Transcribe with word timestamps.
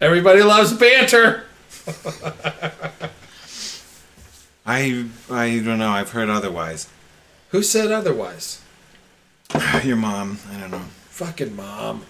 Everybody 0.00 0.42
loves 0.42 0.72
banter. 0.74 1.44
I 4.66 5.06
I 5.30 5.58
don't 5.60 5.78
know. 5.78 5.90
I've 5.90 6.10
heard 6.10 6.28
otherwise. 6.28 6.88
Who 7.50 7.62
said 7.62 7.90
otherwise? 7.90 8.60
Your 9.84 9.96
mom. 9.96 10.38
I 10.52 10.60
don't 10.60 10.70
know. 10.70 10.82
Fucking 11.10 11.56
mom. 11.56 12.04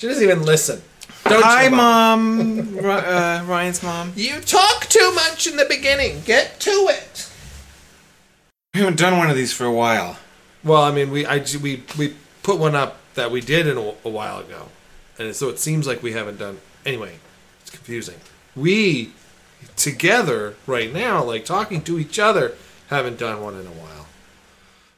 She 0.00 0.06
doesn't 0.06 0.22
even 0.22 0.42
listen. 0.42 0.80
Don't 1.24 1.42
Hi, 1.42 1.64
you, 1.64 1.70
mom. 1.70 2.76
Ri- 2.76 2.84
uh, 2.84 3.44
Ryan's 3.44 3.82
mom. 3.82 4.12
You 4.14 4.40
talk 4.40 4.86
too 4.86 5.12
much 5.14 5.46
in 5.46 5.56
the 5.56 5.66
beginning. 5.68 6.22
Get 6.24 6.60
to 6.60 6.70
it. 6.70 7.28
We 8.74 8.80
haven't 8.80 8.98
done 8.98 9.18
one 9.18 9.28
of 9.28 9.36
these 9.36 9.52
for 9.52 9.64
a 9.64 9.72
while. 9.72 10.18
Well, 10.62 10.82
I 10.82 10.92
mean, 10.92 11.10
we 11.10 11.26
I 11.26 11.44
we 11.60 11.82
we 11.98 12.14
put 12.44 12.58
one 12.58 12.76
up 12.76 12.98
that 13.14 13.30
we 13.32 13.40
did 13.40 13.66
in 13.66 13.76
a, 13.76 13.94
a 14.04 14.08
while 14.08 14.38
ago, 14.38 14.68
and 15.20 15.36
so 15.36 15.48
it 15.48 15.58
seems 15.58 15.86
like 15.86 16.02
we 16.02 16.12
haven't 16.12 16.38
done. 16.38 16.58
Anyway, 16.84 17.18
it's 17.60 17.70
confusing. 17.70 18.16
We 18.56 19.12
together 19.76 20.56
right 20.66 20.92
now, 20.92 21.22
like 21.22 21.44
talking 21.44 21.82
to 21.82 21.98
each 21.98 22.18
other, 22.18 22.54
haven't 22.88 23.18
done 23.18 23.42
one 23.42 23.54
in 23.54 23.66
a 23.66 23.70
while. 23.70 24.06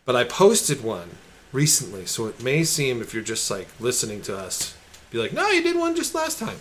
But 0.04 0.16
I 0.16 0.24
posted 0.24 0.82
one 0.82 1.10
recently, 1.52 2.06
so 2.06 2.26
it 2.26 2.42
may 2.42 2.64
seem 2.64 3.00
if 3.00 3.12
you're 3.12 3.22
just 3.22 3.50
like 3.50 3.68
listening 3.78 4.22
to 4.22 4.36
us, 4.36 4.76
be 5.10 5.18
like, 5.18 5.32
no, 5.32 5.48
you 5.50 5.62
did 5.62 5.76
one 5.76 5.94
just 5.94 6.14
last 6.14 6.38
time. 6.38 6.58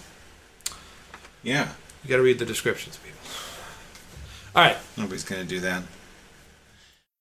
Yeah. 1.43 1.69
You 2.03 2.09
got 2.09 2.17
to 2.17 2.23
read 2.23 2.39
the 2.39 2.45
descriptions, 2.45 2.97
people. 2.97 3.19
All 4.55 4.63
right, 4.63 4.77
Nobody's 4.97 5.23
gonna 5.23 5.45
do 5.45 5.59
that. 5.61 5.83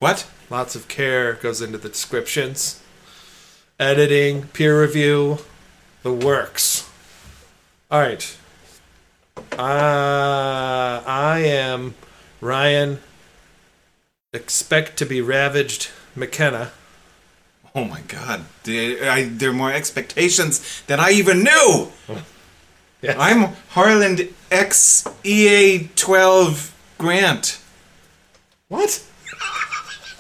What? 0.01 0.27
lots 0.51 0.75
of 0.75 0.89
care 0.89 1.35
goes 1.35 1.63
into 1.63 1.79
the 1.79 1.89
descriptions, 1.89 2.83
editing, 3.79 4.49
peer 4.49 4.81
review, 4.83 5.39
the 6.03 6.13
works. 6.13 6.89
All 7.91 8.01
right. 8.01 8.37
Uh, 9.53 11.03
I 11.07 11.41
am 11.45 11.95
Ryan. 12.41 13.01
Expect 14.33 14.97
to 14.99 15.07
be 15.07 15.21
ravaged, 15.21 15.91
McKenna. 16.15 16.73
Oh 17.75 17.85
my 17.85 18.01
God! 18.03 18.45
There, 18.65 19.11
I, 19.11 19.25
there 19.25 19.51
are 19.51 19.53
more 19.53 19.73
expectations 19.73 20.83
than 20.87 21.01
I 21.01 21.11
even 21.11 21.43
knew. 21.45 21.93
Yes. 23.03 23.17
I'm 23.19 23.55
Harland 23.71 24.29
X 24.51 25.09
EA 25.25 25.89
twelve 25.97 26.77
Grant. 26.99 27.59
What? 28.69 29.03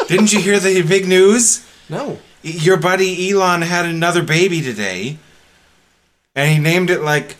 Didn't 0.09 0.33
you 0.33 0.41
hear 0.41 0.59
the 0.59 0.81
big 0.81 1.07
news? 1.07 1.63
No. 1.91 2.19
Your 2.43 2.79
buddy 2.79 3.31
Elon 3.31 3.61
had 3.61 3.85
another 3.85 4.23
baby 4.23 4.63
today, 4.63 5.19
and 6.41 6.51
he 6.53 6.59
named 6.59 6.91
it 6.91 7.03
like 7.03 7.37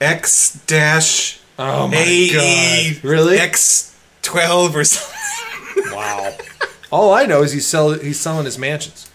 X 0.00 0.62
dash 0.66 1.40
Oh 1.58 1.88
my 1.88 1.96
AE 1.96 2.94
god. 2.94 3.04
Really? 3.04 3.38
X 3.38 3.96
twelve 4.22 4.76
or 4.76 4.84
something. 4.84 5.92
wow. 5.92 6.36
All 6.92 7.12
I 7.12 7.26
know 7.26 7.42
is 7.42 7.52
he's 7.52 7.66
sell 7.66 7.92
he's 7.92 8.18
selling 8.20 8.44
his 8.44 8.58
mansions. 8.58 9.10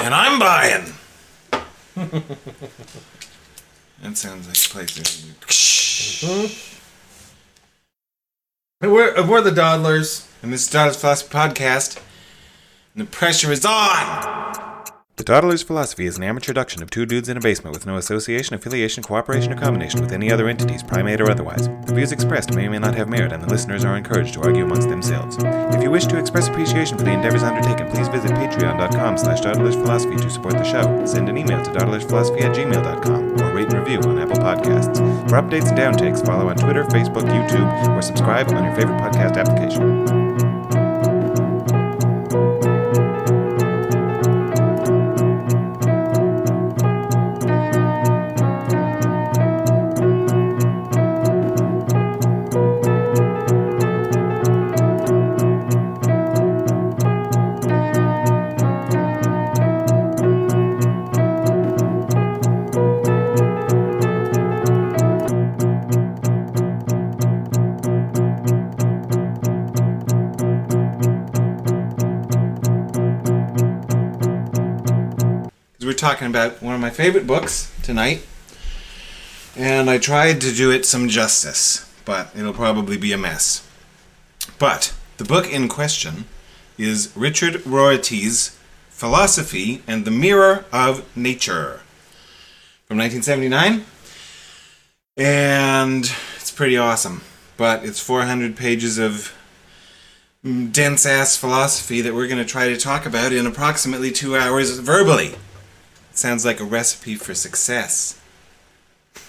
And 0.00 0.14
I'm 0.14 0.38
buying. 0.38 0.92
that 4.00 4.16
sounds 4.16 4.46
like 4.46 4.54
a 4.54 4.54
place. 4.74 5.00
that- 5.00 5.18
And 6.20 6.50
mm-hmm. 8.80 8.90
we're 8.92 9.14
and 9.14 9.28
we're 9.28 9.42
the 9.42 9.50
Dawdlers. 9.50 10.26
And 10.42 10.52
this 10.52 10.62
is 10.62 10.68
Philosophy 10.96 11.32
Podcast, 11.34 12.00
and 12.94 13.04
the 13.04 13.10
pressure 13.10 13.50
is 13.50 13.66
on! 13.66 14.67
The 15.18 15.24
Dawdler's 15.24 15.64
Philosophy 15.64 16.06
is 16.06 16.16
an 16.16 16.22
amateur 16.22 16.52
production 16.52 16.80
of 16.80 16.90
two 16.90 17.04
dudes 17.04 17.28
in 17.28 17.36
a 17.36 17.40
basement 17.40 17.74
with 17.74 17.86
no 17.86 17.96
association, 17.96 18.54
affiliation, 18.54 19.02
cooperation, 19.02 19.52
or 19.52 19.56
combination 19.56 20.00
with 20.00 20.12
any 20.12 20.30
other 20.30 20.48
entities, 20.48 20.84
primate 20.84 21.20
or 21.20 21.28
otherwise. 21.28 21.66
The 21.86 21.92
views 21.92 22.12
expressed 22.12 22.54
may 22.54 22.68
or 22.68 22.70
may 22.70 22.78
not 22.78 22.94
have 22.94 23.08
merit, 23.08 23.32
and 23.32 23.42
the 23.42 23.48
listeners 23.48 23.84
are 23.84 23.96
encouraged 23.96 24.34
to 24.34 24.42
argue 24.42 24.64
amongst 24.64 24.88
themselves. 24.88 25.36
If 25.40 25.82
you 25.82 25.90
wish 25.90 26.06
to 26.06 26.18
express 26.20 26.46
appreciation 26.46 26.96
for 26.96 27.02
the 27.02 27.10
endeavors 27.10 27.42
undertaken, 27.42 27.90
please 27.90 28.06
visit 28.06 28.30
patreon.com 28.30 29.18
slash 29.18 29.40
Philosophy 29.40 30.16
to 30.18 30.30
support 30.30 30.54
the 30.54 30.62
show. 30.62 31.04
Send 31.04 31.28
an 31.28 31.36
email 31.36 31.64
to 31.64 31.70
dawdlersphilosophy 31.72 32.42
at 32.42 32.54
gmail.com 32.54 33.42
or 33.42 33.54
rate 33.54 33.72
and 33.72 33.80
review 33.80 33.98
on 34.08 34.20
Apple 34.20 34.36
Podcasts. 34.36 34.98
For 35.28 35.34
updates 35.42 35.68
and 35.68 35.76
downtakes, 35.76 36.24
follow 36.24 36.48
on 36.48 36.56
Twitter, 36.56 36.84
Facebook, 36.84 37.28
YouTube, 37.28 37.88
or 37.88 38.02
subscribe 38.02 38.52
on 38.52 38.64
your 38.64 38.74
favorite 38.76 39.00
podcast 39.00 39.36
application. 39.36 40.57
Talking 76.08 76.26
about 76.28 76.62
one 76.62 76.74
of 76.74 76.80
my 76.80 76.88
favorite 76.88 77.26
books 77.26 77.70
tonight, 77.82 78.26
and 79.54 79.90
I 79.90 79.98
tried 79.98 80.40
to 80.40 80.54
do 80.54 80.70
it 80.70 80.86
some 80.86 81.10
justice, 81.10 81.86
but 82.06 82.34
it'll 82.34 82.54
probably 82.54 82.96
be 82.96 83.12
a 83.12 83.18
mess. 83.18 83.68
But 84.58 84.94
the 85.18 85.26
book 85.26 85.52
in 85.52 85.68
question 85.68 86.24
is 86.78 87.12
Richard 87.14 87.66
Rorty's 87.66 88.58
Philosophy 88.88 89.82
and 89.86 90.06
the 90.06 90.10
Mirror 90.10 90.64
of 90.72 91.04
Nature 91.14 91.82
from 92.86 92.96
1979, 92.96 93.84
and 95.18 96.10
it's 96.36 96.50
pretty 96.50 96.78
awesome. 96.78 97.20
But 97.58 97.84
it's 97.84 98.00
400 98.00 98.56
pages 98.56 98.96
of 98.96 99.34
dense 100.42 101.04
ass 101.04 101.36
philosophy 101.36 102.00
that 102.00 102.14
we're 102.14 102.28
going 102.28 102.42
to 102.42 102.50
try 102.50 102.66
to 102.68 102.78
talk 102.78 103.04
about 103.04 103.34
in 103.34 103.46
approximately 103.46 104.10
two 104.10 104.38
hours 104.38 104.78
verbally. 104.78 105.34
Sounds 106.18 106.44
like 106.44 106.58
a 106.58 106.64
recipe 106.64 107.14
for 107.14 107.32
success. 107.32 108.20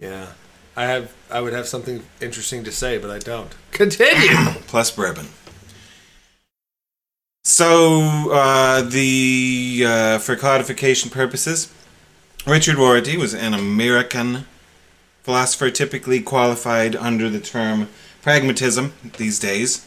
Yeah. 0.00 0.28
I 0.76 0.84
have 0.84 1.12
I 1.30 1.42
would 1.42 1.52
have 1.52 1.68
something 1.68 2.02
interesting 2.22 2.64
to 2.64 2.72
say, 2.72 2.96
but 2.96 3.10
I 3.10 3.18
don't. 3.18 3.54
Continue. 3.72 4.54
Plus 4.66 4.90
bourbon. 4.90 5.26
So, 7.44 8.30
uh, 8.32 8.80
the 8.80 9.84
uh, 9.86 10.18
for 10.20 10.36
codification 10.36 11.10
purposes, 11.10 11.70
Richard 12.46 12.76
Rorty 12.76 13.18
was 13.18 13.34
an 13.34 13.52
American 13.52 14.46
philosopher, 15.22 15.70
typically 15.70 16.22
qualified 16.22 16.96
under 16.96 17.28
the 17.28 17.40
term 17.40 17.88
pragmatism 18.22 18.94
these 19.18 19.38
days. 19.38 19.84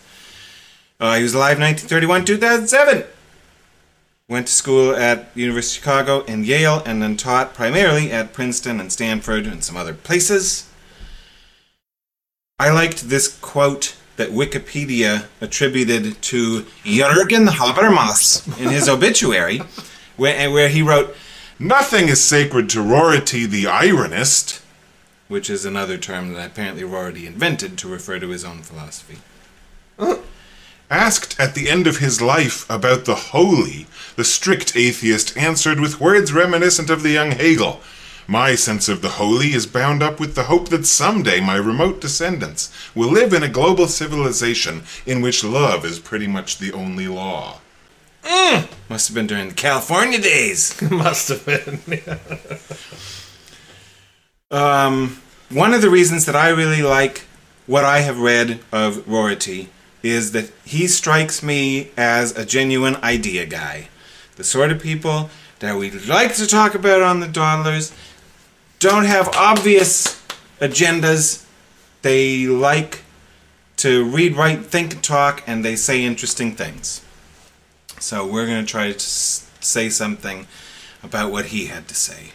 Uh, 0.99 1.15
he 1.15 1.23
was 1.23 1.33
alive 1.33 1.57
1931 1.57 2.25
2007. 2.25 3.05
Went 4.33 4.47
to 4.47 4.53
school 4.53 4.95
at 4.95 5.27
University 5.35 5.77
of 5.77 5.83
Chicago 5.83 6.25
and 6.27 6.43
Yale, 6.43 6.81
and 6.87 7.03
then 7.03 7.15
taught 7.15 7.53
primarily 7.53 8.11
at 8.11 8.33
Princeton 8.33 8.79
and 8.79 8.91
Stanford 8.91 9.45
and 9.45 9.63
some 9.63 9.77
other 9.77 9.93
places. 9.93 10.67
I 12.57 12.71
liked 12.71 13.09
this 13.09 13.27
quote 13.41 13.95
that 14.15 14.31
Wikipedia 14.31 15.25
attributed 15.39 16.19
to 16.23 16.61
Jürgen 16.83 17.47
Habermas 17.47 18.59
in 18.59 18.69
his 18.69 18.89
obituary, 18.95 19.61
where, 20.17 20.49
where 20.49 20.69
he 20.69 20.81
wrote, 20.81 21.15
Nothing 21.59 22.09
is 22.09 22.23
sacred 22.23 22.71
to 22.71 22.81
Rorty 22.81 23.45
the 23.45 23.65
ironist. 23.65 24.63
which 25.27 25.47
is 25.47 25.63
another 25.63 25.99
term 25.99 26.33
that 26.33 26.47
apparently 26.47 26.83
Rorty 26.83 27.27
invented 27.27 27.77
to 27.77 27.87
refer 27.87 28.17
to 28.17 28.29
his 28.29 28.43
own 28.43 28.63
philosophy. 28.63 29.19
Uh, 29.99 30.15
Asked 30.93 31.39
at 31.39 31.55
the 31.55 31.71
end 31.71 31.87
of 31.87 31.97
his 31.97 32.21
life 32.21 32.69
about 32.69 33.05
the 33.05 33.15
holy, 33.15 33.87
the 34.15 34.23
strict 34.23 34.75
atheist 34.75 35.35
answered 35.35 35.79
with 35.79 35.99
words 35.99 36.31
reminiscent 36.31 36.91
of 36.91 37.01
the 37.01 37.09
young 37.09 37.31
Hegel. 37.31 37.81
My 38.27 38.53
sense 38.53 38.87
of 38.87 39.01
the 39.01 39.17
holy 39.17 39.53
is 39.53 39.65
bound 39.65 40.03
up 40.03 40.19
with 40.19 40.35
the 40.35 40.43
hope 40.43 40.69
that 40.69 40.85
someday 40.85 41.39
my 41.39 41.55
remote 41.55 41.99
descendants 41.99 42.71
will 42.93 43.09
live 43.09 43.33
in 43.33 43.41
a 43.41 43.49
global 43.49 43.87
civilization 43.87 44.83
in 45.03 45.23
which 45.23 45.43
love 45.43 45.83
is 45.83 45.97
pretty 45.97 46.27
much 46.27 46.59
the 46.59 46.71
only 46.71 47.07
law. 47.07 47.59
Mm, 48.21 48.67
Must 48.87 49.07
have 49.07 49.15
been 49.15 49.25
during 49.25 49.47
the 49.49 49.55
California 49.55 50.19
days. 50.21 50.79
Must 50.91 51.27
have 51.29 51.43
been. 51.43 51.79
Um, 54.51 55.19
one 55.49 55.73
of 55.73 55.81
the 55.81 55.89
reasons 55.89 56.27
that 56.27 56.35
I 56.35 56.49
really 56.49 56.83
like 56.83 57.25
what 57.65 57.83
I 57.83 58.01
have 58.01 58.19
read 58.19 58.59
of 58.71 59.07
Rorty 59.07 59.69
is 60.03 60.33
that 60.33 60.51
he 60.65 60.87
strikes 60.87 61.41
me 61.41 61.89
as 61.95 62.37
a 62.37 62.45
genuine 62.45 62.97
idea 62.97 63.45
guy. 63.45 63.87
The 64.35 64.43
sort 64.43 64.71
of 64.71 64.81
people 64.81 65.29
that 65.59 65.77
we 65.77 65.89
like 65.91 66.35
to 66.35 66.45
talk 66.45 66.75
about 66.75 67.01
on 67.01 67.21
the 67.21 67.27
Dawdlers 67.27 67.95
don't 68.79 69.05
have 69.05 69.29
obvious 69.29 70.21
agendas. 70.59 71.45
They 72.01 72.45
like 72.45 73.03
to 73.77 74.03
read, 74.03 74.35
write, 74.35 74.65
think, 74.65 74.93
and 74.93 75.03
talk, 75.03 75.41
and 75.47 75.63
they 75.63 75.77
say 75.77 76.03
interesting 76.03 76.53
things. 76.53 77.01
So 77.99 78.25
we're 78.25 78.45
going 78.45 78.65
to 78.65 78.69
try 78.69 78.91
to 78.91 78.99
say 78.99 79.89
something 79.89 80.47
about 81.01 81.31
what 81.31 81.47
he 81.47 81.67
had 81.67 81.87
to 81.87 81.95
say. 81.95 82.33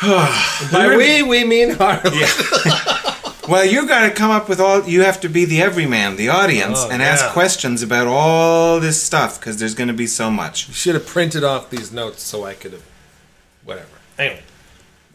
By 0.00 0.94
we, 0.96 1.22
we 1.22 1.44
mean 1.44 1.74
Harley. 1.74 2.22
Well, 3.52 3.66
you 3.66 3.86
got 3.86 4.08
to 4.08 4.10
come 4.10 4.30
up 4.30 4.48
with 4.48 4.60
all. 4.60 4.88
You 4.88 5.02
have 5.02 5.20
to 5.20 5.28
be 5.28 5.44
the 5.44 5.60
everyman, 5.60 6.16
the 6.16 6.30
audience, 6.30 6.78
Oh, 6.84 6.90
and 6.90 7.02
ask 7.02 7.34
questions 7.34 7.82
about 7.82 8.06
all 8.06 8.80
this 8.80 9.02
stuff 9.02 9.38
because 9.38 9.58
there's 9.58 9.74
going 9.74 9.88
to 9.88 9.94
be 9.94 10.06
so 10.06 10.30
much. 10.30 10.68
You 10.68 10.72
should 10.72 10.94
have 10.94 11.06
printed 11.06 11.44
off 11.44 11.68
these 11.68 11.92
notes 11.92 12.22
so 12.22 12.46
I 12.46 12.54
could 12.54 12.72
have. 12.72 12.82
Whatever. 13.62 13.88
Anyway. 14.18 14.40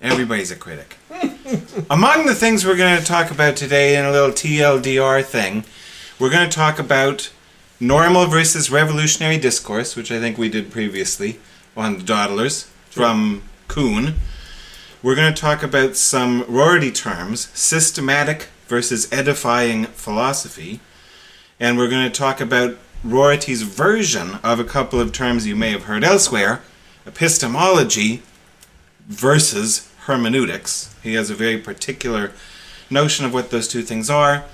Everybody's 0.04 0.52
a 0.52 0.56
critic. 0.56 0.98
Among 1.90 2.28
the 2.28 2.36
things 2.36 2.64
we're 2.64 2.78
going 2.78 3.00
to 3.00 3.04
talk 3.04 3.32
about 3.32 3.56
today 3.56 3.98
in 3.98 4.06
a 4.06 4.12
little 4.12 4.30
TLDR 4.30 5.26
thing, 5.26 5.66
we're 6.20 6.30
going 6.30 6.48
to 6.48 6.56
talk 6.56 6.78
about 6.78 7.32
normal 7.80 8.28
versus 8.28 8.70
revolutionary 8.70 9.40
discourse, 9.40 9.96
which 9.96 10.12
I 10.12 10.20
think 10.20 10.38
we 10.38 10.48
did 10.48 10.70
previously 10.70 11.40
on 11.76 11.98
the 11.98 12.04
Dawdlers 12.04 12.70
from 12.92 13.42
Kuhn. 13.68 14.14
We're 15.04 15.14
going 15.14 15.32
to 15.32 15.40
talk 15.40 15.62
about 15.62 15.96
some 15.96 16.44
Rorty 16.48 16.92
terms, 16.92 17.50
systematic 17.54 18.48
versus 18.66 19.08
edifying 19.12 19.86
philosophy, 19.86 20.80
and 21.60 21.78
we're 21.78 21.88
going 21.88 22.12
to 22.12 22.18
talk 22.18 22.42
about 22.42 22.78
Rority's 23.04 23.62
version 23.62 24.40
of 24.44 24.60
a 24.60 24.64
couple 24.64 25.00
of 25.00 25.12
terms 25.12 25.46
you 25.46 25.56
may 25.56 25.70
have 25.70 25.84
heard 25.84 26.04
elsewhere 26.04 26.64
epistemology 27.06 28.24
versus 29.08 29.88
hermeneutics. 30.06 30.96
He 31.04 31.14
has 31.14 31.30
a 31.30 31.36
very 31.36 31.60
particular 31.60 32.32
notion 32.90 33.24
of 33.24 33.36
what 33.36 33.52
those 33.52 33.68
two 33.68 33.84
things 33.84 34.10
are. 34.10 34.46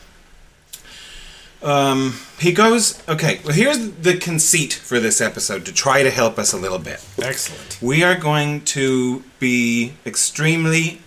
Um, 1.63 2.15
he 2.39 2.51
goes, 2.51 3.01
okay, 3.07 3.39
well, 3.43 3.53
here's 3.53 3.91
the 3.91 4.17
conceit 4.17 4.73
for 4.73 4.99
this 4.99 5.21
episode 5.21 5.65
to 5.65 5.73
try 5.73 6.03
to 6.03 6.09
help 6.11 6.37
us 6.37 6.51
a 6.53 6.57
little 6.57 6.79
bit. 6.79 7.05
Excellent. 7.21 7.79
We 7.81 8.03
are 8.03 8.15
going 8.15 8.65
to 8.65 9.23
be 9.39 9.93
extremely, 10.05 10.99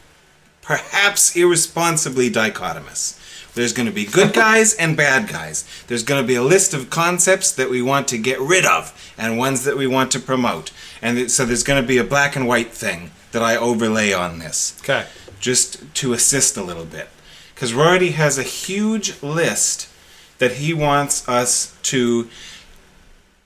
perhaps 0.63 1.37
irresponsibly 1.37 2.31
dichotomous. 2.31 3.21
There's 3.55 3.73
going 3.73 3.87
to 3.87 3.93
be 3.93 4.05
good 4.07 4.33
guys 4.45 4.75
and 4.75 4.97
bad 4.97 5.29
guys. 5.29 5.65
There's 5.89 6.03
going 6.03 6.23
to 6.23 6.27
be 6.27 6.35
a 6.35 6.43
list 6.43 6.75
of 6.75 6.91
concepts 6.91 7.53
that 7.53 7.71
we 7.71 7.83
want 7.83 8.09
to 8.09 8.19
get 8.19 8.41
rid 8.41 8.65
of 8.65 8.93
and 9.19 9.39
ones 9.39 9.65
that 9.65 9.77
we 9.77 9.87
want 9.87 10.11
to 10.13 10.21
promote. 10.21 10.73
And 11.03 11.31
so 11.31 11.45
there's 11.45 11.63
going 11.63 11.83
to 11.83 11.87
be 11.87 11.99
a 11.99 12.05
black 12.05 12.37
and 12.37 12.47
white 12.49 12.71
thing 12.71 13.11
that 13.33 13.43
I 13.43 13.57
overlay 13.57 14.13
on 14.13 14.39
this 14.39 14.79
Okay. 14.81 15.07
just 15.41 15.95
to 15.97 16.13
assist 16.15 16.57
a 16.57 16.63
little 16.63 16.85
bit. 16.85 17.09
Because 17.55 17.73
Rorty 17.75 18.11
has 18.13 18.39
a 18.39 18.43
huge 18.43 19.23
list 19.23 19.89
that 20.39 20.53
he 20.53 20.75
wants 20.75 21.29
us 21.29 21.77
to 21.83 22.29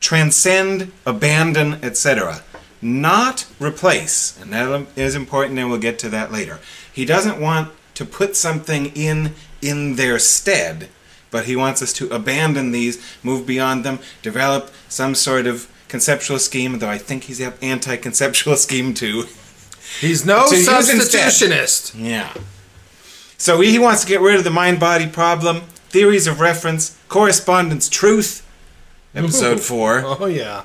transcend, 0.01 0.93
abandon, 1.07 1.75
etc. 1.85 2.43
Not 2.83 3.47
replace. 3.59 4.41
And 4.41 4.53
that 4.53 4.87
is 4.97 5.15
important, 5.15 5.59
and 5.59 5.71
we'll 5.71 5.79
get 5.79 5.99
to 6.01 6.09
that 6.09 6.33
later. 6.33 6.59
He 6.93 7.05
doesn't 7.05 7.41
want 7.41 7.73
to 7.95 8.05
put 8.05 8.37
something 8.37 8.87
in 8.95 9.35
in 9.61 9.97
their 9.97 10.19
stead, 10.19 10.89
but 11.31 11.45
he 11.45 11.55
wants 11.55 11.83
us 11.83 11.93
to 11.93 12.09
abandon 12.09 12.73
these, 12.73 12.99
move 13.23 13.47
beyond 13.47 13.85
them, 13.85 13.99
develop 14.23 14.71
some 14.89 15.15
sort 15.15 15.47
of 15.47 15.71
conceptual 15.89 16.39
scheme, 16.39 16.79
though 16.79 16.89
I 16.89 16.97
think 16.97 17.25
he's 17.25 17.41
anti 17.41 17.97
conceptual 17.97 18.57
scheme 18.67 18.95
too. 18.95 19.25
He's 20.01 20.25
no 20.25 20.49
To 20.49 20.57
substitutionist. 20.57 21.95
Yeah. 21.95 22.33
So 23.37 23.61
he 23.61 23.79
wants 23.79 24.03
to 24.03 24.09
get 24.09 24.21
rid 24.21 24.37
of 24.37 24.45
the 24.45 24.51
mind 24.51 24.79
body 24.79 25.07
problem, 25.07 25.63
theories 25.91 26.27
of 26.27 26.41
reference, 26.41 26.97
correspondence 27.09 27.89
truth, 27.89 28.47
episode 29.15 29.61
4, 29.73 30.03
Oh, 30.05 30.27
yeah. 30.27 30.63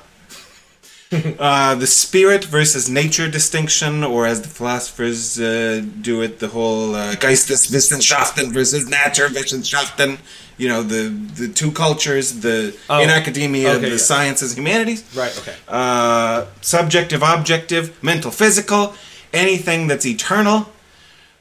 uh, 1.38 1.74
the 1.76 1.86
spirit 1.86 2.44
versus 2.44 2.88
nature 2.88 3.28
distinction, 3.30 4.02
or 4.02 4.26
as 4.26 4.42
the 4.42 4.48
philosophers 4.48 5.38
uh, 5.38 5.80
do 6.00 6.20
it, 6.20 6.40
the 6.40 6.48
whole 6.48 6.96
uh, 6.96 7.14
Geisteswissenschaften 7.14 8.50
versus 8.52 8.88
Naturwissenschaften, 8.88 10.18
you 10.58 10.68
know, 10.68 10.82
the, 10.82 11.08
the 11.36 11.48
two 11.48 11.70
cultures, 11.70 12.40
the 12.40 12.76
Oh, 12.90 13.00
in 13.00 13.08
academia, 13.10 13.70
okay, 13.74 13.82
the 13.82 13.90
yeah. 13.90 13.96
sciences, 13.98 14.56
humanities. 14.56 15.04
Right, 15.14 15.36
okay. 15.38 15.54
uh, 15.68 16.46
subjective, 16.60 17.22
objective, 17.22 18.02
mental, 18.02 18.32
physical, 18.32 18.94
anything 19.32 19.86
that's 19.86 20.06
eternal, 20.06 20.72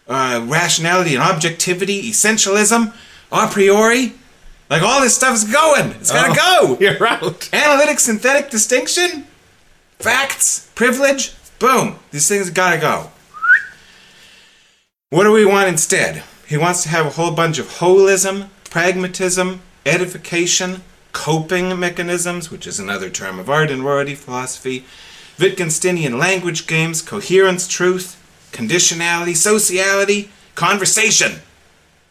uh, 0.08 0.46
rationality 0.48 1.16
and 1.16 1.24
objectivity, 1.24 2.04
essentialism, 2.12 2.94
a 3.44 3.48
priori. 3.48 4.14
Like 4.70 4.82
all 4.82 5.02
this 5.02 5.16
stuff 5.16 5.36
is 5.36 5.44
going. 5.44 5.92
It's 5.92 6.12
gotta 6.12 6.38
oh, 6.40 6.76
go. 6.76 6.80
You're 6.80 7.08
out. 7.08 7.50
Analytic, 7.54 8.00
synthetic 8.00 8.50
distinction, 8.50 9.28
facts, 10.00 10.70
privilege, 10.76 11.34
boom. 11.60 12.00
These 12.12 12.28
things 12.28 12.50
gotta 12.50 12.80
go. 12.80 13.12
What 15.10 15.24
do 15.24 15.32
we 15.32 15.46
want 15.46 15.70
instead? 15.70 16.24
He 16.48 16.58
wants 16.58 16.84
to 16.84 16.90
have 16.90 17.06
a 17.06 17.12
whole 17.12 17.32
bunch 17.32 17.60
of 17.60 17.68
holism, 17.68 18.50
pragmatism, 18.70 19.62
edification, 19.86 20.82
coping 21.12 21.80
mechanisms, 21.80 22.52
which 22.52 22.68
is 22.68 22.80
another 22.80 23.10
term 23.10 23.40
of 23.40 23.50
art 23.50 23.72
and 23.72 23.84
Rorty 23.84 24.16
philosophy, 24.16 24.86
Wittgensteinian 25.38 26.20
language 26.20 26.68
games, 26.68 27.02
coherence, 27.02 27.68
truth, 27.68 28.22
conditionality, 28.52 29.36
sociality, 29.36 30.30
conversation. 30.56 31.42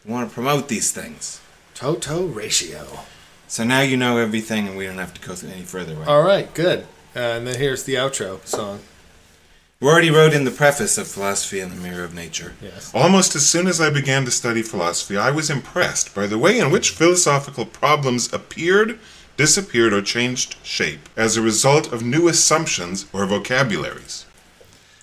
We 0.05 0.13
want 0.13 0.29
to 0.29 0.33
promote 0.33 0.67
these 0.67 0.91
things. 0.91 1.41
Toto 1.73 2.27
ratio. 2.27 2.99
So 3.47 3.63
now 3.63 3.81
you 3.81 3.97
know 3.97 4.17
everything 4.17 4.67
and 4.67 4.77
we 4.77 4.85
don't 4.85 4.97
have 4.97 5.13
to 5.15 5.27
go 5.27 5.33
through 5.33 5.49
any 5.49 5.63
further. 5.63 5.95
Right? 5.95 6.07
All 6.07 6.23
right, 6.23 6.53
good. 6.53 6.81
Uh, 7.15 7.19
and 7.19 7.47
then 7.47 7.59
here's 7.59 7.83
the 7.83 7.95
outro 7.95 8.45
song. 8.45 8.81
We 9.79 9.87
already 9.87 10.09
wrote 10.09 10.33
in 10.33 10.45
the 10.45 10.51
preface 10.51 10.97
of 10.97 11.07
Philosophy 11.07 11.59
in 11.59 11.69
the 11.69 11.75
Mirror 11.75 12.05
of 12.05 12.13
Nature. 12.13 12.53
Yes. 12.61 12.93
Almost 12.93 13.35
as 13.35 13.45
soon 13.45 13.67
as 13.67 13.81
I 13.81 13.89
began 13.89 14.25
to 14.25 14.31
study 14.31 14.61
philosophy, 14.61 15.17
I 15.17 15.31
was 15.31 15.49
impressed 15.49 16.15
by 16.15 16.27
the 16.27 16.37
way 16.37 16.59
in 16.59 16.71
which 16.71 16.91
philosophical 16.91 17.65
problems 17.65 18.31
appeared, 18.31 18.99
disappeared, 19.37 19.91
or 19.91 20.01
changed 20.01 20.55
shape 20.63 21.09
as 21.17 21.35
a 21.35 21.41
result 21.41 21.91
of 21.91 22.03
new 22.03 22.27
assumptions 22.27 23.05
or 23.11 23.25
vocabularies. 23.25 24.25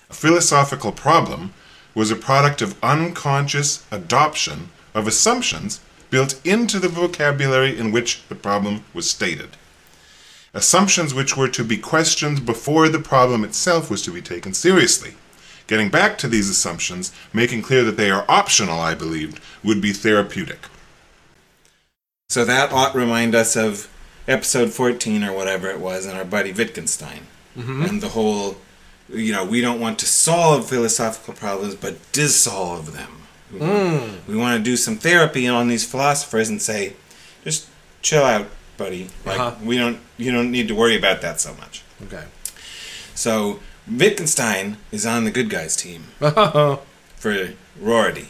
A 0.09 0.13
philosophical 0.13 0.91
problem 0.91 1.53
was 1.93 2.09
a 2.09 2.15
product 2.15 2.61
of 2.61 2.81
unconscious 2.83 3.85
adoption 3.91 4.69
of 4.93 5.07
assumptions 5.07 5.79
built 6.09 6.39
into 6.45 6.79
the 6.79 6.87
vocabulary 6.87 7.77
in 7.77 7.91
which 7.91 8.27
the 8.29 8.35
problem 8.35 8.83
was 8.93 9.09
stated. 9.09 9.49
Assumptions 10.53 11.13
which 11.13 11.35
were 11.35 11.47
to 11.47 11.63
be 11.63 11.77
questioned 11.77 12.45
before 12.45 12.87
the 12.87 12.99
problem 12.99 13.43
itself 13.43 13.89
was 13.89 14.03
to 14.03 14.11
be 14.11 14.21
taken 14.21 14.53
seriously. 14.53 15.15
Getting 15.65 15.89
back 15.89 16.17
to 16.19 16.27
these 16.27 16.49
assumptions, 16.49 17.11
making 17.33 17.63
clear 17.63 17.83
that 17.83 17.97
they 17.97 18.11
are 18.11 18.25
optional, 18.27 18.79
I 18.79 18.93
believed, 18.93 19.39
would 19.63 19.81
be 19.81 19.93
therapeutic. 19.93 20.59
So 22.29 22.45
that 22.45 22.71
ought 22.71 22.91
to 22.91 22.99
remind 22.99 23.33
us 23.33 23.55
of 23.55 23.89
episode 24.27 24.71
14 24.71 25.23
or 25.23 25.33
whatever 25.33 25.69
it 25.69 25.79
was 25.79 26.05
and 26.05 26.17
our 26.17 26.25
buddy 26.25 26.51
Wittgenstein. 26.51 27.27
Mm-hmm. 27.57 27.83
And 27.83 28.01
the 28.01 28.09
whole, 28.09 28.57
you 29.09 29.31
know, 29.31 29.45
we 29.45 29.61
don't 29.61 29.79
want 29.79 29.97
to 29.99 30.05
solve 30.05 30.69
philosophical 30.69 31.33
problems, 31.33 31.75
but 31.75 32.11
dissolve 32.11 32.93
them. 32.93 33.22
We, 33.53 33.59
want, 33.59 34.27
we 34.27 34.35
want 34.35 34.57
to 34.57 34.63
do 34.63 34.75
some 34.75 34.97
therapy 34.97 35.47
on 35.47 35.67
these 35.67 35.85
philosophers 35.85 36.49
and 36.49 36.61
say, 36.61 36.93
just 37.43 37.67
chill 38.01 38.23
out, 38.23 38.47
buddy. 38.77 39.09
Like, 39.25 39.39
Uh-huh. 39.39 39.55
we 39.63 39.77
don't, 39.77 39.99
you 40.17 40.31
don't 40.31 40.51
need 40.51 40.67
to 40.69 40.75
worry 40.75 40.97
about 40.97 41.21
that 41.21 41.39
so 41.39 41.53
much. 41.55 41.83
Okay. 42.03 42.23
So 43.15 43.59
Wittgenstein 43.89 44.77
is 44.91 45.05
on 45.05 45.23
the 45.25 45.31
good 45.31 45.49
guys 45.49 45.75
team. 45.75 46.03
For 46.19 47.53
Rorty. 47.79 48.27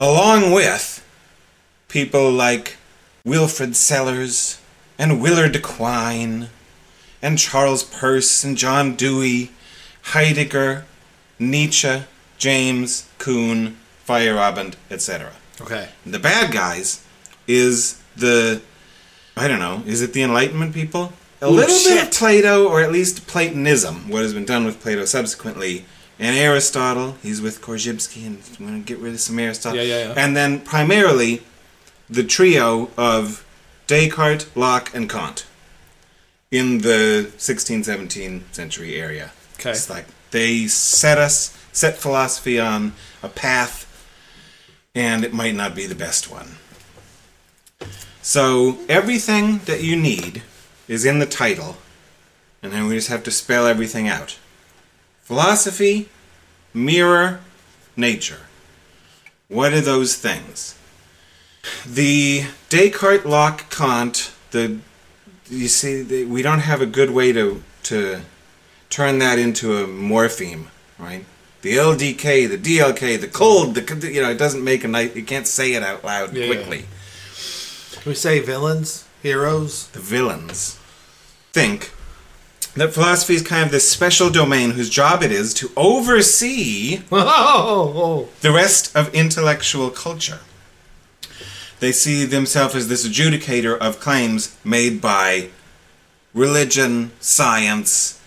Along 0.00 0.52
with 0.52 1.04
people 1.88 2.30
like 2.30 2.76
Wilfrid 3.24 3.76
Sellars 3.76 4.60
and 4.98 5.20
Willard 5.20 5.60
Quine 5.62 6.48
and 7.22 7.38
Charles 7.38 7.84
Peirce 7.84 8.42
and 8.44 8.56
John 8.56 8.96
Dewey, 8.96 9.50
Heidegger, 10.04 10.84
Nietzsche, 11.38 12.04
James, 12.38 13.08
Kuhn, 13.18 13.76
Feyerabend, 14.10 14.74
etc. 14.90 15.32
okay. 15.60 15.88
The 16.04 16.18
bad 16.18 16.52
guys 16.52 17.04
is 17.46 18.00
the 18.16 18.60
I 19.36 19.46
don't 19.48 19.60
know, 19.60 19.82
is 19.86 20.02
it 20.02 20.12
the 20.12 20.22
Enlightenment 20.22 20.74
people? 20.74 21.12
A 21.40 21.46
Ooh, 21.46 21.50
little 21.50 21.78
bit 21.90 22.04
of. 22.04 22.10
Plato, 22.12 22.68
or 22.68 22.82
at 22.82 22.90
least 22.92 23.26
Platonism, 23.26 24.10
what 24.10 24.22
has 24.22 24.34
been 24.34 24.44
done 24.44 24.64
with 24.66 24.80
Plato 24.82 25.04
subsequently, 25.06 25.84
and 26.18 26.36
Aristotle. 26.36 27.16
He's 27.22 27.40
with 27.40 27.62
Korzybski, 27.62 28.26
and 28.26 28.42
I'm 28.58 28.66
going 28.66 28.82
to 28.82 28.86
get 28.86 28.98
rid 28.98 29.14
of 29.14 29.20
some 29.20 29.38
Aristotle. 29.38 29.76
Yeah, 29.78 29.84
yeah, 29.84 30.08
yeah. 30.08 30.14
And 30.22 30.36
then 30.36 30.60
primarily 30.60 31.42
the 32.10 32.24
trio 32.24 32.90
of 32.98 33.46
Descartes, 33.86 34.46
Locke, 34.54 34.90
and 34.94 35.08
Kant. 35.08 35.46
in 36.50 36.78
the 36.78 37.30
16, 37.38 37.84
17 37.84 38.44
century 38.52 38.96
area. 39.00 39.30
Okay. 39.54 39.70
It's 39.70 39.88
like 39.88 40.06
they 40.30 40.66
set 40.66 41.18
us, 41.18 41.56
set 41.72 41.96
philosophy 41.96 42.58
on 42.58 42.92
a 43.22 43.28
path, 43.28 43.86
and 44.94 45.24
it 45.24 45.32
might 45.32 45.54
not 45.54 45.74
be 45.74 45.86
the 45.86 45.94
best 45.94 46.30
one. 46.30 46.56
So 48.22 48.78
everything 48.88 49.58
that 49.64 49.82
you 49.82 49.96
need 49.96 50.42
is 50.88 51.04
in 51.04 51.18
the 51.18 51.26
title, 51.26 51.76
and 52.62 52.72
then 52.72 52.86
we 52.86 52.94
just 52.94 53.08
have 53.08 53.22
to 53.24 53.30
spell 53.30 53.66
everything 53.66 54.08
out. 54.08 54.38
Philosophy, 55.22 56.08
mirror, 56.74 57.40
nature. 57.96 58.40
What 59.48 59.72
are 59.72 59.80
those 59.80 60.16
things? 60.16 60.76
The 61.86 62.44
Descartes, 62.68 63.24
Locke, 63.24 63.70
Kant, 63.70 64.32
the 64.50 64.78
you 65.48 65.66
see, 65.66 66.24
we 66.24 66.42
don't 66.42 66.60
have 66.60 66.80
a 66.80 66.86
good 66.86 67.10
way 67.10 67.32
to 67.32 67.62
to 67.84 68.20
turn 68.88 69.18
that 69.18 69.38
into 69.38 69.76
a 69.76 69.86
morpheme, 69.86 70.66
right? 70.98 71.24
The 71.62 71.76
LDK, 71.76 72.48
the 72.48 72.56
DLK, 72.58 73.20
the 73.20 73.28
cold, 73.28 73.74
the 73.74 74.10
you 74.10 74.22
know, 74.22 74.30
it 74.30 74.38
doesn't 74.38 74.64
make 74.64 74.82
a 74.84 74.88
nice. 74.88 75.14
You 75.14 75.22
can't 75.24 75.46
say 75.46 75.74
it 75.74 75.82
out 75.82 76.04
loud 76.04 76.34
Yeah, 76.34 76.46
quickly. 76.46 76.86
Can 77.92 78.10
we 78.10 78.14
say 78.14 78.40
villains, 78.40 79.04
heroes? 79.22 79.88
The 79.88 80.00
villains 80.00 80.78
think 81.52 81.92
that 82.74 82.94
philosophy 82.94 83.34
is 83.34 83.42
kind 83.42 83.64
of 83.66 83.72
this 83.72 83.90
special 83.90 84.30
domain 84.30 84.70
whose 84.70 84.88
job 84.88 85.22
it 85.22 85.32
is 85.32 85.52
to 85.54 85.70
oversee 85.76 86.96
the 87.10 88.26
rest 88.44 88.94
of 88.96 89.12
intellectual 89.14 89.90
culture. 89.90 90.38
They 91.80 91.92
see 91.92 92.24
themselves 92.24 92.74
as 92.74 92.88
this 92.88 93.06
adjudicator 93.06 93.76
of 93.76 94.00
claims 94.00 94.56
made 94.64 95.00
by 95.00 95.48
religion, 96.34 97.10
science, 97.20 98.19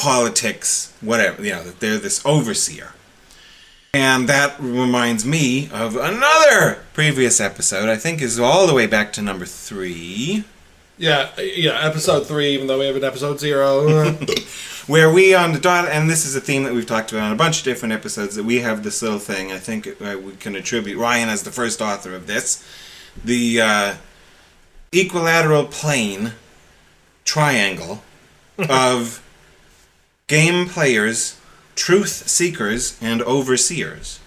politics, 0.00 0.92
whatever. 1.00 1.44
You 1.44 1.52
know, 1.52 1.64
that 1.64 1.80
they're 1.80 1.98
this 1.98 2.24
overseer. 2.24 2.94
And 3.92 4.28
that 4.28 4.54
reminds 4.60 5.26
me 5.26 5.68
of 5.72 5.96
another 5.96 6.84
previous 6.92 7.40
episode, 7.40 7.88
I 7.88 7.96
think 7.96 8.22
is 8.22 8.38
all 8.38 8.68
the 8.68 8.74
way 8.74 8.86
back 8.86 9.12
to 9.14 9.22
number 9.22 9.46
three, 9.46 10.44
yeah, 11.00 11.30
yeah. 11.40 11.80
Episode 11.80 12.26
three, 12.26 12.50
even 12.50 12.66
though 12.66 12.78
we 12.78 12.84
have 12.84 12.94
an 12.94 13.04
episode 13.04 13.40
zero. 13.40 14.12
where 14.86 15.10
we 15.10 15.34
on 15.34 15.52
the 15.52 15.58
dot, 15.58 15.88
and 15.88 16.10
this 16.10 16.26
is 16.26 16.36
a 16.36 16.42
theme 16.42 16.64
that 16.64 16.74
we've 16.74 16.84
talked 16.84 17.10
about 17.10 17.24
on 17.24 17.32
a 17.32 17.36
bunch 17.36 17.60
of 17.60 17.64
different 17.64 17.94
episodes, 17.94 18.36
that 18.36 18.44
we 18.44 18.60
have 18.60 18.82
this 18.82 19.00
little 19.00 19.18
thing, 19.18 19.50
I 19.50 19.56
think 19.56 19.88
uh, 19.88 20.18
we 20.22 20.32
can 20.32 20.54
attribute 20.54 20.98
Ryan 20.98 21.30
as 21.30 21.42
the 21.42 21.50
first 21.50 21.80
author 21.80 22.14
of 22.14 22.26
this, 22.26 22.62
the 23.24 23.62
uh, 23.62 23.94
equilateral 24.92 25.64
plane 25.64 26.32
triangle 27.24 28.02
of 28.58 29.22
game 30.30 30.68
players, 30.68 31.36
truth 31.74 32.28
seekers, 32.28 32.96
and 33.02 33.20
overseers. 33.20 34.20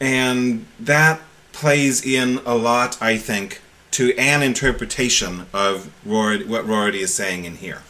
And 0.00 0.64
that 0.80 1.20
plays 1.52 2.02
in 2.02 2.40
a 2.46 2.54
lot, 2.54 2.96
I 3.02 3.18
think, 3.18 3.60
to 3.90 4.16
an 4.16 4.42
interpretation 4.42 5.44
of 5.52 5.92
Rorty, 6.06 6.46
what 6.46 6.66
Rorty 6.66 7.00
is 7.00 7.12
saying 7.12 7.44
in 7.44 7.56
here. 7.56 7.82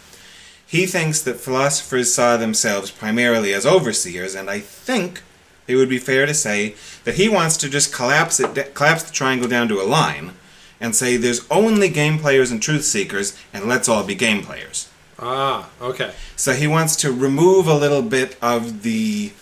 He 0.66 0.84
thinks 0.84 1.22
that 1.22 1.38
philosophers 1.38 2.12
saw 2.12 2.36
themselves 2.36 2.90
primarily 2.90 3.54
as 3.54 3.64
overseers, 3.64 4.34
and 4.34 4.50
I 4.50 4.58
think 4.58 5.22
it 5.68 5.76
would 5.76 5.88
be 5.88 5.98
fair 5.98 6.26
to 6.26 6.34
say 6.34 6.74
that 7.04 7.14
he 7.14 7.28
wants 7.28 7.56
to 7.58 7.70
just 7.70 7.94
collapse 7.94 8.40
it, 8.40 8.74
collapse 8.74 9.04
the 9.04 9.12
triangle 9.12 9.48
down 9.48 9.68
to 9.68 9.80
a 9.80 9.86
line, 9.86 10.32
and 10.80 10.96
say 10.96 11.16
there's 11.16 11.48
only 11.52 11.88
game 11.88 12.18
players 12.18 12.50
and 12.50 12.60
truth 12.60 12.82
seekers, 12.82 13.38
and 13.52 13.68
let's 13.68 13.88
all 13.88 14.02
be 14.02 14.16
game 14.16 14.42
players. 14.42 14.88
Ah, 15.22 15.70
okay. 15.80 16.12
So 16.36 16.52
he 16.52 16.66
wants 16.66 16.96
to 16.96 17.12
remove 17.12 17.66
a 17.66 17.74
little 17.74 18.02
bit 18.02 18.36
of 18.42 18.82
the 18.82 19.32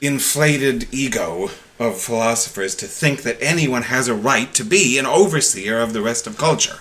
inflated 0.00 0.92
ego 0.92 1.50
of 1.78 2.00
philosophers 2.00 2.74
to 2.76 2.86
think 2.86 3.22
that 3.22 3.40
anyone 3.40 3.82
has 3.82 4.08
a 4.08 4.14
right 4.14 4.52
to 4.54 4.64
be 4.64 4.98
an 4.98 5.06
overseer 5.06 5.80
of 5.80 5.92
the 5.92 6.02
rest 6.02 6.26
of 6.26 6.36
culture. 6.36 6.80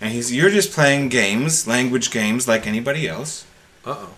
And 0.00 0.12
he's 0.12 0.32
you're 0.32 0.50
just 0.50 0.72
playing 0.72 1.08
games, 1.08 1.66
language 1.66 2.10
games 2.10 2.48
like 2.48 2.66
anybody 2.66 3.08
else. 3.08 3.46
Uh 3.84 3.96
oh. 3.98 4.14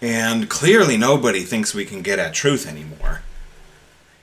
And 0.00 0.48
clearly 0.50 0.96
nobody 0.96 1.42
thinks 1.42 1.74
we 1.74 1.84
can 1.84 2.02
get 2.02 2.18
at 2.18 2.34
truth 2.34 2.66
anymore. 2.66 3.22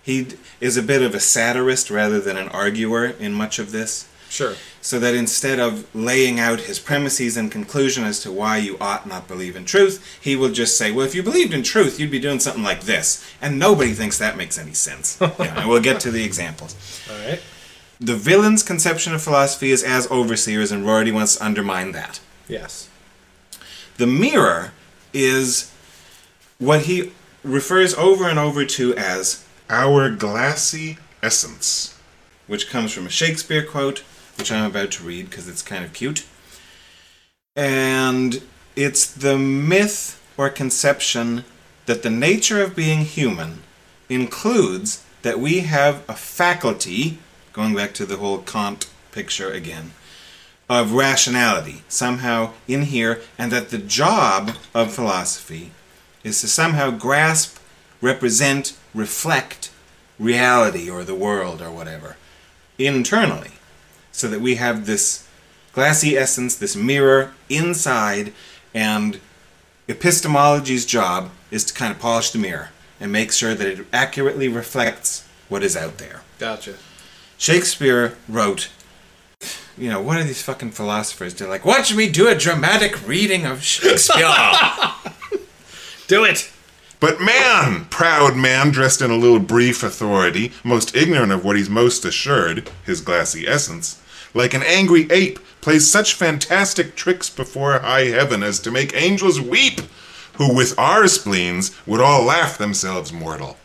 He 0.02 0.28
is 0.60 0.76
a 0.76 0.84
bit 0.84 1.02
of 1.02 1.14
a 1.14 1.20
satirist 1.20 1.90
rather 1.90 2.20
than 2.20 2.36
an 2.36 2.50
arguer 2.50 3.06
in 3.06 3.34
much 3.34 3.60
of 3.60 3.72
this 3.72 4.08
Sure. 4.30 4.54
so 4.82 5.00
that 5.00 5.16
instead 5.16 5.60
of 5.60 5.94
laying 5.96 6.40
out 6.40 6.60
his 6.62 6.78
premises 6.80 7.36
and 7.36 7.52
conclusion 7.52 8.04
as 8.04 8.20
to 8.22 8.32
why 8.32 8.58
you 8.58 8.78
ought 8.80 9.08
not 9.08 9.28
believe 9.28 9.56
in 9.56 9.66
truth, 9.66 10.20
he 10.22 10.36
will 10.36 10.52
just 10.52 10.78
say, 10.78 10.92
well, 10.92 11.06
if 11.06 11.16
you 11.16 11.24
believed 11.24 11.54
in 11.54 11.64
truth, 11.64 12.00
you'd 12.00 12.12
be 12.12 12.20
doing 12.20 12.40
something 12.40 12.64
like 12.64 12.82
this. 12.82 13.26
And 13.42 13.58
nobody 13.58 13.92
thinks 13.94 14.18
that 14.20 14.38
makes 14.38 14.58
any 14.60 14.74
sense. 14.74 15.18
yeah, 15.22 15.60
and 15.60 15.68
we'll 15.70 15.82
get 15.82 16.00
to 16.02 16.12
the 16.12 16.24
examples. 16.24 16.76
All 17.12 17.18
right. 17.28 17.42
The 18.00 18.16
villain's 18.16 18.64
conception 18.64 19.14
of 19.14 19.22
philosophy 19.22 19.72
is 19.72 19.84
as 19.84 20.10
overseers, 20.12 20.72
and 20.72 20.86
Rorty 20.86 21.12
wants 21.12 21.36
to 21.36 21.44
undermine 21.46 21.92
that. 21.94 22.20
Yes. 22.48 22.88
The 23.98 24.08
mirror 24.08 24.72
is 25.12 25.74
what 26.60 26.82
he 26.84 27.12
refers 27.44 27.94
over 27.96 28.30
and 28.30 28.38
over 28.40 28.64
to 28.64 28.96
as, 28.96 29.44
Our 29.70 30.10
glassy 30.10 30.98
essence. 31.24 31.98
which 32.48 32.70
comes 32.70 32.92
from 32.94 33.06
a 33.06 33.10
Shakespeare 33.10 33.66
quote, 33.66 34.04
which 34.40 34.52
I'm 34.54 34.66
about 34.66 34.92
to 34.92 35.04
read 35.04 35.30
because 35.30 35.50
it's 35.50 35.62
kind 35.62 35.84
of 35.84 35.92
cute. 35.92 36.26
And 37.58 38.42
it's 38.76 39.06
the 39.06 39.38
myth 39.38 40.20
or 40.38 40.50
conception 40.50 41.44
that 41.86 42.04
the 42.04 42.10
nature 42.10 42.64
of 42.64 42.76
being 42.76 43.00
human 43.00 43.64
includes 44.08 45.04
that 45.24 45.40
we 45.40 45.60
have 45.60 46.04
a 46.08 46.14
faculty, 46.14 47.20
going 47.52 47.76
back 47.76 47.94
to 47.96 48.06
the 48.06 48.16
whole 48.16 48.38
Kant 48.38 48.90
picture 49.12 49.52
again, 49.52 49.92
of 50.70 50.94
rationality 50.94 51.84
somehow 51.90 52.54
in 52.66 52.84
here, 52.84 53.20
and 53.38 53.52
that 53.52 53.70
the 53.70 53.78
job 53.78 54.52
of 54.74 54.94
philosophy 54.94 55.72
is 56.24 56.40
to 56.40 56.48
somehow 56.48 56.92
grasp, 56.92 57.58
represent, 58.00 58.78
reflect 58.94 59.70
reality 60.18 60.90
or 60.90 61.04
the 61.04 61.16
world 61.16 61.62
or 61.62 61.72
whatever 61.72 62.16
internally 62.78 63.52
so 64.20 64.28
that 64.28 64.42
we 64.42 64.56
have 64.56 64.86
this 64.86 65.28
glassy 65.74 66.18
essence, 66.18 66.56
this 66.56 66.76
mirror 66.76 67.34
inside, 67.48 68.34
and 68.74 69.20
epistemology's 69.88 70.86
job 70.86 71.30
is 71.52 71.64
to 71.66 71.74
kind 71.74 71.92
of 71.92 72.00
polish 72.00 72.32
the 72.32 72.38
mirror 72.38 72.70
and 73.00 73.12
make 73.12 73.32
sure 73.32 73.56
that 73.56 73.68
it 73.68 73.86
accurately 73.94 74.48
reflects 74.48 75.28
what 75.48 75.64
is 75.64 75.78
out 75.78 75.98
there. 75.98 76.22
Gotcha. 76.38 76.76
Shakespeare 77.38 78.18
wrote, 78.28 78.70
you 79.78 79.90
know, 79.90 80.02
one 80.02 80.18
of 80.18 80.28
these 80.28 80.42
fucking 80.42 80.72
philosophers, 80.72 81.34
they're 81.34 81.48
like, 81.48 81.64
watch 81.64 81.96
me 81.96 82.10
do 82.10 82.28
a 82.28 82.36
dramatic 82.36 83.08
reading 83.08 83.46
of 83.46 83.64
Shakespeare. 83.64 84.30
Do 86.08 86.24
it. 86.24 86.52
But 87.00 87.22
man, 87.22 87.86
proud 87.86 88.36
man 88.36 88.72
dressed 88.72 89.02
in 89.02 89.12
a 89.12 89.16
little 89.16 89.40
brief 89.40 89.84
authority, 89.84 90.52
most 90.64 90.96
ignorant 90.96 91.32
of 91.32 91.46
what 91.46 91.56
he's 91.56 91.70
most 91.70 92.04
assured, 92.04 92.70
his 92.84 93.00
glassy 93.00 93.48
essence, 93.48 94.02
like 94.34 94.54
an 94.54 94.64
angry 94.64 95.08
ape, 95.12 95.40
plays 95.62 95.90
such 95.90 96.14
fantastic 96.14 96.96
tricks 96.96 97.30
before 97.30 97.80
high 97.80 98.06
heaven 98.06 98.44
as 98.44 98.60
to 98.60 98.72
make 98.72 98.96
angels 98.96 99.42
weep, 99.42 99.82
who 100.34 100.56
with 100.56 100.78
our 100.80 101.08
spleens 101.08 101.76
would 101.86 102.00
all 102.02 102.24
laugh 102.24 102.58
themselves 102.58 103.12
mortal. 103.12 103.58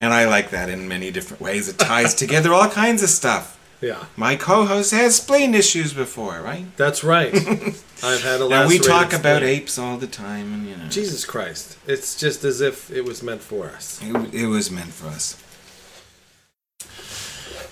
and 0.00 0.12
I 0.12 0.26
like 0.26 0.50
that 0.50 0.68
in 0.68 0.88
many 0.88 1.10
different 1.10 1.40
ways. 1.42 1.68
It 1.68 1.78
ties 1.78 2.14
together 2.22 2.52
all 2.52 2.68
kinds 2.68 3.02
of 3.02 3.08
stuff. 3.08 3.54
Yeah. 3.80 4.04
My 4.16 4.36
co-host 4.36 4.92
has 4.92 5.16
spleen 5.16 5.54
issues 5.54 5.92
before, 5.92 6.40
right? 6.40 6.64
That's 6.76 7.04
right. 7.04 7.34
I've 8.02 8.22
had 8.22 8.40
a 8.40 8.48
And 8.48 8.68
we 8.68 8.78
talk 8.78 9.12
about 9.12 9.42
apes 9.42 9.78
all 9.78 9.96
the 9.98 10.06
time, 10.06 10.52
and 10.52 10.66
you 10.66 10.76
know, 10.76 10.88
Jesus 10.88 11.24
Christ. 11.24 11.78
It's 11.86 12.14
just 12.18 12.42
as 12.44 12.60
if 12.62 12.90
it 12.90 13.04
was 13.04 13.22
meant 13.22 13.42
for 13.42 13.66
us. 13.66 14.00
it, 14.02 14.34
it 14.34 14.46
was 14.46 14.70
meant 14.70 14.92
for 14.92 15.08
us. 15.08 15.42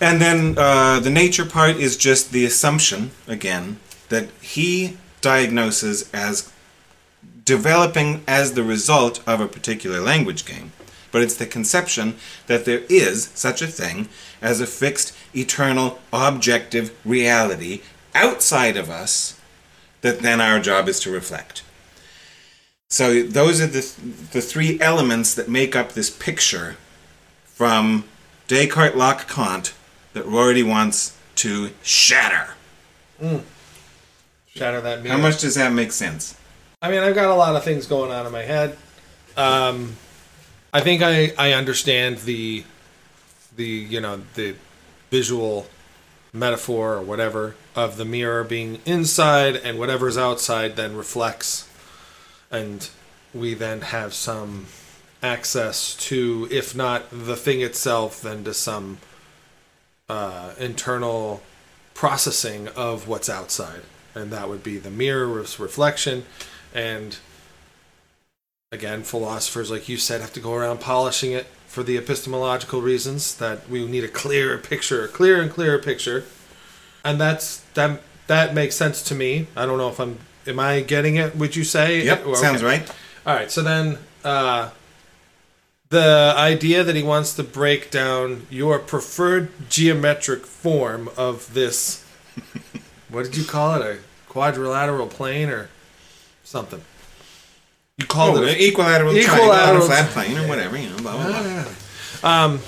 And 0.00 0.20
then 0.20 0.58
uh, 0.58 1.00
the 1.00 1.10
nature 1.10 1.44
part 1.44 1.76
is 1.76 1.96
just 1.96 2.32
the 2.32 2.44
assumption 2.44 3.12
again 3.26 3.78
that 4.08 4.28
he 4.40 4.96
diagnoses 5.20 6.10
as 6.12 6.52
developing 7.44 8.22
as 8.26 8.52
the 8.52 8.62
result 8.62 9.22
of 9.26 9.40
a 9.40 9.48
particular 9.48 10.00
language 10.00 10.44
game. 10.44 10.72
But 11.12 11.22
it's 11.22 11.36
the 11.36 11.46
conception 11.46 12.16
that 12.46 12.64
there 12.64 12.82
is 12.88 13.30
such 13.34 13.62
a 13.62 13.66
thing 13.66 14.08
as 14.42 14.60
a 14.60 14.66
fixed, 14.66 15.14
eternal, 15.34 16.00
objective 16.12 16.92
reality 17.04 17.82
outside 18.14 18.76
of 18.76 18.90
us 18.90 19.38
that 20.00 20.20
then 20.20 20.40
our 20.40 20.60
job 20.60 20.88
is 20.88 21.00
to 21.00 21.10
reflect. 21.10 21.62
So 22.88 23.22
those 23.22 23.60
are 23.60 23.66
the, 23.66 23.80
the 24.32 24.42
three 24.42 24.80
elements 24.80 25.34
that 25.34 25.48
make 25.48 25.74
up 25.74 25.92
this 25.92 26.10
picture 26.10 26.76
from 27.44 28.04
Descartes, 28.46 28.96
Locke, 28.96 29.26
Kant 29.28 29.72
that 30.14 30.24
Rorty 30.26 30.62
wants 30.62 31.16
to 31.36 31.70
shatter. 31.82 32.54
shatter 34.48 34.80
that 34.80 35.02
mirror. 35.02 35.16
How 35.16 35.20
much 35.20 35.40
does 35.40 35.56
that 35.56 35.72
make 35.72 35.92
sense? 35.92 36.36
I 36.80 36.90
mean, 36.90 37.00
I've 37.00 37.14
got 37.14 37.28
a 37.28 37.34
lot 37.34 37.56
of 37.56 37.64
things 37.64 37.86
going 37.86 38.10
on 38.10 38.26
in 38.26 38.32
my 38.32 38.42
head. 38.42 38.76
Um, 39.36 39.96
I 40.72 40.80
think 40.80 41.02
I, 41.02 41.32
I 41.38 41.52
understand 41.52 42.18
the 42.18 42.64
the 43.56 43.64
you 43.64 44.00
know 44.00 44.22
the 44.34 44.56
visual 45.10 45.66
metaphor 46.32 46.94
or 46.94 47.02
whatever 47.02 47.54
of 47.76 47.96
the 47.96 48.04
mirror 48.04 48.42
being 48.42 48.80
inside 48.84 49.54
and 49.54 49.78
whatever's 49.78 50.18
outside 50.18 50.74
then 50.74 50.96
reflects 50.96 51.68
and 52.50 52.90
we 53.32 53.54
then 53.54 53.80
have 53.80 54.12
some 54.12 54.66
access 55.22 55.94
to 55.94 56.48
if 56.50 56.74
not 56.74 57.04
the 57.12 57.36
thing 57.36 57.60
itself 57.60 58.20
then 58.20 58.42
to 58.42 58.52
some 58.52 58.98
uh, 60.08 60.52
internal 60.58 61.42
processing 61.94 62.68
of 62.68 63.06
what's 63.08 63.28
outside. 63.28 63.82
And 64.14 64.30
that 64.32 64.48
would 64.48 64.62
be 64.62 64.78
the 64.78 64.90
mirror's 64.90 65.58
reflection. 65.58 66.24
And 66.74 67.18
again 68.72 69.04
philosophers 69.04 69.70
like 69.70 69.88
you 69.88 69.96
said 69.96 70.20
have 70.20 70.32
to 70.32 70.40
go 70.40 70.52
around 70.52 70.80
polishing 70.80 71.30
it 71.30 71.46
for 71.68 71.84
the 71.84 71.96
epistemological 71.96 72.80
reasons 72.82 73.36
that 73.36 73.68
we 73.70 73.86
need 73.86 74.02
a 74.02 74.08
clearer 74.08 74.58
picture 74.58 75.04
a 75.04 75.08
clearer 75.08 75.40
and 75.40 75.50
clearer 75.52 75.78
picture. 75.78 76.24
And 77.04 77.20
that's 77.20 77.58
that 77.74 78.00
that 78.26 78.52
makes 78.54 78.74
sense 78.74 79.02
to 79.04 79.14
me. 79.14 79.46
I 79.56 79.64
don't 79.66 79.78
know 79.78 79.88
if 79.90 80.00
i'm 80.00 80.18
am 80.46 80.58
i 80.58 80.80
getting 80.80 81.16
it 81.16 81.36
would 81.36 81.54
you 81.54 81.62
say? 81.64 82.04
Yep, 82.04 82.26
Or- 82.26 82.36
sounds 82.36 82.62
right. 82.64 82.88
all 83.26 83.34
right 83.34 83.50
so 83.50 83.62
then 83.62 83.98
uh 84.24 84.70
the 85.94 86.34
idea 86.36 86.82
that 86.82 86.96
he 86.96 87.02
wants 87.02 87.34
to 87.34 87.42
break 87.44 87.90
down 87.90 88.46
your 88.50 88.78
preferred 88.78 89.48
geometric 89.70 90.44
form 90.44 91.08
of 91.16 91.54
this 91.54 92.04
what 93.08 93.24
did 93.24 93.36
you 93.36 93.44
call 93.44 93.80
it? 93.80 93.82
A 93.82 93.98
quadrilateral 94.28 95.06
plane 95.06 95.48
or 95.48 95.68
something? 96.42 96.80
You 97.96 98.06
called 98.06 98.38
Oh, 98.38 98.42
it 98.42 98.56
an 98.56 98.60
equilateral, 98.60 99.14
Equilateral 99.14 99.86
flat 99.86 100.10
plane 100.10 100.36
or 100.36 100.48
whatever, 100.48 100.76
you 100.76 100.90
know, 100.90 100.96
blah, 100.96 101.16
blah, 101.16 101.64
blah. 102.22 102.58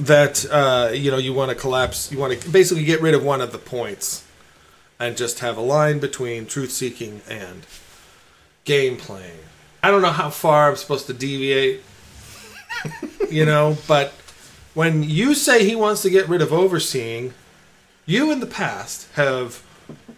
that 0.00 0.46
uh, 0.50 0.90
you 0.92 1.10
know 1.10 1.18
you 1.18 1.32
want 1.34 1.50
to 1.50 1.54
collapse 1.54 2.10
you 2.10 2.18
want 2.18 2.38
to 2.40 2.50
basically 2.50 2.84
get 2.84 3.00
rid 3.02 3.14
of 3.14 3.22
one 3.22 3.40
of 3.40 3.52
the 3.52 3.58
points 3.58 4.24
and 4.98 5.16
just 5.16 5.40
have 5.40 5.56
a 5.58 5.60
line 5.60 5.98
between 5.98 6.46
truth 6.46 6.70
seeking 6.70 7.20
and 7.28 7.66
game 8.64 8.96
playing 8.96 9.40
i 9.86 9.90
don't 9.90 10.02
know 10.02 10.10
how 10.10 10.30
far 10.30 10.68
i'm 10.68 10.76
supposed 10.76 11.06
to 11.06 11.12
deviate 11.12 11.80
you 13.30 13.44
know 13.44 13.76
but 13.86 14.12
when 14.74 15.02
you 15.02 15.34
say 15.34 15.64
he 15.64 15.74
wants 15.74 16.02
to 16.02 16.10
get 16.10 16.28
rid 16.28 16.42
of 16.42 16.52
overseeing 16.52 17.32
you 18.04 18.30
in 18.32 18.40
the 18.40 18.46
past 18.46 19.08
have 19.14 19.62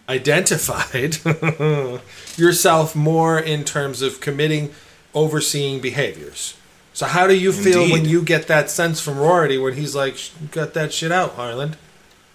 identified 0.07 1.17
yourself 2.37 2.95
more 2.95 3.39
in 3.39 3.63
terms 3.63 4.01
of 4.01 4.19
committing 4.19 4.71
overseeing 5.13 5.79
behaviors 5.79 6.55
so 6.93 7.05
how 7.05 7.27
do 7.27 7.35
you 7.35 7.53
feel 7.53 7.89
when 7.91 8.03
you 8.05 8.21
get 8.21 8.47
that 8.47 8.69
sense 8.69 8.99
from 8.99 9.17
Rorty 9.17 9.57
when 9.57 9.73
he's 9.75 9.95
like, 9.95 10.17
"Sh- 10.17 10.31
"Got 10.51 10.73
that 10.73 10.91
shit 10.91 11.13
out, 11.13 11.35
Harland"? 11.35 11.77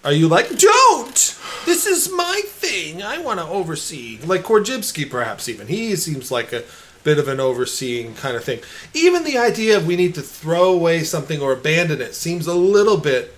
Are 0.03 0.13
you 0.13 0.27
like, 0.27 0.49
"Don't! 0.59 1.39
This 1.67 1.87
is 1.87 2.11
my 2.11 2.41
thing. 2.47 3.03
I 3.03 3.19
want 3.19 3.41
to 3.41 3.47
oversee." 3.47 4.21
Like 4.25 4.43
Korzybski, 4.43 5.11
perhaps 5.11 5.51
even 5.51 5.67
he 5.67 5.95
seems 5.97 6.31
like 6.31 6.53
a 6.55 6.63
bit 7.05 7.19
of 7.19 7.29
an 7.29 7.39
overseeing 7.39 8.15
kind 8.15 8.37
of 8.37 8.43
thing. 8.43 8.61
Even 8.95 9.23
the 9.25 9.39
idea 9.39 9.77
of 9.77 9.87
we 9.87 9.95
need 9.95 10.15
to 10.15 10.23
throw 10.23 10.73
away 10.73 11.05
something 11.05 11.41
or 11.41 11.53
abandon 11.53 12.01
it 12.01 12.15
seems 12.15 12.47
a 12.47 12.55
little 12.55 12.97
bit 12.97 13.37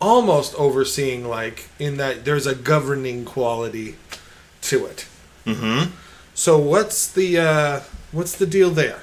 almost 0.00 0.54
overseeing, 0.56 1.28
like 1.28 1.68
in 1.78 1.96
that 1.98 2.24
there's 2.24 2.46
a 2.46 2.54
governing 2.54 3.24
quality 3.24 3.96
to 4.62 4.86
it. 4.86 5.06
Mm-hmm. 5.46 5.92
So 6.34 6.58
what's 6.58 7.06
the 7.10 7.38
uh, 7.38 7.80
what's 8.10 8.36
the 8.36 8.46
deal 8.46 8.70
there? 8.70 9.02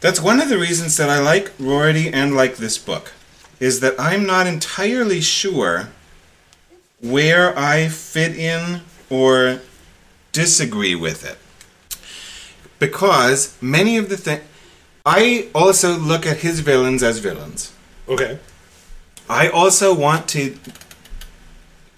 That's 0.00 0.20
one 0.20 0.40
of 0.40 0.48
the 0.48 0.58
reasons 0.58 0.96
that 0.96 1.10
I 1.10 1.18
like 1.18 1.52
Rorty 1.58 2.12
and 2.12 2.34
like 2.34 2.56
this 2.56 2.78
book, 2.78 3.12
is 3.60 3.80
that 3.80 3.94
I'm 3.98 4.26
not 4.26 4.46
entirely 4.46 5.20
sure 5.20 5.88
where 7.00 7.56
I 7.58 7.88
fit 7.88 8.36
in 8.36 8.82
or 9.10 9.60
disagree 10.32 10.94
with 10.94 11.24
it. 11.24 11.38
Because 12.78 13.56
many 13.60 13.96
of 13.96 14.08
the 14.08 14.16
things. 14.16 14.42
I 15.04 15.48
also 15.54 15.96
look 15.96 16.26
at 16.26 16.38
his 16.38 16.60
villains 16.60 17.02
as 17.02 17.18
villains. 17.18 17.72
Okay. 18.08 18.38
I 19.28 19.48
also 19.48 19.94
want 19.94 20.28
to 20.28 20.56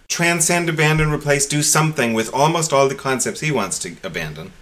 transcend, 0.09 0.69
abandon, 0.69 1.11
replace, 1.11 1.47
do 1.47 1.63
something 1.63 2.13
with 2.15 2.33
almost 2.35 2.73
all 2.73 2.89
the 2.89 2.95
concepts 2.95 3.41
he 3.41 3.53
wants 3.53 3.79
to 3.81 3.97
abandon. 4.03 4.53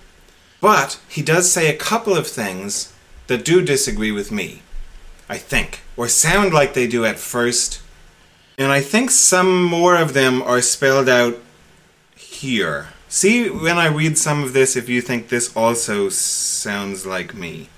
But 0.61 1.01
he 1.09 1.23
does 1.23 1.51
say 1.51 1.69
a 1.69 1.77
couple 1.77 2.17
of 2.17 2.27
things 2.27 2.93
that 3.29 3.45
do 3.45 3.63
disagree 3.63 4.13
with 4.13 4.31
me, 4.33 4.63
I 5.29 5.39
think, 5.39 5.81
or 5.97 6.09
sound 6.09 6.53
like 6.53 6.75
they 6.75 6.87
do 6.87 7.05
at 7.05 7.19
first. 7.19 7.81
And 8.59 8.73
I 8.73 8.81
think 8.81 9.11
some 9.11 9.63
more 9.65 9.97
of 9.97 10.15
them 10.15 10.43
are 10.43 10.61
spelled 10.61 11.09
out 11.09 11.39
here. 12.17 12.89
See 13.11 13.49
when 13.49 13.79
I 13.79 13.87
read 13.87 14.19
some 14.19 14.43
of 14.45 14.53
this 14.53 14.77
if 14.77 14.89
you 14.89 15.01
think 15.01 15.29
this 15.29 15.55
also 15.57 16.11
sounds 16.11 17.07
like 17.07 17.35
me. 17.35 17.71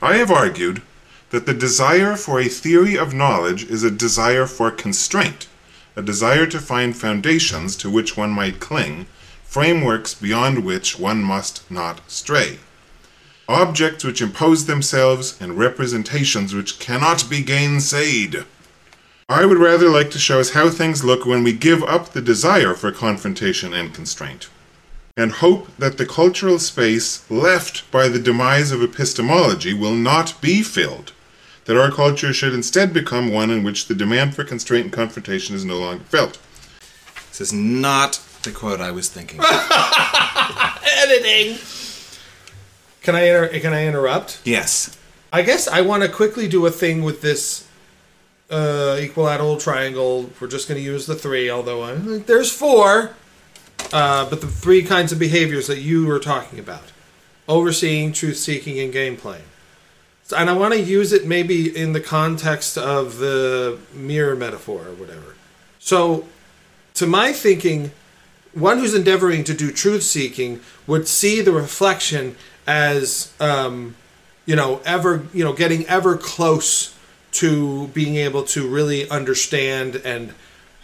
I 0.00 0.14
have 0.18 0.30
argued 0.30 0.82
that 1.30 1.46
the 1.46 1.54
desire 1.54 2.14
for 2.16 2.38
a 2.38 2.48
theory 2.48 2.96
of 2.96 3.12
knowledge 3.12 3.64
is 3.64 3.82
a 3.82 3.90
desire 3.90 4.46
for 4.46 4.70
constraint, 4.70 5.48
a 5.96 6.02
desire 6.02 6.46
to 6.46 6.60
find 6.60 6.96
foundations 6.96 7.74
to 7.76 7.90
which 7.90 8.16
one 8.16 8.30
might 8.30 8.60
cling, 8.60 9.06
frameworks 9.42 10.14
beyond 10.14 10.64
which 10.64 10.96
one 10.96 11.22
must 11.24 11.68
not 11.68 12.00
stray. 12.08 12.60
Objects 13.48 14.04
which 14.04 14.22
impose 14.22 14.66
themselves 14.66 15.36
and 15.40 15.58
representations 15.58 16.54
which 16.54 16.78
cannot 16.78 17.28
be 17.28 17.42
gainsaid. 17.42 18.44
I 19.30 19.46
would 19.46 19.58
rather 19.58 19.88
like 19.88 20.10
to 20.10 20.18
show 20.18 20.40
us 20.40 20.50
how 20.50 20.70
things 20.70 21.04
look 21.04 21.24
when 21.24 21.44
we 21.44 21.52
give 21.52 21.84
up 21.84 22.08
the 22.08 22.20
desire 22.20 22.74
for 22.74 22.90
confrontation 22.90 23.72
and 23.72 23.94
constraint 23.94 24.50
and 25.16 25.30
hope 25.30 25.68
that 25.76 25.98
the 25.98 26.04
cultural 26.04 26.58
space 26.58 27.30
left 27.30 27.88
by 27.92 28.08
the 28.08 28.18
demise 28.18 28.72
of 28.72 28.82
epistemology 28.82 29.72
will 29.72 29.94
not 29.94 30.34
be 30.40 30.62
filled, 30.64 31.12
that 31.66 31.80
our 31.80 31.92
culture 31.92 32.32
should 32.32 32.52
instead 32.52 32.92
become 32.92 33.30
one 33.30 33.50
in 33.52 33.62
which 33.62 33.86
the 33.86 33.94
demand 33.94 34.34
for 34.34 34.42
constraint 34.42 34.86
and 34.86 34.92
confrontation 34.92 35.54
is 35.54 35.64
no 35.64 35.78
longer 35.78 36.02
felt. 36.04 36.36
This 37.28 37.40
is 37.40 37.52
not 37.52 38.20
the 38.42 38.50
quote 38.50 38.80
I 38.80 38.90
was 38.90 39.08
thinking. 39.08 39.38
Editing. 41.04 41.56
Can 43.02 43.14
I 43.14 43.22
inter- 43.28 43.60
can 43.60 43.74
I 43.74 43.86
interrupt? 43.86 44.40
yes. 44.44 44.96
I 45.32 45.42
guess 45.42 45.68
I 45.68 45.82
want 45.82 46.02
to 46.02 46.08
quickly 46.08 46.48
do 46.48 46.66
a 46.66 46.72
thing 46.72 47.04
with 47.04 47.22
this 47.22 47.69
uh, 48.50 48.96
equilateral 49.00 49.56
triangle. 49.58 50.30
We're 50.40 50.48
just 50.48 50.68
going 50.68 50.78
to 50.78 50.84
use 50.84 51.06
the 51.06 51.14
three, 51.14 51.50
although 51.50 51.82
I, 51.84 51.94
there's 51.94 52.52
four. 52.52 53.14
Uh, 53.92 54.28
but 54.28 54.40
the 54.40 54.46
three 54.46 54.82
kinds 54.82 55.10
of 55.12 55.18
behaviors 55.18 55.66
that 55.66 55.78
you 55.78 56.06
were 56.06 56.18
talking 56.18 56.58
about: 56.58 56.92
overseeing, 57.48 58.12
truth 58.12 58.36
seeking, 58.36 58.78
and 58.78 58.92
game 58.92 59.16
playing. 59.16 59.44
So- 60.24 60.36
And 60.36 60.50
I 60.50 60.52
want 60.52 60.74
to 60.74 60.80
use 60.80 61.12
it 61.12 61.26
maybe 61.26 61.74
in 61.76 61.92
the 61.92 62.00
context 62.00 62.76
of 62.78 63.18
the 63.18 63.78
mirror 63.94 64.36
metaphor 64.36 64.82
or 64.86 64.92
whatever. 64.94 65.34
So, 65.78 66.26
to 66.94 67.06
my 67.06 67.32
thinking, 67.32 67.92
one 68.52 68.78
who's 68.78 68.94
endeavoring 68.94 69.44
to 69.44 69.54
do 69.54 69.72
truth 69.72 70.02
seeking 70.02 70.60
would 70.86 71.08
see 71.08 71.40
the 71.40 71.52
reflection 71.52 72.36
as 72.66 73.32
um, 73.40 73.96
you 74.44 74.54
know 74.54 74.80
ever 74.84 75.24
you 75.32 75.42
know 75.42 75.52
getting 75.54 75.86
ever 75.86 76.16
close 76.16 76.94
to 77.32 77.88
being 77.88 78.16
able 78.16 78.42
to 78.42 78.68
really 78.68 79.08
understand 79.08 79.96
and 79.96 80.34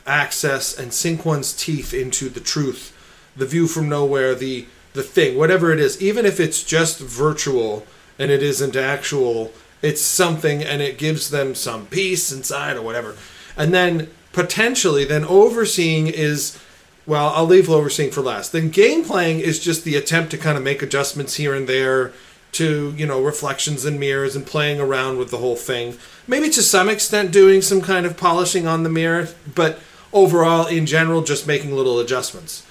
access 0.06 0.78
and 0.78 0.92
sink 0.92 1.24
one's 1.24 1.52
teeth 1.52 1.92
into 1.92 2.28
the 2.28 2.40
truth 2.40 2.92
the 3.36 3.46
view 3.46 3.66
from 3.66 3.88
nowhere 3.88 4.34
the 4.34 4.66
the 4.92 5.02
thing 5.02 5.36
whatever 5.36 5.72
it 5.72 5.80
is 5.80 6.00
even 6.00 6.24
if 6.24 6.38
it's 6.38 6.62
just 6.62 7.00
virtual 7.00 7.84
and 8.18 8.30
it 8.30 8.42
isn't 8.42 8.76
actual 8.76 9.52
it's 9.82 10.00
something 10.00 10.62
and 10.62 10.82
it 10.82 10.98
gives 10.98 11.30
them 11.30 11.54
some 11.54 11.86
peace 11.86 12.32
inside 12.32 12.76
or 12.76 12.82
whatever. 12.82 13.14
And 13.56 13.74
then 13.74 14.10
potentially 14.32 15.04
then 15.04 15.24
overseeing 15.24 16.08
is 16.08 16.58
well 17.06 17.32
i'll 17.34 17.46
leave 17.46 17.70
overseeing 17.70 18.10
for 18.10 18.20
last. 18.20 18.52
Then 18.52 18.70
game 18.70 19.04
playing 19.04 19.40
is 19.40 19.58
just 19.58 19.84
the 19.84 19.96
attempt 19.96 20.30
to 20.32 20.38
kind 20.38 20.58
of 20.58 20.64
make 20.64 20.82
adjustments 20.82 21.36
here 21.36 21.54
and 21.54 21.68
there 21.68 22.12
to 22.56 22.94
you 22.96 23.06
know 23.06 23.22
reflections 23.22 23.84
and 23.84 23.98
mirrors 24.00 24.36
and 24.36 24.46
playing 24.46 24.80
around 24.80 25.18
with 25.18 25.30
the 25.30 25.38
whole 25.38 25.56
thing. 25.56 25.96
Maybe 26.26 26.48
to 26.50 26.62
some 26.62 26.88
extent 26.88 27.32
doing 27.32 27.62
some 27.62 27.80
kind 27.80 28.06
of 28.06 28.16
polishing 28.16 28.66
on 28.66 28.82
the 28.82 28.88
mirror 28.88 29.28
but 29.54 29.78
overall 30.12 30.66
in 30.66 30.86
general 30.86 31.22
just 31.22 31.46
making 31.46 31.74
little 31.74 31.98
adjustments. 31.98 32.66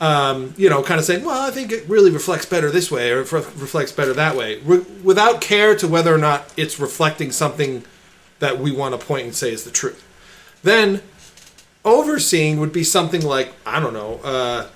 Um, 0.00 0.54
you 0.56 0.68
know 0.68 0.82
kind 0.82 0.98
of 0.98 1.06
saying 1.06 1.24
well 1.24 1.46
i 1.46 1.52
think 1.52 1.70
it 1.70 1.88
really 1.88 2.10
reflects 2.10 2.44
better 2.44 2.68
this 2.68 2.90
way 2.90 3.12
or 3.12 3.22
re- 3.22 3.46
reflects 3.56 3.92
better 3.92 4.12
that 4.12 4.36
way. 4.36 4.58
Re- 4.58 4.84
without 5.02 5.40
care 5.40 5.74
to 5.76 5.88
whether 5.88 6.14
or 6.14 6.18
not 6.18 6.52
it's 6.56 6.78
reflecting 6.80 7.30
something 7.30 7.84
that 8.40 8.58
we 8.58 8.72
want 8.72 8.98
to 8.98 9.06
point 9.06 9.24
and 9.24 9.34
say 9.34 9.52
is 9.52 9.64
the 9.64 9.70
truth. 9.70 10.02
Then 10.62 11.02
overseeing 11.84 12.58
would 12.58 12.72
be 12.72 12.84
something 12.84 13.22
like 13.22 13.52
I 13.64 13.80
don't 13.80 13.94
know, 13.94 14.20
uh, 14.24 14.66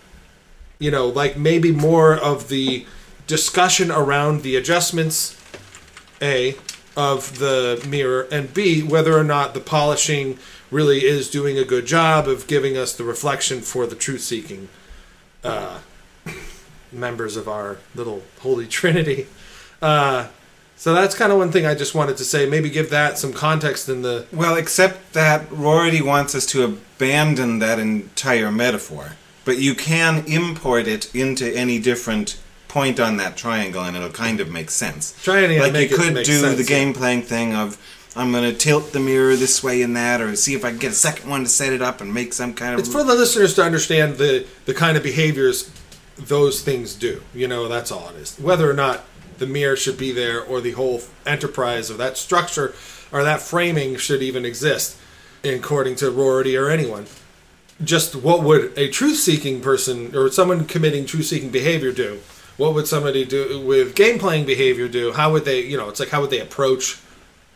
you 0.79 0.91
know, 0.91 1.09
like 1.09 1.37
maybe 1.37 1.73
more 1.73 2.15
of 2.15 2.49
the 2.49 2.87
discussion 3.29 3.93
around 3.93 4.43
the 4.43 4.57
adjustments, 4.57 5.41
a 6.21 6.57
of 6.97 7.39
the 7.39 7.81
mirror, 7.89 8.27
and 8.33 8.53
b 8.53 8.83
whether 8.83 9.17
or 9.17 9.23
not 9.23 9.55
the 9.55 9.61
polishing 9.61 10.37
really 10.71 11.05
is 11.05 11.31
doing 11.31 11.57
a 11.57 11.65
good 11.65 11.87
job 11.87 12.27
of 12.27 12.49
giving 12.49 12.77
us 12.77 12.97
the 12.97 13.05
reflection 13.05 13.61
for 13.61 13.87
the 13.87 13.95
truth 13.95 14.23
seeking 14.23 14.69
uh, 15.45 15.79
members 16.91 17.37
of 17.37 17.49
our 17.49 17.79
little 17.95 18.23
holy 18.41 18.67
trinity. 18.79 19.29
Uh, 19.81 20.27
so 20.77 20.95
that's 20.95 21.15
kind 21.15 21.33
of 21.33 21.39
one 21.39 21.51
thing 21.51 21.67
I 21.67 21.75
just 21.75 21.95
wanted 21.95 22.17
to 22.19 22.25
say. 22.25 22.49
Maybe 22.49 22.71
give 22.71 22.91
that 22.91 23.19
some 23.19 23.33
context 23.33 23.89
in 23.89 24.03
the 24.03 24.27
Well, 24.33 24.57
except 24.57 25.13
that 25.13 25.51
Rorty 25.51 26.01
wants 26.01 26.35
us 26.35 26.47
to 26.47 26.65
abandon 26.65 27.59
that 27.59 27.79
entire 27.79 28.53
metaphor. 28.53 29.13
But 29.45 29.59
you 29.59 29.75
can 29.75 30.25
import 30.27 30.87
it 30.87 31.13
into 31.15 31.53
any 31.57 31.79
different 31.79 32.39
point 32.69 33.01
on 33.01 33.17
that 33.17 33.37
triangle, 33.37 33.83
and 33.83 33.97
it'll 33.97 34.11
kind 34.11 34.41
of 34.41 34.51
make 34.51 34.71
sense. 34.71 35.21
Try 35.23 35.41
and, 35.41 35.59
like 35.59 35.73
make 35.73 35.91
you 35.91 35.97
it 35.97 36.01
could 36.01 36.15
make 36.15 36.27
do 36.27 36.41
sense, 36.41 36.59
the 36.59 36.65
game 36.65 36.93
playing 36.93 37.23
thing 37.23 37.55
of 37.55 37.77
I'm 38.15 38.33
going 38.33 38.51
to 38.51 38.57
tilt 38.57 38.93
the 38.93 39.01
mirror 39.01 39.37
this 39.37 39.63
way 39.63 39.83
and 39.83 39.97
that, 39.97 40.21
or 40.21 40.35
see 40.37 40.55
if 40.55 40.65
I 40.65 40.71
can 40.71 40.79
get 40.79 40.93
a 40.93 40.95
second 40.95 41.31
one 41.31 41.43
to 41.45 41.49
set 41.49 41.73
it 41.73 41.83
up 41.83 42.01
and 42.01 42.13
make 42.13 42.33
some 42.33 42.55
kind 42.55 42.75
of. 42.75 42.81
It's 42.81 42.89
for 42.89 43.05
the 43.05 43.15
listeners 43.15 43.55
to 43.55 43.63
understand 43.63 44.17
the 44.17 44.47
the 44.65 44.75
kind 44.75 44.97
of 44.97 45.03
behaviors 45.03 45.71
those 46.17 46.63
things 46.63 46.95
do. 46.95 47.23
You 47.33 47.49
know, 47.49 47.69
that's 47.69 47.93
all 47.93 48.09
it 48.11 48.17
is. 48.17 48.37
Whether 48.39 48.69
or 48.69 48.75
not 48.75 49.05
the 49.39 49.47
mirror 49.47 49.77
should 49.77 49.97
be 49.97 50.11
there 50.11 50.43
or 50.43 50.61
the 50.61 50.73
whole 50.73 51.03
enterprise 51.25 51.91
or 51.91 51.95
that 51.95 52.17
structure 52.17 52.75
or 53.13 53.23
that 53.23 53.41
framing 53.41 53.97
should 53.97 54.23
even 54.23 54.45
exist, 54.45 54.99
according 55.45 55.95
to 55.97 56.11
Rorty 56.11 56.57
or 56.57 56.69
anyone. 56.69 57.07
Just 57.83 58.17
what 58.17 58.43
would 58.43 58.77
a 58.77 58.91
truth-seeking 58.91 59.61
person 59.61 60.15
or 60.17 60.29
someone 60.33 60.65
committing 60.67 61.07
truth-seeking 61.07 61.51
behavior 61.51 61.93
do? 61.93 62.19
What 62.59 62.75
would 62.75 62.87
somebody 62.87 63.25
do 63.25 63.65
with 63.65 63.95
game 63.95 64.19
playing 64.19 64.45
behavior 64.45 64.89
do? 64.89 65.13
How 65.13 65.33
would 65.33 65.45
they, 65.45 65.63
you 65.63 65.77
know, 65.77 65.89
it's 65.89 66.01
like 66.01 66.11
how 66.11 66.21
would 66.21 66.31
they 66.31 66.41
approach 66.41 67.01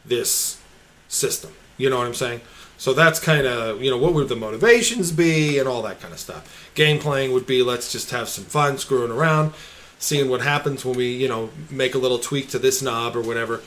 this 0.05 0.61
system? 1.09 1.53
You 1.77 1.91
know 1.91 1.99
what 1.99 2.07
I'm 2.07 2.15
saying? 2.15 2.41
So 2.79 2.95
that's 2.95 3.21
kind 3.21 3.47
of, 3.47 3.83
you 3.83 3.91
know, 3.91 3.99
what 3.99 4.15
would 4.15 4.29
the 4.29 4.37
motivations 4.37 5.13
be 5.13 5.59
and 5.59 5.69
all 5.69 5.83
that 5.83 6.01
kind 6.01 6.15
of 6.15 6.21
stuff. 6.21 6.71
Game 6.75 6.99
playing 6.99 7.33
would 7.33 7.47
be 7.47 7.63
let's 7.63 7.93
just 7.93 8.11
have 8.11 8.29
some 8.29 8.45
fun 8.45 8.79
screwing 8.79 9.11
around, 9.11 9.55
seeing 9.99 10.29
what 10.29 10.41
happens 10.41 10.85
when 10.85 10.97
we, 10.97 11.13
you 11.13 11.29
know, 11.29 11.51
make 11.71 11.95
a 11.95 11.99
little 11.99 12.19
tweak 12.19 12.49
to 12.51 12.59
this 12.59 12.81
knob 12.81 13.17
or 13.17 13.21
whatever. 13.21 13.61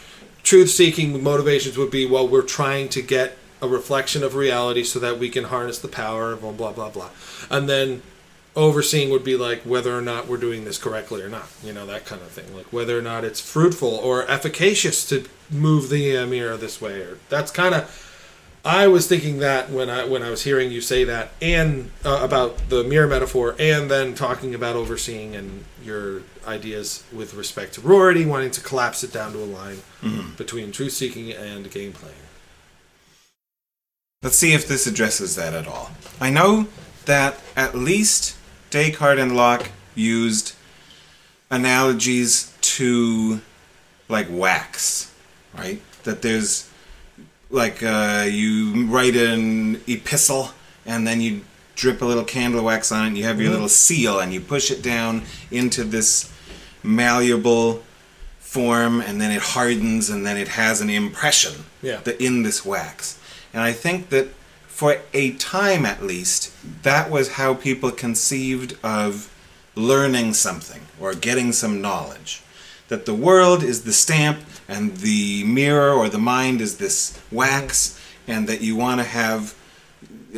Truth 0.43 0.69
seeking 0.69 1.21
motivations 1.21 1.77
would 1.77 1.91
be, 1.91 2.05
well, 2.05 2.27
we're 2.27 2.43
trying 2.43 2.87
to 2.89 3.01
get 3.01 3.37
a 3.61 3.67
reflection 3.67 4.23
of 4.23 4.35
reality 4.35 4.83
so 4.83 4.99
that 4.99 5.19
we 5.19 5.29
can 5.29 5.45
harness 5.45 5.79
the 5.79 5.87
power 5.87 6.33
of 6.33 6.41
blah, 6.41 6.51
blah, 6.51 6.71
blah, 6.71 6.89
blah. 6.89 7.09
And 7.49 7.67
then 7.67 8.01
overseeing 8.55 9.09
would 9.09 9.23
be 9.23 9.35
like 9.35 9.61
whether 9.61 9.97
or 9.97 10.01
not 10.01 10.27
we're 10.27 10.37
doing 10.37 10.65
this 10.65 10.77
correctly 10.77 11.21
or 11.21 11.29
not, 11.29 11.47
you 11.63 11.73
know, 11.73 11.85
that 11.85 12.05
kind 12.05 12.21
of 12.21 12.29
thing. 12.29 12.55
Like 12.55 12.71
whether 12.71 12.97
or 12.97 13.01
not 13.01 13.23
it's 13.23 13.39
fruitful 13.39 13.93
or 13.93 14.29
efficacious 14.29 15.07
to 15.09 15.25
move 15.51 15.89
the 15.89 16.25
mirror 16.25 16.57
this 16.57 16.81
way, 16.81 17.01
or 17.01 17.19
that's 17.29 17.51
kind 17.51 17.75
of. 17.75 18.01
I 18.63 18.87
was 18.87 19.07
thinking 19.07 19.39
that 19.39 19.69
when 19.69 19.91
I 19.91 20.05
when 20.05 20.23
I 20.23 20.31
was 20.31 20.43
hearing 20.43 20.71
you 20.71 20.81
say 20.81 21.03
that, 21.03 21.31
and 21.39 21.91
uh, 22.03 22.21
about 22.23 22.69
the 22.69 22.83
mirror 22.83 23.07
metaphor, 23.07 23.55
and 23.59 23.91
then 23.91 24.15
talking 24.15 24.55
about 24.55 24.75
overseeing 24.75 25.35
and 25.35 25.65
your 25.83 26.23
ideas 26.47 27.03
with 27.13 27.35
respect 27.35 27.73
to 27.75 27.81
Rorty 27.81 28.25
wanting 28.25 28.49
to 28.51 28.61
collapse 28.61 29.03
it 29.03 29.13
down 29.13 29.33
to 29.33 29.39
a 29.39 29.45
line 29.45 29.81
between 30.37 30.71
truth 30.71 30.93
seeking 30.93 31.31
and 31.31 31.69
game 31.69 31.93
playing. 31.93 32.15
Let's 34.23 34.37
see 34.37 34.53
if 34.53 34.67
this 34.67 34.87
addresses 34.87 35.35
that 35.35 35.53
at 35.53 35.67
all. 35.67 35.91
I 36.19 36.31
know 36.31 36.67
that 37.05 37.39
at 37.55 37.75
least 37.75 38.34
Descartes 38.79 39.21
and 39.21 39.37
Locke 39.37 39.69
used 39.95 40.53
analogies 41.49 42.53
to 42.59 43.39
like 44.09 44.27
wax, 44.29 45.13
right? 45.57 45.81
That 46.03 46.21
there's 46.21 46.69
like 47.49 47.81
uh, 47.81 48.25
you 48.29 48.85
write 48.87 49.15
an 49.15 49.81
epistle 49.87 50.49
and 50.85 51.07
then 51.07 51.21
you 51.21 51.41
drip 51.75 52.01
a 52.01 52.05
little 52.05 52.25
candle 52.25 52.65
wax 52.65 52.91
on 52.91 53.05
it 53.05 53.07
and 53.07 53.17
you 53.17 53.23
have 53.23 53.39
your 53.39 53.51
little 53.51 53.69
seal 53.69 54.19
and 54.19 54.33
you 54.33 54.41
push 54.41 54.69
it 54.69 54.81
down 54.81 55.23
into 55.51 55.85
this 55.85 56.29
malleable 56.83 57.81
form 58.39 58.99
and 58.99 59.21
then 59.21 59.31
it 59.31 59.41
hardens 59.41 60.09
and 60.09 60.25
then 60.25 60.35
it 60.35 60.49
has 60.49 60.81
an 60.81 60.89
impression 60.89 61.63
Yeah. 61.81 62.01
that 62.03 62.19
in 62.19 62.43
this 62.43 62.65
wax. 62.65 63.17
And 63.53 63.63
I 63.63 63.71
think 63.71 64.09
that 64.09 64.27
for 64.75 64.97
a 65.13 65.31
time 65.35 65.85
at 65.85 66.03
least, 66.03 66.51
that 66.83 67.09
was 67.09 67.35
how 67.39 67.53
people 67.53 67.91
conceived 67.91 68.77
of 68.83 69.33
learning 69.73 70.33
something 70.33 70.81
or 70.99 71.13
getting 71.13 71.53
some 71.53 71.79
knowledge. 71.79 72.41
That 72.89 73.05
the 73.05 73.13
world 73.13 73.63
is 73.63 73.85
the 73.85 73.93
stamp 73.93 74.39
and 74.67 74.97
the 74.97 75.45
mirror 75.45 75.93
or 75.93 76.09
the 76.09 76.17
mind 76.17 76.59
is 76.59 76.75
this 76.75 77.17
wax, 77.31 77.97
and 78.27 78.49
that 78.49 78.59
you 78.59 78.75
want 78.75 78.99
to 78.99 79.05
have 79.05 79.55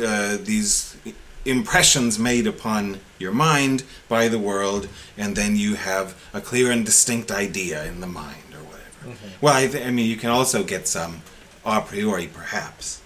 uh, 0.00 0.36
these 0.40 0.96
impressions 1.44 2.16
made 2.16 2.46
upon 2.46 3.00
your 3.18 3.32
mind 3.32 3.82
by 4.08 4.28
the 4.28 4.38
world, 4.38 4.88
and 5.16 5.34
then 5.34 5.56
you 5.56 5.74
have 5.74 6.14
a 6.32 6.40
clear 6.40 6.70
and 6.70 6.86
distinct 6.86 7.32
idea 7.32 7.84
in 7.86 7.98
the 7.98 8.06
mind 8.06 8.54
or 8.54 8.62
whatever. 8.70 9.18
Well, 9.40 9.54
I, 9.54 9.66
th- 9.66 9.84
I 9.84 9.90
mean, 9.90 10.06
you 10.06 10.16
can 10.16 10.30
also 10.30 10.62
get 10.62 10.86
some 10.86 11.22
a 11.64 11.80
priori, 11.80 12.28
perhaps. 12.28 13.02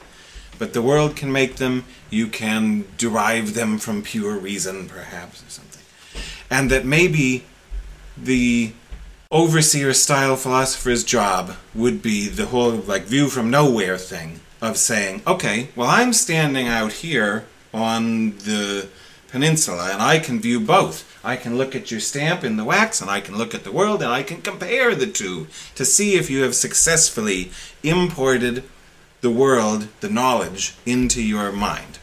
But 0.63 0.75
the 0.75 0.81
world 0.81 1.17
can 1.17 1.33
make 1.33 1.57
them, 1.57 1.87
you 2.09 2.29
can 2.29 2.85
derive 2.97 3.55
them 3.55 3.79
from 3.79 4.01
pure 4.01 4.39
reason, 4.39 4.89
perhaps, 4.89 5.43
or 5.43 5.51
something. 5.51 5.83
And 6.49 6.71
that 6.71 6.85
maybe 6.85 7.47
the 8.17 8.71
overseer 9.33 9.93
style 9.93 10.37
philosopher's 10.37 11.03
job 11.03 11.57
would 11.75 12.01
be 12.01 12.29
the 12.29 12.47
whole 12.47 12.71
like 12.71 13.07
view 13.07 13.29
from 13.29 13.51
nowhere 13.51 13.99
thing 13.99 14.39
of 14.61 14.77
saying, 14.77 15.23
okay, 15.27 15.71
well 15.75 15.91
I'm 15.91 16.13
standing 16.13 16.69
out 16.69 16.93
here 16.93 17.45
on 17.75 18.39
the 18.39 18.89
peninsula 19.27 19.91
and 19.93 20.01
I 20.01 20.21
can 20.21 20.41
view 20.41 20.61
both. 20.61 21.09
I 21.25 21.35
can 21.35 21.59
look 21.59 21.75
at 21.75 21.91
your 21.91 21.99
stamp 21.99 22.45
in 22.45 22.57
the 22.57 22.65
wax 22.65 23.01
and 23.01 23.11
I 23.11 23.21
can 23.21 23.37
look 23.37 23.53
at 23.53 23.65
the 23.65 23.73
world 23.73 24.01
and 24.01 24.13
I 24.13 24.23
can 24.23 24.43
compare 24.43 24.95
the 24.95 25.09
two 25.09 25.49
to 25.75 25.85
see 25.85 26.15
if 26.15 26.31
you 26.31 26.43
have 26.43 26.55
successfully 26.55 27.51
imported 27.83 28.63
the 29.23 29.31
world, 29.31 29.89
the 30.01 30.11
knowledge, 30.11 30.75
into 30.85 31.23
your 31.23 31.51
mind. 31.51 31.99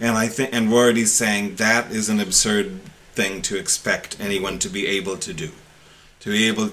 And 0.00 0.16
I 0.16 0.28
think 0.28 0.50
and 0.54 0.70
Rorty's 0.70 1.12
saying 1.12 1.56
that 1.56 1.90
is 1.90 2.08
an 2.08 2.20
absurd 2.20 2.80
thing 3.12 3.42
to 3.42 3.58
expect 3.58 4.18
anyone 4.18 4.58
to 4.60 4.68
be 4.68 4.86
able 4.86 5.16
to 5.18 5.34
do. 5.34 5.50
To 6.20 6.30
be 6.30 6.48
able 6.48 6.70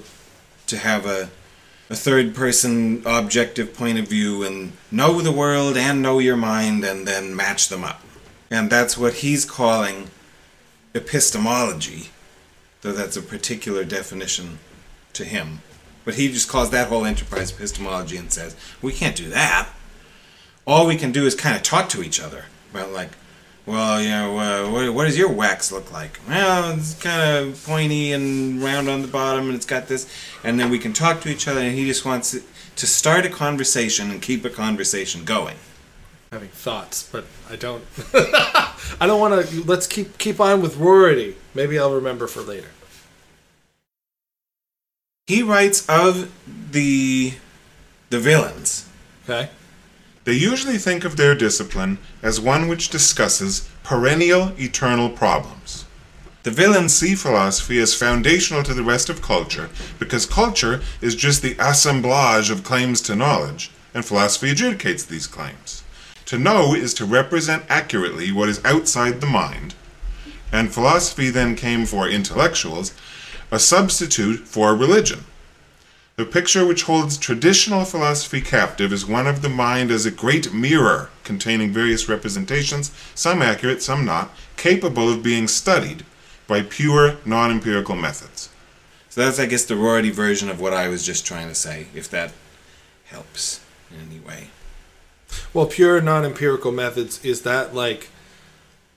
to 0.68 0.78
have 0.78 1.06
a 1.06 1.30
a 1.90 1.96
third 1.96 2.34
person 2.34 3.04
objective 3.06 3.76
point 3.76 4.00
of 4.00 4.08
view 4.08 4.44
and 4.44 4.72
know 4.92 5.22
the 5.22 5.32
world 5.32 5.78
and 5.78 6.02
know 6.02 6.18
your 6.18 6.36
mind 6.36 6.84
and 6.84 7.08
then 7.08 7.36
match 7.36 7.70
them 7.70 7.84
up. 7.84 8.02
And 8.50 8.70
that's 8.70 8.98
what 8.98 9.16
he's 9.16 9.46
calling 9.46 10.10
epistemology, 10.96 12.10
though 12.82 12.92
that's 12.92 13.18
a 13.18 13.22
particular 13.22 13.84
definition 13.84 14.58
to 15.14 15.26
him. 15.26 15.62
But 16.06 16.14
he 16.16 16.32
just 16.32 16.48
calls 16.48 16.70
that 16.70 16.88
whole 16.88 17.04
enterprise 17.04 17.52
epistemology 17.52 18.16
and 18.16 18.32
says, 18.32 18.56
we 18.82 18.94
can't 18.94 19.16
do 19.16 19.30
that. 19.30 19.70
All 20.66 20.88
we 20.88 20.96
can 20.96 21.12
do 21.12 21.26
is 21.26 21.36
kind 21.36 21.56
of 21.56 21.64
talk 21.64 21.90
to 21.90 22.04
each 22.04 22.22
other 22.22 22.46
about, 22.72 22.92
like, 22.92 23.10
well, 23.66 24.00
you 24.00 24.10
know, 24.10 24.38
uh, 24.38 24.72
what, 24.72 24.94
what 24.94 25.06
does 25.06 25.18
your 25.18 25.32
wax 25.32 25.72
look 25.72 25.92
like? 25.92 26.20
Well, 26.28 26.78
it's 26.78 26.94
kind 27.02 27.48
of 27.48 27.66
pointy 27.66 28.14
and 28.14 28.62
round 28.62 28.88
on 28.88 29.02
the 29.02 29.08
bottom, 29.08 29.48
and 29.48 29.56
it's 29.56 29.66
got 29.66 29.88
this. 29.88 30.08
And 30.44 30.60
then 30.60 30.70
we 30.70 30.78
can 30.78 30.94
talk 30.94 31.22
to 31.22 31.30
each 31.30 31.48
other, 31.48 31.62
and 31.62 31.74
he 31.76 31.86
just 31.86 32.06
wants 32.06 32.40
to 32.76 32.88
start 32.88 33.26
a 33.26 33.30
conversation 33.30 34.12
and 34.12 34.22
keep 34.22 34.46
a 34.46 34.50
conversation 34.50 35.26
going. 35.26 35.56
Having 36.32 36.50
thoughts, 36.50 37.10
but 37.12 37.26
I 37.50 37.56
don't. 37.56 37.84
I 38.14 39.08
don't 39.08 39.20
want 39.20 39.48
to. 39.48 39.64
Let's 39.64 39.88
keep 39.88 40.18
keep 40.18 40.40
on 40.40 40.62
with 40.62 40.78
Rorty. 40.78 41.36
Maybe 41.54 41.80
I'll 41.80 41.94
remember 41.94 42.28
for 42.28 42.42
later. 42.42 42.68
He 45.28 45.42
writes 45.42 45.84
of 45.90 46.32
the 46.72 47.34
the 48.12 48.20
villains. 48.20 48.88
Okay. 49.24 49.50
They 50.24 50.34
usually 50.34 50.78
think 50.78 51.04
of 51.04 51.18
their 51.18 51.34
discipline 51.34 51.98
as 52.22 52.40
one 52.40 52.68
which 52.68 52.90
discusses 52.90 53.68
perennial, 53.84 54.54
eternal 54.60 55.10
problems. 55.10 55.86
The 56.44 56.52
villains 56.52 56.94
See 56.94 57.16
philosophy 57.16 57.80
as 57.80 57.96
foundational 57.96 58.62
to 58.64 58.74
the 58.76 58.84
rest 58.84 59.10
of 59.10 59.24
culture 59.24 59.72
because 59.98 60.28
culture 60.28 60.82
is 61.02 61.16
just 61.16 61.42
the 61.42 61.56
assemblage 61.58 62.52
of 62.52 62.64
claims 62.64 63.02
to 63.02 63.16
knowledge, 63.16 63.72
and 63.96 64.06
philosophy 64.06 64.52
adjudicates 64.52 65.08
these 65.08 65.26
claims. 65.26 65.84
To 66.26 66.38
know 66.38 66.76
is 66.76 66.94
to 66.96 67.06
represent 67.06 67.64
accurately 67.68 68.32
what 68.32 68.50
is 68.50 68.64
outside 68.64 69.22
the 69.22 69.28
mind, 69.28 69.74
and 70.52 70.72
philosophy 70.72 71.32
then 71.32 71.56
came 71.56 71.88
for 71.88 72.08
intellectuals, 72.08 72.94
a 73.52 73.60
substitute 73.60 74.48
for 74.48 74.76
religion. 74.76 75.26
The 76.18 76.26
picture 76.26 76.66
which 76.66 76.84
holds 76.84 77.18
traditional 77.18 77.84
philosophy 77.84 78.40
captive 78.40 78.94
is 78.94 79.06
one 79.06 79.28
of 79.28 79.42
the 79.42 79.50
mind 79.50 79.92
as 79.92 80.06
a 80.06 80.12
great 80.12 80.54
mirror 80.54 81.10
containing 81.24 81.72
various 81.72 82.08
representations, 82.08 82.92
some 83.14 83.42
accurate, 83.42 83.82
some 83.82 84.06
not, 84.06 84.32
capable 84.56 85.12
of 85.12 85.24
being 85.24 85.48
studied 85.48 86.06
by 86.48 86.62
pure 86.62 87.18
non 87.26 87.52
empirical 87.52 87.96
methods. 87.96 88.50
So 89.10 89.22
that's, 89.22 89.40
I 89.40 89.46
guess, 89.46 89.66
the 89.66 89.76
Rorty 89.76 90.10
version 90.10 90.50
of 90.50 90.60
what 90.60 90.74
I 90.74 90.88
was 90.88 91.06
just 91.06 91.26
trying 91.26 91.48
to 91.48 91.56
say, 91.56 91.88
if 91.94 92.10
that 92.10 92.34
helps 93.06 93.62
in 93.90 93.98
any 94.10 94.20
way. 94.20 94.50
Well, 95.54 95.66
pure 95.66 96.02
non-empirical 96.02 96.72
methods 96.72 97.24
is 97.24 97.42
that 97.42 97.74
like 97.74 98.10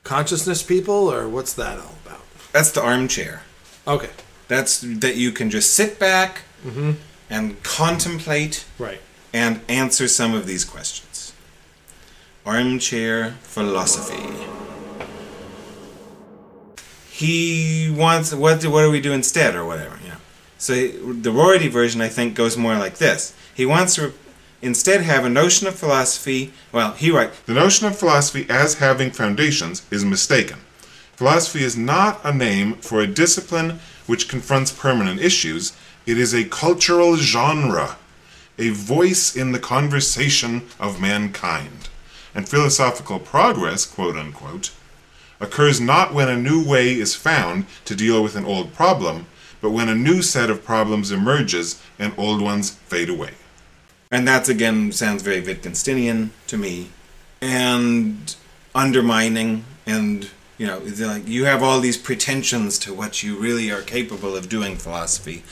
consciousness 0.04 0.62
people 0.62 1.12
or 1.12 1.28
what's 1.28 1.52
that 1.54 1.78
all 1.78 1.94
about? 2.04 2.20
That's 2.52 2.70
the 2.70 2.82
armchair. 2.82 3.42
Okay. 3.86 4.10
That's 4.48 4.80
that 4.80 5.16
you 5.16 5.30
can 5.32 5.50
just 5.50 5.74
sit 5.74 5.98
back 5.98 6.42
mm-hmm. 6.66 6.92
and 7.30 7.62
contemplate 7.62 8.64
Right. 8.78 9.00
and 9.32 9.60
answer 9.68 10.08
some 10.08 10.34
of 10.34 10.46
these 10.46 10.64
questions. 10.64 11.32
Armchair 12.46 13.32
philosophy. 13.42 14.24
He 17.10 17.92
wants 17.94 18.32
what? 18.34 18.60
do- 18.60 18.70
What 18.70 18.82
do 18.82 18.90
we 18.90 19.00
do 19.00 19.12
instead, 19.12 19.54
or 19.54 19.64
whatever? 19.64 19.98
You 20.02 20.10
know. 20.10 20.16
So 20.56 20.88
the 21.12 21.30
Rorty 21.30 21.68
version, 21.68 22.00
I 22.00 22.08
think, 22.08 22.34
goes 22.34 22.56
more 22.56 22.76
like 22.76 22.98
this. 22.98 23.32
He 23.54 23.66
wants 23.66 23.94
to 23.96 24.12
instead 24.62 25.02
have 25.02 25.24
a 25.24 25.28
notion 25.28 25.66
of 25.66 25.74
philosophy. 25.74 26.52
Well, 26.72 26.92
he 26.92 27.10
writes. 27.10 27.38
The 27.46 27.54
notion 27.54 27.86
of 27.86 27.98
philosophy 27.98 28.46
as 28.48 28.74
having 28.74 29.10
foundations 29.10 29.82
is 29.90 30.04
mistaken. 30.04 30.58
Philosophy 31.16 31.64
is 31.64 31.76
not 31.76 32.20
a 32.24 32.32
name 32.32 32.74
for 32.76 33.00
a 33.00 33.06
discipline 33.06 33.80
which 34.08 34.28
confronts 34.28 34.72
permanent 34.72 35.20
issues, 35.20 35.72
it 36.06 36.18
is 36.18 36.34
a 36.34 36.44
cultural 36.44 37.16
genre, 37.16 37.96
a 38.58 38.70
voice 38.70 39.36
in 39.36 39.52
the 39.52 39.58
conversation 39.58 40.62
of 40.80 41.00
mankind. 41.00 41.88
And 42.34 42.48
philosophical 42.48 43.20
progress, 43.20 43.84
quote 43.84 44.16
unquote, 44.16 44.72
occurs 45.40 45.80
not 45.80 46.14
when 46.14 46.28
a 46.28 46.36
new 46.36 46.64
way 46.64 46.94
is 46.94 47.14
found 47.14 47.66
to 47.84 47.94
deal 47.94 48.22
with 48.22 48.34
an 48.34 48.44
old 48.44 48.72
problem, 48.72 49.26
but 49.60 49.70
when 49.70 49.88
a 49.88 49.94
new 49.94 50.22
set 50.22 50.50
of 50.50 50.64
problems 50.64 51.12
emerges 51.12 51.80
and 51.98 52.12
old 52.16 52.40
ones 52.40 52.70
fade 52.70 53.08
away. 53.08 53.34
And 54.10 54.26
that's 54.26 54.48
again 54.48 54.92
sounds 54.92 55.22
very 55.22 55.42
Wittgensteinian 55.42 56.30
to 56.46 56.56
me, 56.56 56.88
and 57.40 58.34
undermining, 58.74 59.64
and 59.86 60.30
you 60.58 60.66
know, 60.66 60.80
like 61.06 61.26
you 61.26 61.44
have 61.44 61.62
all 61.62 61.80
these 61.80 61.96
pretensions 61.96 62.78
to 62.80 62.92
what 62.92 63.22
you 63.22 63.36
really 63.38 63.70
are 63.70 63.82
capable 63.82 64.36
of 64.36 64.48
doing 64.48 64.76
philosophy, 64.76 65.44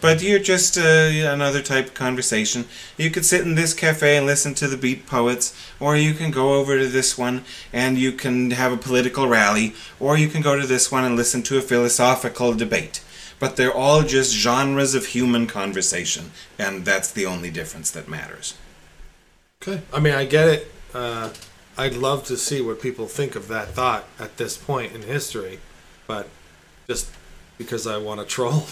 but 0.00 0.22
you're 0.22 0.38
just 0.38 0.78
uh, 0.78 0.82
another 0.82 1.60
type 1.60 1.86
of 1.88 1.94
conversation. 1.94 2.64
You 2.96 3.10
could 3.10 3.24
sit 3.24 3.42
in 3.42 3.56
this 3.56 3.74
cafe 3.74 4.16
and 4.16 4.24
listen 4.24 4.54
to 4.54 4.68
the 4.68 4.76
beat 4.76 5.06
poets, 5.06 5.54
or 5.78 5.96
you 5.96 6.14
can 6.14 6.30
go 6.30 6.54
over 6.54 6.78
to 6.78 6.86
this 6.86 7.18
one 7.18 7.44
and 7.72 7.98
you 7.98 8.12
can 8.12 8.52
have 8.52 8.72
a 8.72 8.76
political 8.76 9.28
rally, 9.28 9.74
or 10.00 10.16
you 10.16 10.28
can 10.28 10.42
go 10.42 10.58
to 10.58 10.66
this 10.66 10.90
one 10.90 11.04
and 11.04 11.16
listen 11.16 11.42
to 11.44 11.58
a 11.58 11.62
philosophical 11.62 12.54
debate 12.54 13.02
but 13.42 13.56
they're 13.56 13.74
all 13.74 14.02
just 14.04 14.32
genres 14.32 14.94
of 14.94 15.06
human 15.06 15.48
conversation, 15.48 16.30
and 16.60 16.84
that's 16.84 17.10
the 17.10 17.26
only 17.26 17.50
difference 17.50 17.90
that 17.90 18.08
matters. 18.08 18.54
Okay. 19.60 19.82
I 19.92 19.98
mean, 19.98 20.14
I 20.14 20.24
get 20.26 20.46
it. 20.46 20.72
Uh, 20.94 21.30
I'd 21.82 21.94
love 21.94 22.22
to 22.26 22.36
see 22.36 22.60
what 22.60 22.80
people 22.80 23.08
think 23.08 23.34
of 23.34 23.48
that 23.48 23.70
thought 23.70 24.04
at 24.16 24.36
this 24.36 24.56
point 24.56 24.92
in 24.92 25.02
history, 25.02 25.58
but 26.06 26.28
just 26.86 27.10
because 27.58 27.88
I 27.88 27.98
want 27.98 28.20
to 28.20 28.26
troll. 28.26 28.52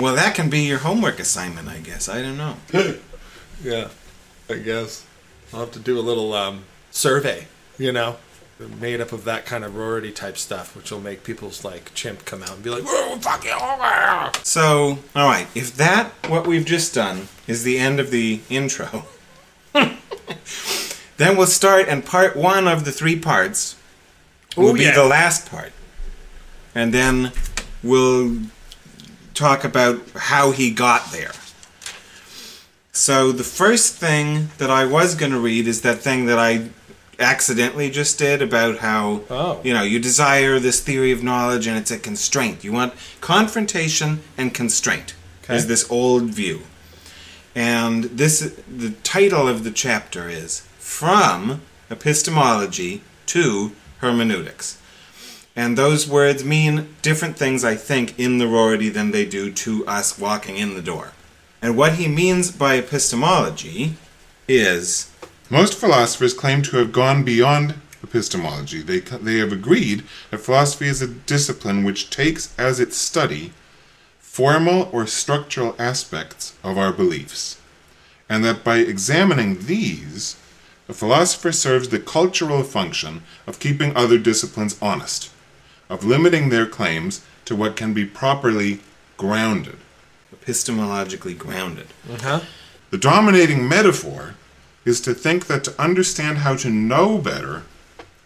Well, 0.00 0.16
that 0.16 0.34
can 0.34 0.48
be 0.50 0.60
your 0.60 0.78
homework 0.78 1.20
assignment, 1.20 1.68
I 1.68 1.78
guess. 1.80 2.08
I 2.08 2.22
don't 2.22 2.38
know. 2.38 2.56
Yeah, 3.62 3.88
I 4.50 4.56
guess 4.56 5.06
I'll 5.52 5.60
have 5.60 5.70
to 5.72 5.78
do 5.78 5.98
a 5.98 6.02
little 6.02 6.32
um, 6.34 6.64
survey. 6.90 7.46
You 7.78 7.92
know, 7.92 8.16
made 8.80 9.00
up 9.00 9.12
of 9.12 9.24
that 9.24 9.44
kind 9.46 9.64
of 9.64 9.74
rority 9.76 10.12
type 10.12 10.36
stuff, 10.38 10.76
which 10.76 10.90
will 10.90 11.00
make 11.00 11.24
people's 11.24 11.64
like 11.64 11.92
chimp 11.94 12.24
come 12.24 12.42
out 12.42 12.52
and 12.52 12.62
be 12.62 12.70
like, 12.70 12.82
"Whoa, 12.84 13.16
fuck 13.18 13.44
you!" 13.44 13.50
Oh, 13.52 14.30
so, 14.42 14.98
all 15.14 15.28
right, 15.28 15.46
if 15.54 15.76
that 15.76 16.10
what 16.28 16.46
we've 16.46 16.64
just 16.64 16.94
done 16.94 17.28
is 17.46 17.64
the 17.64 17.78
end 17.78 17.98
of 18.00 18.10
the 18.10 18.40
intro, 18.48 19.04
then 21.16 21.36
we'll 21.36 21.46
start, 21.46 21.88
and 21.88 22.04
part 22.04 22.36
one 22.36 22.66
of 22.68 22.84
the 22.84 22.92
three 22.92 23.18
parts 23.18 23.76
will 24.56 24.68
Oh, 24.68 24.74
be 24.74 24.82
yeah. 24.82 24.94
the 24.94 25.04
last 25.04 25.50
part, 25.50 25.72
and 26.74 26.94
then 26.94 27.32
we'll 27.82 28.38
talk 29.34 29.64
about 29.64 30.00
how 30.14 30.52
he 30.52 30.70
got 30.70 31.10
there. 31.12 31.32
So 32.92 33.32
the 33.32 33.42
first 33.44 33.96
thing 33.96 34.50
that 34.58 34.70
I 34.70 34.84
was 34.84 35.16
going 35.16 35.32
to 35.32 35.40
read 35.40 35.66
is 35.66 35.82
that 35.82 35.98
thing 35.98 36.26
that 36.26 36.38
I 36.38 36.68
accidentally 37.18 37.90
just 37.90 38.18
did 38.18 38.42
about 38.42 38.78
how 38.78 39.20
Oh. 39.30 39.60
you 39.64 39.72
know 39.72 39.82
you 39.82 39.98
desire 39.98 40.58
this 40.58 40.80
theory 40.80 41.12
of 41.12 41.22
knowledge 41.22 41.66
and 41.66 41.76
it's 41.76 41.90
a 41.90 41.98
constraint. 41.98 42.64
You 42.64 42.72
want 42.72 42.94
confrontation 43.20 44.20
and 44.36 44.52
constraint. 44.54 45.14
Okay. 45.44 45.56
Is 45.56 45.66
this 45.66 45.90
old 45.90 46.24
view? 46.24 46.62
And 47.54 48.04
this 48.04 48.40
the 48.68 48.90
title 49.02 49.46
of 49.48 49.64
the 49.64 49.70
chapter 49.70 50.28
is 50.28 50.60
from 50.78 51.60
epistemology 51.90 53.02
to 53.26 53.72
hermeneutics. 53.98 54.78
And 55.56 55.78
those 55.78 56.08
words 56.08 56.42
mean 56.44 56.88
different 57.00 57.36
things, 57.36 57.64
I 57.64 57.76
think, 57.76 58.18
in 58.18 58.38
the 58.38 58.48
Rorty 58.48 58.88
than 58.88 59.12
they 59.12 59.24
do 59.24 59.52
to 59.52 59.86
us 59.86 60.18
walking 60.18 60.56
in 60.56 60.74
the 60.74 60.82
door. 60.82 61.12
And 61.62 61.76
what 61.76 61.94
he 61.94 62.08
means 62.08 62.50
by 62.50 62.74
epistemology 62.74 63.94
is 64.48 65.10
Most 65.50 65.74
philosophers 65.74 66.32
claim 66.32 66.62
to 66.62 66.78
have 66.78 66.92
gone 66.92 67.22
beyond 67.22 67.74
epistemology. 68.02 68.80
They, 68.80 69.00
they 69.00 69.38
have 69.38 69.52
agreed 69.52 70.04
that 70.30 70.38
philosophy 70.38 70.86
is 70.86 71.02
a 71.02 71.06
discipline 71.06 71.84
which 71.84 72.10
takes 72.10 72.54
as 72.58 72.80
its 72.80 72.96
study 72.96 73.52
formal 74.18 74.88
or 74.90 75.06
structural 75.06 75.76
aspects 75.78 76.54
of 76.64 76.76
our 76.76 76.92
beliefs, 76.92 77.60
and 78.28 78.44
that 78.44 78.64
by 78.64 78.78
examining 78.78 79.66
these, 79.66 80.36
a 80.88 80.92
philosopher 80.92 81.52
serves 81.52 81.88
the 81.88 82.00
cultural 82.00 82.62
function 82.62 83.22
of 83.46 83.60
keeping 83.60 83.96
other 83.96 84.18
disciplines 84.18 84.76
honest, 84.82 85.30
of 85.88 86.04
limiting 86.04 86.48
their 86.48 86.66
claims 86.66 87.24
to 87.44 87.54
what 87.54 87.76
can 87.76 87.94
be 87.94 88.04
properly 88.04 88.80
grounded. 89.16 89.76
epistemologically 90.34 91.38
grounded. 91.38 91.86
Huh? 92.20 92.40
The 92.90 92.98
dominating 92.98 93.68
metaphor 93.68 94.34
is 94.84 95.00
to 95.00 95.14
think 95.14 95.46
that 95.46 95.64
to 95.64 95.82
understand 95.82 96.38
how 96.38 96.56
to 96.56 96.70
know 96.70 97.18
better 97.18 97.62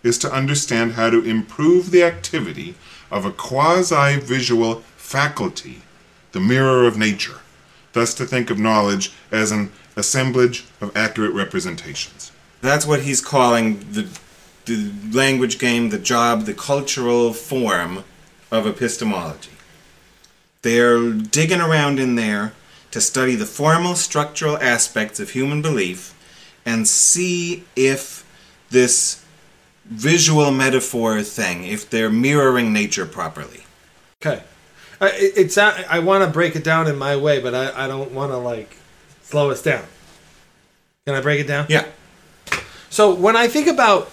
is 0.03 0.19
to 0.19 0.33
understand 0.33 0.93
how 0.93 1.11
to 1.11 1.25
improve 1.25 1.91
the 1.91 2.03
activity 2.03 2.75
of 3.11 3.25
a 3.25 3.33
quasi 3.33 4.19
visual 4.19 4.77
faculty, 4.97 5.83
the 6.33 6.41
mirror 6.41 6.87
of 6.87 6.99
nature, 6.99 7.41
thus 7.93 8.15
to 8.15 8.25
think 8.25 8.51
of 8.51 8.59
knowledge 8.59 9.13
as 9.31 9.51
an 9.51 9.73
assemblage 9.97 10.65
of 10.81 10.97
accurate 10.97 11.33
representations. 11.33 12.33
That's 12.61 12.87
what 12.87 13.03
he's 13.03 13.21
calling 13.21 13.81
the, 13.93 14.09
the 14.67 14.93
language 15.13 15.59
game, 15.59 15.91
the 15.91 15.99
job, 15.99 16.45
the 16.45 16.55
cultural 16.55 17.33
form 17.33 18.05
of 18.51 18.67
epistemology. 18.67 19.51
They're 20.63 21.13
digging 21.13 21.61
around 21.61 21.99
in 21.99 22.17
there 22.17 22.53
to 22.91 23.01
study 23.01 23.35
the 23.35 23.47
formal 23.47 23.95
structural 23.95 24.57
aspects 24.59 25.21
of 25.21 25.31
human 25.31 25.63
belief 25.63 26.15
and 26.69 26.87
see 26.87 27.65
if 27.77 28.27
this 28.69 29.25
visual 29.87 30.51
metaphor 30.51 31.23
thing, 31.23 31.65
if 31.65 31.89
they're 31.89 32.11
mirroring 32.11 32.75
nature 32.75 33.07
properly. 33.07 33.63
Okay. 34.21 34.43
I, 35.01 35.11
it's 35.15 35.57
I, 35.57 35.85
I 35.89 35.99
want 36.01 36.25
to 36.25 36.31
break 36.31 36.57
it 36.57 36.65
down 36.65 36.87
in 36.87 36.99
my 36.99 37.17
way, 37.17 37.41
but 37.41 37.55
I, 37.55 37.85
I 37.85 37.89
don't 37.89 38.13
want 38.13 38.33
to 38.33 38.37
like 38.37 38.77
slow 39.23 39.51
us 39.51 39.63
down. 39.63 39.85
Can 41.07 41.15
I 41.15 41.23
break 41.23 41.41
it 41.41 41.47
down? 41.47 41.65
Yeah. 41.71 41.87
So 42.91 43.15
when 43.15 43.35
I 43.35 43.49
think 43.49 43.67
about 43.67 44.11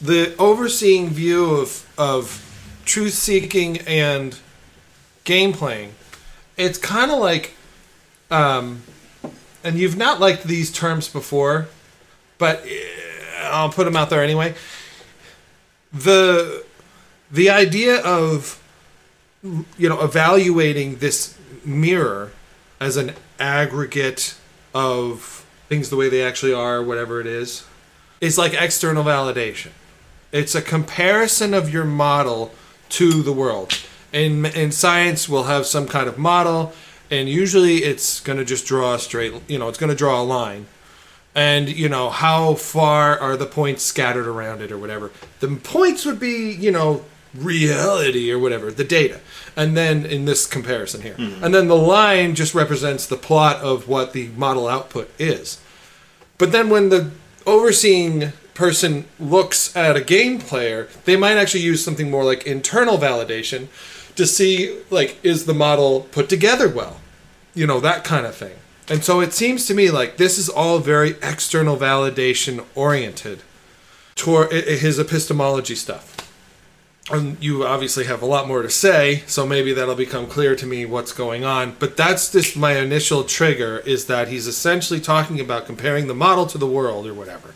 the 0.00 0.34
overseeing 0.38 1.10
view 1.10 1.50
of 1.56 1.86
of 1.98 2.46
truth 2.86 3.12
seeking 3.12 3.78
and 3.80 4.38
game 5.24 5.52
playing, 5.52 5.92
it's 6.56 6.78
kind 6.78 7.10
of 7.10 7.18
like, 7.18 7.56
um, 8.30 8.82
and 9.62 9.76
you've 9.76 9.98
not 9.98 10.18
liked 10.18 10.44
these 10.44 10.72
terms 10.72 11.08
before, 11.08 11.68
but 12.40 12.64
eh, 12.66 13.48
I'll 13.50 13.68
put 13.70 13.84
them 13.84 13.94
out 13.94 14.10
there 14.10 14.24
anyway. 14.24 14.54
The 15.92 16.64
the 17.30 17.50
idea 17.50 18.02
of 18.02 18.60
you 19.42 19.88
know 19.88 20.00
evaluating 20.00 20.96
this 20.96 21.38
mirror 21.64 22.32
as 22.80 22.96
an 22.96 23.14
aggregate 23.38 24.34
of 24.74 25.46
things 25.68 25.90
the 25.90 25.96
way 25.96 26.08
they 26.08 26.22
actually 26.22 26.52
are, 26.52 26.82
whatever 26.82 27.20
it 27.20 27.26
is, 27.26 27.64
is 28.20 28.36
like 28.36 28.54
external 28.54 29.04
validation. 29.04 29.70
It's 30.32 30.54
a 30.54 30.62
comparison 30.62 31.54
of 31.54 31.72
your 31.72 31.84
model 31.84 32.52
to 32.90 33.22
the 33.22 33.32
world. 33.32 33.78
In 34.12 34.46
in 34.46 34.72
science, 34.72 35.28
we'll 35.28 35.44
have 35.44 35.66
some 35.66 35.86
kind 35.86 36.08
of 36.08 36.18
model, 36.18 36.72
and 37.10 37.28
usually 37.28 37.78
it's 37.78 38.20
going 38.20 38.38
to 38.38 38.44
just 38.44 38.66
draw 38.66 38.94
a 38.94 38.98
straight. 38.98 39.32
You 39.48 39.58
know, 39.58 39.68
it's 39.68 39.78
going 39.78 39.90
to 39.90 39.96
draw 39.96 40.20
a 40.20 40.24
line, 40.24 40.66
and 41.34 41.68
you 41.68 41.88
know 41.88 42.10
how 42.10 42.54
far 42.54 43.18
are 43.18 43.36
the 43.36 43.46
points 43.46 43.82
scattered 43.82 44.26
around 44.26 44.62
it 44.62 44.72
or 44.72 44.78
whatever. 44.78 45.10
The 45.40 45.48
points 45.56 46.04
would 46.04 46.20
be 46.20 46.52
you 46.52 46.70
know 46.70 47.04
reality 47.34 48.30
or 48.32 48.38
whatever 48.38 48.70
the 48.70 48.84
data, 48.84 49.20
and 49.56 49.76
then 49.76 50.04
in 50.04 50.24
this 50.24 50.46
comparison 50.46 51.02
here, 51.02 51.14
hmm. 51.14 51.42
and 51.44 51.54
then 51.54 51.68
the 51.68 51.76
line 51.76 52.34
just 52.34 52.54
represents 52.54 53.06
the 53.06 53.16
plot 53.16 53.56
of 53.56 53.88
what 53.88 54.12
the 54.12 54.28
model 54.28 54.66
output 54.66 55.10
is. 55.18 55.60
But 56.38 56.52
then 56.52 56.70
when 56.70 56.88
the 56.88 57.10
overseeing 57.46 58.32
person 58.54 59.06
looks 59.18 59.74
at 59.74 59.96
a 59.96 60.00
game 60.00 60.38
player, 60.38 60.88
they 61.04 61.16
might 61.16 61.36
actually 61.36 61.62
use 61.62 61.84
something 61.84 62.10
more 62.10 62.24
like 62.24 62.46
internal 62.46 62.98
validation 62.98 63.68
to 64.16 64.26
see 64.26 64.80
like 64.90 65.18
is 65.22 65.46
the 65.46 65.54
model 65.54 66.00
put 66.12 66.28
together 66.28 66.68
well. 66.68 67.00
You 67.54 67.66
know, 67.66 67.80
that 67.80 68.04
kind 68.04 68.26
of 68.26 68.34
thing. 68.34 68.56
And 68.90 69.04
so 69.04 69.20
it 69.20 69.32
seems 69.32 69.66
to 69.66 69.74
me 69.74 69.90
like 69.90 70.16
this 70.16 70.36
is 70.36 70.48
all 70.48 70.80
very 70.80 71.10
external 71.22 71.76
validation 71.76 72.64
oriented 72.74 73.42
toward 74.16 74.50
his 74.50 74.98
epistemology 74.98 75.76
stuff. 75.76 76.16
And 77.10 77.42
you 77.42 77.64
obviously 77.64 78.04
have 78.04 78.20
a 78.20 78.26
lot 78.26 78.46
more 78.46 78.62
to 78.62 78.70
say, 78.70 79.22
so 79.26 79.46
maybe 79.46 79.72
that'll 79.72 79.94
become 79.94 80.26
clear 80.26 80.54
to 80.56 80.66
me 80.66 80.84
what's 80.86 81.12
going 81.12 81.44
on. 81.44 81.76
But 81.78 81.96
that's 81.96 82.30
just 82.30 82.56
my 82.56 82.76
initial 82.76 83.24
trigger 83.24 83.78
is 83.78 84.06
that 84.06 84.28
he's 84.28 84.46
essentially 84.46 85.00
talking 85.00 85.40
about 85.40 85.66
comparing 85.66 86.08
the 86.08 86.14
model 86.14 86.46
to 86.46 86.58
the 86.58 86.66
world 86.66 87.06
or 87.06 87.14
whatever. 87.14 87.54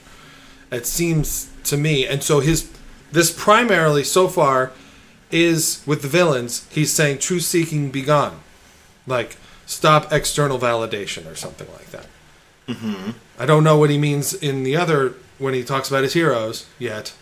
It 0.73 0.87
seems 0.87 1.51
to 1.64 1.77
me, 1.77 2.07
and 2.07 2.23
so 2.23 2.40
his 2.40 2.70
this 3.12 3.31
primarily 3.31 4.03
so 4.03 4.27
far 4.27 4.73
is 5.31 5.83
with 5.87 6.03
the 6.03 6.09
villains. 6.09 6.66
He's 6.70 6.92
saying 6.92 7.18
truth 7.18 7.44
seeking 7.44 7.90
be 7.90 8.03
gone, 8.03 8.40
like 9.07 9.37
stop 9.66 10.12
external 10.12 10.59
validation 10.59 11.31
or 11.31 11.35
something 11.35 11.70
like 11.72 11.90
that. 11.90 12.07
Mm-hmm. 12.68 13.11
I 13.38 13.46
don't 13.46 13.64
know 13.64 13.77
what 13.77 13.90
he 13.90 13.98
means 13.98 14.33
in 14.35 14.62
the 14.62 14.77
other 14.77 15.14
when 15.38 15.55
he 15.55 15.62
talks 15.62 15.88
about 15.88 16.03
his 16.03 16.12
heroes 16.14 16.66
yet, 16.79 17.12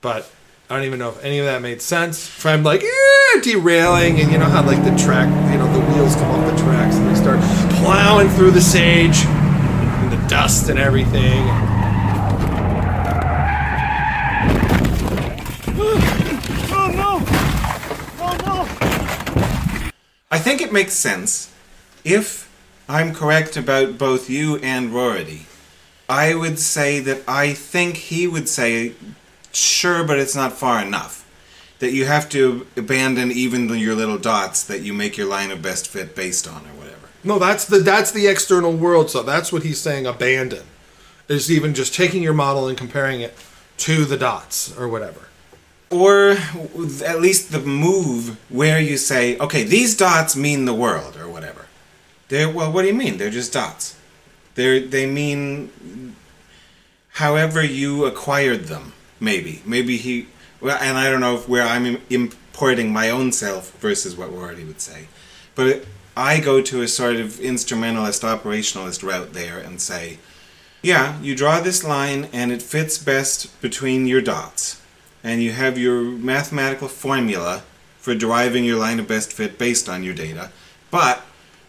but 0.00 0.30
I 0.68 0.76
don't 0.76 0.84
even 0.84 0.98
know 1.00 1.08
if 1.08 1.24
any 1.24 1.38
of 1.40 1.46
that 1.46 1.62
made 1.62 1.82
sense. 1.82 2.28
If 2.28 2.46
I'm 2.46 2.62
like 2.62 2.82
"Eh," 2.84 3.40
derailing, 3.42 4.20
and 4.20 4.30
you 4.30 4.38
know 4.38 4.44
how 4.44 4.62
like 4.62 4.84
the 4.84 4.96
track, 4.96 5.28
you 5.50 5.58
know, 5.58 5.72
the 5.72 5.80
wheels 5.92 6.14
come 6.14 6.30
off 6.30 6.56
the 6.56 6.62
tracks 6.62 6.94
and 6.94 7.08
they 7.08 7.14
start 7.20 7.40
plowing 7.78 8.28
through 8.28 8.52
the 8.52 8.60
sage 8.60 9.24
and 9.24 10.12
the 10.12 10.28
dust 10.28 10.68
and 10.68 10.78
everything. 10.78 11.48
Oh 16.72 16.90
no! 16.94 17.24
Oh 18.20 18.36
no! 18.46 18.66
I 20.32 20.38
think 20.38 20.60
it 20.60 20.72
makes 20.72 20.92
sense 20.92 21.52
if 22.04 22.48
I'm 22.88 23.12
correct 23.12 23.56
about 23.56 23.98
both 23.98 24.30
you 24.30 24.56
and 24.58 24.94
Rorty. 24.94 25.46
I 26.08 26.34
would 26.34 26.58
say 26.58 27.00
that 27.00 27.22
I 27.26 27.52
think 27.52 27.96
he 27.96 28.28
would 28.28 28.48
say, 28.48 28.94
sure, 29.52 30.04
but 30.04 30.18
it's 30.18 30.36
not 30.36 30.52
far 30.52 30.80
enough. 30.80 31.26
That 31.80 31.92
you 31.92 32.04
have 32.04 32.28
to 32.30 32.66
abandon 32.76 33.32
even 33.32 33.68
your 33.70 33.94
little 33.94 34.18
dots 34.18 34.62
that 34.64 34.82
you 34.82 34.92
make 34.92 35.16
your 35.16 35.26
line 35.26 35.50
of 35.50 35.62
best 35.62 35.88
fit 35.88 36.14
based 36.14 36.46
on, 36.46 36.66
or 36.66 36.74
whatever. 36.78 37.08
No, 37.24 37.38
that's 37.38 37.64
the 37.64 37.78
that's 37.78 38.12
the 38.12 38.26
external 38.26 38.72
world. 38.72 39.10
So 39.10 39.22
that's 39.22 39.50
what 39.52 39.62
he's 39.62 39.80
saying. 39.80 40.06
Abandon 40.06 40.64
is 41.28 41.50
even 41.50 41.74
just 41.74 41.94
taking 41.94 42.22
your 42.22 42.34
model 42.34 42.68
and 42.68 42.76
comparing 42.76 43.20
it 43.20 43.34
to 43.78 44.04
the 44.04 44.18
dots 44.18 44.76
or 44.76 44.88
whatever. 44.88 45.22
Or 45.90 46.36
at 47.04 47.20
least 47.20 47.50
the 47.50 47.60
move 47.60 48.38
where 48.48 48.80
you 48.80 48.96
say, 48.96 49.36
okay, 49.38 49.64
these 49.64 49.96
dots 49.96 50.36
mean 50.36 50.64
the 50.64 50.74
world, 50.74 51.16
or 51.16 51.28
whatever. 51.28 51.66
They're, 52.28 52.48
well, 52.48 52.70
what 52.70 52.82
do 52.82 52.88
you 52.88 52.94
mean? 52.94 53.18
They're 53.18 53.30
just 53.30 53.52
dots. 53.52 53.96
They're, 54.54 54.80
they 54.80 55.06
mean 55.06 56.14
however 57.14 57.62
you 57.64 58.04
acquired 58.04 58.64
them, 58.64 58.92
maybe. 59.18 59.62
Maybe 59.64 59.96
he. 59.96 60.28
Well, 60.60 60.78
and 60.80 60.96
I 60.96 61.10
don't 61.10 61.20
know 61.20 61.34
if 61.34 61.48
where 61.48 61.62
I'm 61.66 61.86
im- 61.86 62.02
importing 62.08 62.92
my 62.92 63.10
own 63.10 63.32
self 63.32 63.72
versus 63.80 64.16
what 64.16 64.32
Rorty 64.32 64.64
would 64.64 64.80
say. 64.80 65.08
But 65.54 65.86
I 66.16 66.40
go 66.40 66.60
to 66.62 66.82
a 66.82 66.88
sort 66.88 67.16
of 67.16 67.40
instrumentalist, 67.40 68.22
operationalist 68.22 69.02
route 69.02 69.32
there 69.32 69.58
and 69.58 69.80
say, 69.80 70.18
yeah, 70.82 71.20
you 71.20 71.34
draw 71.34 71.60
this 71.60 71.82
line 71.82 72.28
and 72.32 72.52
it 72.52 72.62
fits 72.62 72.98
best 72.98 73.60
between 73.60 74.06
your 74.06 74.20
dots. 74.20 74.79
And 75.22 75.42
you 75.42 75.52
have 75.52 75.78
your 75.78 76.02
mathematical 76.02 76.88
formula 76.88 77.62
for 77.98 78.14
deriving 78.14 78.64
your 78.64 78.78
line 78.78 78.98
of 78.98 79.06
best 79.06 79.32
fit 79.32 79.58
based 79.58 79.88
on 79.88 80.02
your 80.02 80.14
data. 80.14 80.50
But 80.90 81.22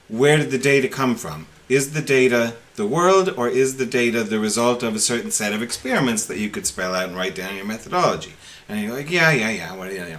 where 0.08 0.38
did 0.38 0.52
the 0.52 0.58
data 0.58 0.88
come 0.88 1.16
from? 1.16 1.48
Is 1.68 1.94
the 1.94 2.02
data 2.02 2.56
the 2.76 2.88
world 2.88 3.34
or 3.38 3.48
is 3.48 3.78
the 3.78 3.86
data 3.86 4.24
the 4.24 4.40
result 4.40 4.84
of 4.84 4.96
a 4.96 5.00
certain 5.00 5.32
set 5.32 5.54
of 5.54 5.62
experiments 5.62 6.26
that 6.26 6.38
you 6.38 6.50
could 6.50 6.66
spell 6.66 6.96
out 6.96 7.08
and 7.08 7.18
write 7.18 7.36
down 7.36 7.56
your 7.56 7.66
methodology? 7.66 8.34
And 8.68 8.82
you're 8.82 8.94
like, 8.94 9.12
yeah, 9.12 9.32
yeah, 9.32 9.50
yeah, 9.50 9.76
what, 9.76 9.94
yeah, 9.94 10.08
yeah. 10.08 10.18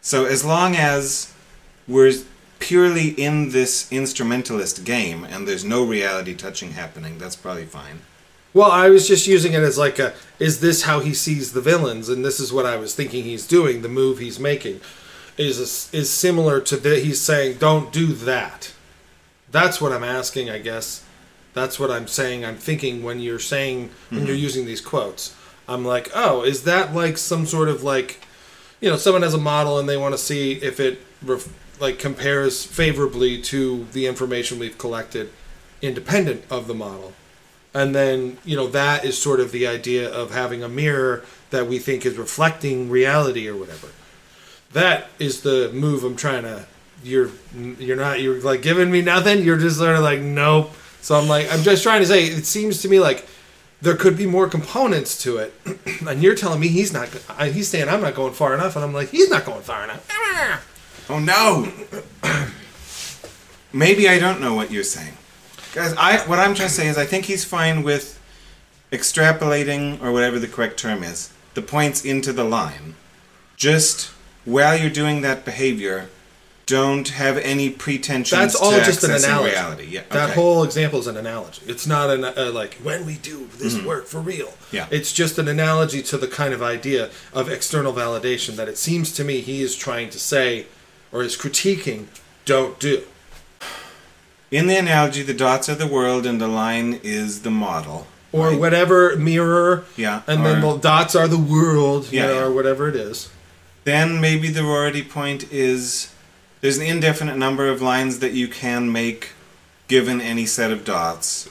So 0.00 0.24
as 0.24 0.44
long 0.44 0.76
as 0.76 1.32
we're 1.88 2.12
purely 2.58 3.08
in 3.08 3.50
this 3.50 3.90
instrumentalist 3.90 4.84
game 4.84 5.24
and 5.24 5.48
there's 5.48 5.64
no 5.64 5.84
reality 5.84 6.34
touching 6.34 6.72
happening, 6.72 7.18
that's 7.18 7.36
probably 7.36 7.64
fine. 7.64 8.00
Well, 8.54 8.70
I 8.70 8.90
was 8.90 9.08
just 9.08 9.26
using 9.26 9.54
it 9.54 9.62
as 9.62 9.78
like 9.78 9.98
a 9.98 10.14
is 10.38 10.60
this 10.60 10.82
how 10.82 11.00
he 11.00 11.14
sees 11.14 11.52
the 11.52 11.60
villains 11.60 12.08
and 12.08 12.24
this 12.24 12.38
is 12.38 12.52
what 12.52 12.66
I 12.66 12.76
was 12.76 12.94
thinking 12.94 13.24
he's 13.24 13.46
doing, 13.46 13.82
the 13.82 13.88
move 13.88 14.18
he's 14.18 14.38
making 14.38 14.80
is 15.38 15.90
is 15.92 16.10
similar 16.10 16.60
to 16.60 16.76
the 16.76 17.00
he's 17.00 17.20
saying 17.20 17.58
don't 17.58 17.92
do 17.92 18.06
that. 18.08 18.72
That's 19.50 19.80
what 19.80 19.92
I'm 19.92 20.04
asking, 20.04 20.50
I 20.50 20.58
guess. 20.58 21.04
That's 21.54 21.78
what 21.78 21.90
I'm 21.90 22.06
saying. 22.06 22.44
I'm 22.44 22.56
thinking 22.56 23.02
when 23.02 23.20
you're 23.20 23.38
saying 23.38 23.90
when 24.10 24.26
you're 24.26 24.34
mm-hmm. 24.34 24.42
using 24.42 24.66
these 24.66 24.80
quotes. 24.80 25.34
I'm 25.68 25.84
like, 25.84 26.10
"Oh, 26.14 26.42
is 26.42 26.64
that 26.64 26.94
like 26.94 27.16
some 27.18 27.46
sort 27.46 27.68
of 27.68 27.82
like 27.82 28.20
you 28.80 28.90
know, 28.90 28.96
someone 28.96 29.22
has 29.22 29.32
a 29.32 29.38
model 29.38 29.78
and 29.78 29.88
they 29.88 29.96
want 29.96 30.12
to 30.12 30.18
see 30.18 30.54
if 30.54 30.80
it 30.80 31.00
ref- 31.22 31.80
like 31.80 31.98
compares 31.98 32.64
favorably 32.64 33.40
to 33.42 33.86
the 33.92 34.06
information 34.06 34.58
we've 34.58 34.76
collected 34.76 35.30
independent 35.80 36.44
of 36.50 36.66
the 36.66 36.74
model 36.74 37.12
and 37.74 37.94
then 37.94 38.38
you 38.44 38.56
know 38.56 38.66
that 38.68 39.04
is 39.04 39.20
sort 39.20 39.40
of 39.40 39.52
the 39.52 39.66
idea 39.66 40.10
of 40.10 40.32
having 40.32 40.62
a 40.62 40.68
mirror 40.68 41.24
that 41.50 41.66
we 41.66 41.78
think 41.78 42.04
is 42.04 42.16
reflecting 42.16 42.90
reality 42.90 43.48
or 43.48 43.56
whatever. 43.56 43.88
That 44.72 45.08
is 45.18 45.42
the 45.42 45.70
move 45.72 46.04
i'm 46.04 46.16
trying 46.16 46.42
to 46.44 46.66
you're 47.04 47.30
you're 47.78 47.96
not 47.96 48.20
you're 48.20 48.40
like 48.40 48.62
giving 48.62 48.90
me 48.90 49.02
nothing? 49.02 49.42
You're 49.44 49.58
just 49.58 49.78
sort 49.78 49.96
of 49.96 50.02
like 50.02 50.20
nope. 50.20 50.72
So 51.00 51.16
i'm 51.16 51.28
like 51.28 51.52
i'm 51.52 51.62
just 51.62 51.82
trying 51.82 52.00
to 52.00 52.06
say 52.06 52.24
it 52.24 52.44
seems 52.44 52.82
to 52.82 52.88
me 52.88 53.00
like 53.00 53.26
there 53.80 53.96
could 53.96 54.16
be 54.16 54.26
more 54.26 54.48
components 54.48 55.20
to 55.22 55.38
it. 55.38 55.54
And 56.06 56.22
you're 56.22 56.34
telling 56.34 56.60
me 56.60 56.68
he's 56.68 56.92
not 56.92 57.08
he's 57.40 57.68
saying 57.68 57.88
i'm 57.88 58.00
not 58.00 58.14
going 58.14 58.32
far 58.32 58.54
enough 58.54 58.76
and 58.76 58.84
i'm 58.84 58.92
like 58.92 59.10
he's 59.10 59.30
not 59.30 59.44
going 59.44 59.62
far 59.62 59.84
enough. 59.84 60.08
Oh 61.08 61.18
no! 61.18 61.70
Maybe 63.72 64.08
I 64.08 64.18
don't 64.18 64.40
know 64.40 64.54
what 64.54 64.70
you're 64.70 64.84
saying. 64.84 65.16
Guys, 65.72 65.94
I 65.96 66.18
what 66.28 66.38
I'm 66.38 66.54
trying 66.54 66.68
to 66.68 66.74
say 66.74 66.86
is 66.88 66.98
I 66.98 67.06
think 67.06 67.24
he's 67.24 67.44
fine 67.44 67.82
with 67.82 68.20
extrapolating 68.90 70.02
or 70.02 70.12
whatever 70.12 70.38
the 70.38 70.48
correct 70.48 70.78
term 70.78 71.02
is, 71.02 71.32
the 71.54 71.62
points 71.62 72.04
into 72.04 72.32
the 72.32 72.44
line. 72.44 72.94
Just 73.56 74.10
while 74.44 74.76
you're 74.76 74.90
doing 74.90 75.22
that 75.22 75.44
behavior, 75.44 76.10
don't 76.66 77.08
have 77.08 77.38
any 77.38 77.70
pretensions 77.70 78.38
That's 78.38 78.54
all 78.54 78.72
just 78.72 79.02
an 79.04 79.12
analogy. 79.12 79.50
reality. 79.50 79.84
Yeah, 79.86 80.02
That 80.10 80.30
okay. 80.30 80.34
whole 80.34 80.62
example 80.62 80.98
is 81.00 81.06
an 81.06 81.16
analogy. 81.16 81.62
It's 81.66 81.86
not 81.86 82.10
an 82.10 82.24
uh, 82.24 82.50
like 82.52 82.74
when 82.74 83.06
we 83.06 83.16
do 83.16 83.48
this 83.56 83.82
work 83.82 84.06
for 84.06 84.20
real. 84.20 84.52
Yeah. 84.70 84.86
It's 84.90 85.12
just 85.12 85.38
an 85.38 85.48
analogy 85.48 86.02
to 86.04 86.18
the 86.18 86.28
kind 86.28 86.52
of 86.52 86.62
idea 86.62 87.10
of 87.32 87.48
external 87.48 87.92
validation 87.92 88.56
that 88.56 88.68
it 88.68 88.76
seems 88.78 89.12
to 89.12 89.24
me 89.24 89.40
he 89.40 89.62
is 89.62 89.74
trying 89.74 90.10
to 90.10 90.18
say 90.18 90.66
or 91.10 91.22
is 91.22 91.36
critiquing 91.36 92.06
don't 92.44 92.78
do. 92.78 93.04
In 94.52 94.66
the 94.66 94.76
analogy, 94.76 95.22
the 95.22 95.32
dots 95.34 95.68
are 95.70 95.74
the 95.74 95.86
world 95.86 96.26
and 96.26 96.38
the 96.40 96.46
line 96.46 97.00
is 97.02 97.40
the 97.40 97.50
model. 97.50 98.06
Or 98.32 98.50
right? 98.50 98.58
whatever 98.60 99.16
mirror. 99.16 99.84
Yeah, 99.96 100.22
And 100.26 100.44
then 100.44 100.60
the 100.60 100.76
dots 100.76 101.16
are 101.16 101.26
the 101.26 101.38
world, 101.38 102.12
you 102.12 102.20
Yeah, 102.20 102.26
know, 102.26 102.34
yeah. 102.34 102.44
or 102.44 102.52
whatever 102.52 102.86
it 102.88 102.94
is. 102.96 103.30
Then 103.84 104.20
maybe 104.20 104.48
the 104.48 104.62
Rorty 104.62 105.02
point 105.02 105.50
is 105.50 106.12
there's 106.60 106.76
an 106.78 106.84
indefinite 106.86 107.36
number 107.36 107.66
of 107.68 107.80
lines 107.82 108.18
that 108.20 108.32
you 108.32 108.46
can 108.46 108.92
make 108.92 109.30
given 109.88 110.20
any 110.20 110.46
set 110.46 110.70
of 110.70 110.84
dots, 110.84 111.48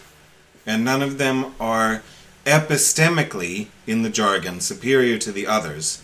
and 0.66 0.86
none 0.86 1.02
of 1.02 1.18
them 1.18 1.54
are 1.60 2.02
epistemically, 2.46 3.68
in 3.86 4.02
the 4.04 4.10
jargon, 4.10 4.60
superior 4.62 5.18
to 5.18 5.32
the 5.32 5.46
others. 5.46 6.02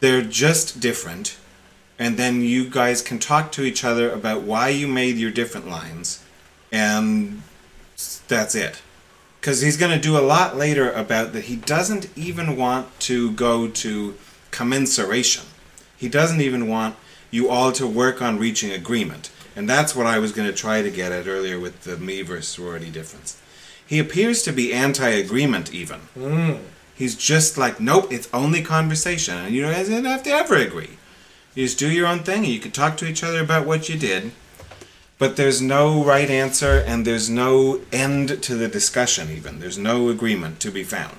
They're 0.00 0.22
just 0.22 0.80
different, 0.80 1.36
and 1.98 2.16
then 2.16 2.42
you 2.42 2.68
guys 2.68 3.00
can 3.00 3.18
talk 3.18 3.52
to 3.52 3.62
each 3.62 3.84
other 3.84 4.10
about 4.10 4.42
why 4.42 4.68
you 4.70 4.88
made 4.88 5.16
your 5.16 5.30
different 5.30 5.68
lines, 5.68 6.22
and 6.72 7.42
that's 8.28 8.54
it. 8.54 8.82
because 9.40 9.60
he's 9.60 9.76
going 9.76 9.92
to 9.92 10.00
do 10.00 10.18
a 10.18 10.20
lot 10.20 10.56
later 10.56 10.90
about 10.92 11.32
that 11.32 11.44
he 11.44 11.56
doesn't 11.56 12.08
even 12.16 12.56
want 12.56 12.86
to 13.00 13.32
go 13.32 13.68
to 13.68 14.14
commensuration. 14.50 15.44
He 15.96 16.08
doesn't 16.08 16.40
even 16.40 16.68
want 16.68 16.96
you 17.30 17.48
all 17.48 17.72
to 17.72 17.86
work 17.86 18.20
on 18.22 18.38
reaching 18.38 18.72
agreement. 18.72 19.30
And 19.56 19.68
that's 19.68 19.94
what 19.94 20.06
I 20.06 20.18
was 20.18 20.32
going 20.32 20.48
to 20.48 20.54
try 20.54 20.82
to 20.82 20.90
get 20.90 21.12
at 21.12 21.26
earlier 21.26 21.58
with 21.58 21.82
the 21.82 21.96
me 21.96 22.22
versus 22.22 22.48
sorority 22.48 22.90
difference. 22.90 23.40
He 23.84 23.98
appears 23.98 24.42
to 24.42 24.52
be 24.52 24.72
anti 24.72 25.08
agreement, 25.08 25.72
even. 25.74 26.00
Hmm. 26.14 26.52
He's 26.94 27.16
just 27.16 27.56
like, 27.56 27.80
nope, 27.80 28.12
it's 28.12 28.28
only 28.32 28.62
conversation, 28.62 29.36
and 29.36 29.54
you 29.54 29.62
don't 29.62 29.72
have 30.04 30.22
to 30.24 30.30
ever 30.30 30.56
agree. 30.56 30.98
You 31.54 31.64
just 31.64 31.78
do 31.78 31.90
your 31.90 32.06
own 32.06 32.20
thing, 32.20 32.44
and 32.44 32.52
you 32.52 32.58
can 32.60 32.72
talk 32.72 32.96
to 32.98 33.06
each 33.06 33.24
other 33.24 33.40
about 33.40 33.66
what 33.66 33.88
you 33.88 33.96
did, 33.96 34.32
but 35.18 35.36
there's 35.36 35.60
no 35.60 36.04
right 36.04 36.30
answer, 36.30 36.82
and 36.86 37.04
there's 37.04 37.28
no 37.28 37.80
end 37.92 38.42
to 38.44 38.54
the 38.54 38.68
discussion, 38.68 39.30
even. 39.30 39.58
There's 39.58 39.78
no 39.78 40.08
agreement 40.08 40.60
to 40.60 40.70
be 40.70 40.84
found. 40.84 41.18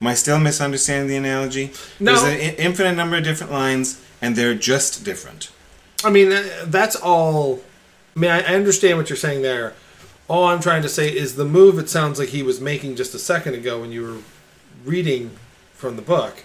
Am 0.00 0.06
I 0.06 0.14
still 0.14 0.38
misunderstanding 0.38 1.08
the 1.08 1.16
analogy? 1.16 1.72
No. 1.98 2.14
There's 2.14 2.34
an 2.34 2.54
infinite 2.56 2.94
number 2.94 3.16
of 3.16 3.24
different 3.24 3.52
lines, 3.52 4.02
and 4.22 4.34
they're 4.34 4.54
just 4.54 5.04
different. 5.04 5.50
I 6.02 6.10
mean, 6.10 6.32
uh, 6.32 6.64
that's 6.64 6.96
all. 6.96 7.60
I 8.16 8.20
mean, 8.20 8.30
I 8.30 8.40
understand 8.42 8.96
what 8.96 9.10
you're 9.10 9.16
saying 9.16 9.42
there. 9.42 9.74
All 10.26 10.44
I'm 10.44 10.60
trying 10.60 10.82
to 10.82 10.88
say 10.88 11.14
is 11.14 11.36
the 11.36 11.44
move 11.44 11.78
it 11.78 11.90
sounds 11.90 12.18
like 12.18 12.30
he 12.30 12.42
was 12.42 12.60
making 12.60 12.96
just 12.96 13.14
a 13.14 13.18
second 13.18 13.54
ago 13.54 13.80
when 13.80 13.92
you 13.92 14.02
were 14.02 14.18
reading 14.84 15.32
from 15.74 15.96
the 15.96 16.02
book 16.02 16.44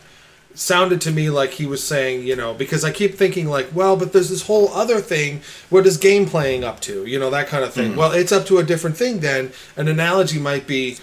sounded 0.55 1.01
to 1.01 1.11
me 1.11 1.29
like 1.29 1.51
he 1.51 1.65
was 1.65 1.85
saying, 1.85 2.25
you 2.25 2.35
know, 2.35 2.53
because 2.53 2.83
I 2.83 2.91
keep 2.91 3.15
thinking 3.15 3.47
like, 3.47 3.69
well, 3.73 3.95
but 3.95 4.13
there's 4.13 4.29
this 4.29 4.47
whole 4.47 4.69
other 4.69 4.99
thing. 4.99 5.41
What 5.69 5.85
is 5.85 5.97
game 5.97 6.25
playing 6.25 6.63
up 6.63 6.79
to? 6.81 7.05
You 7.05 7.19
know, 7.19 7.29
that 7.29 7.47
kind 7.47 7.63
of 7.63 7.73
thing. 7.73 7.95
Well, 7.95 8.11
it's 8.11 8.31
up 8.31 8.45
to 8.47 8.57
a 8.57 8.63
different 8.63 8.97
thing 8.97 9.19
then. 9.19 9.51
An 9.75 9.87
analogy 9.87 10.39
might 10.39 10.65
be 10.65 10.97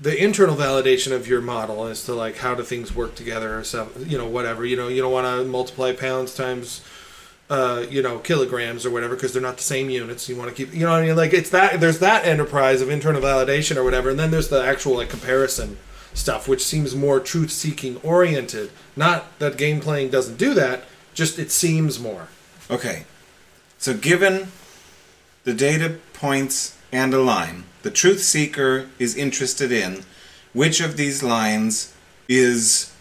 the 0.00 0.22
internal 0.22 0.56
validation 0.56 1.12
of 1.12 1.28
your 1.28 1.40
model 1.40 1.84
as 1.84 2.04
to 2.04 2.14
like 2.14 2.38
how 2.38 2.54
do 2.54 2.62
things 2.62 2.94
work 2.94 3.14
together 3.14 3.58
or 3.58 3.64
stuff, 3.64 3.90
you 4.06 4.16
know, 4.16 4.26
whatever. 4.26 4.64
You 4.64 4.76
know, 4.76 4.88
you 4.88 5.02
don't 5.02 5.12
want 5.12 5.26
to 5.26 5.44
multiply 5.44 5.92
pounds 5.92 6.34
times 6.34 6.82
uh, 7.50 7.84
you 7.90 8.02
know, 8.02 8.18
kilograms 8.18 8.86
or 8.86 8.90
whatever, 8.90 9.14
because 9.14 9.32
they're 9.32 9.42
not 9.42 9.56
the 9.56 9.62
same 9.62 9.90
units. 9.90 10.28
You 10.28 10.36
want 10.36 10.48
to 10.48 10.56
keep, 10.56 10.74
you 10.74 10.80
know, 10.80 10.92
what 10.92 11.02
I 11.02 11.06
mean, 11.06 11.16
like 11.16 11.32
it's 11.32 11.50
that. 11.50 11.80
There's 11.80 11.98
that 11.98 12.24
enterprise 12.24 12.80
of 12.80 12.88
internal 12.88 13.20
validation 13.20 13.76
or 13.76 13.84
whatever, 13.84 14.10
and 14.10 14.18
then 14.18 14.30
there's 14.30 14.48
the 14.48 14.64
actual 14.64 14.96
like 14.96 15.10
comparison 15.10 15.76
stuff, 16.14 16.48
which 16.48 16.64
seems 16.64 16.94
more 16.94 17.20
truth-seeking 17.20 17.98
oriented. 17.98 18.70
Not 18.96 19.38
that 19.40 19.58
game 19.58 19.80
playing 19.80 20.10
doesn't 20.10 20.36
do 20.38 20.54
that, 20.54 20.84
just 21.12 21.38
it 21.38 21.50
seems 21.50 22.00
more. 22.00 22.28
Okay. 22.70 23.04
So, 23.78 23.92
given 23.94 24.48
the 25.44 25.52
data 25.52 25.96
points 26.14 26.76
and 26.90 27.12
a 27.12 27.20
line, 27.20 27.64
the 27.82 27.90
truth 27.90 28.22
seeker 28.22 28.88
is 28.98 29.14
interested 29.16 29.70
in 29.70 30.04
which 30.54 30.80
of 30.80 30.96
these 30.96 31.22
lines 31.22 31.92
is 32.28 32.92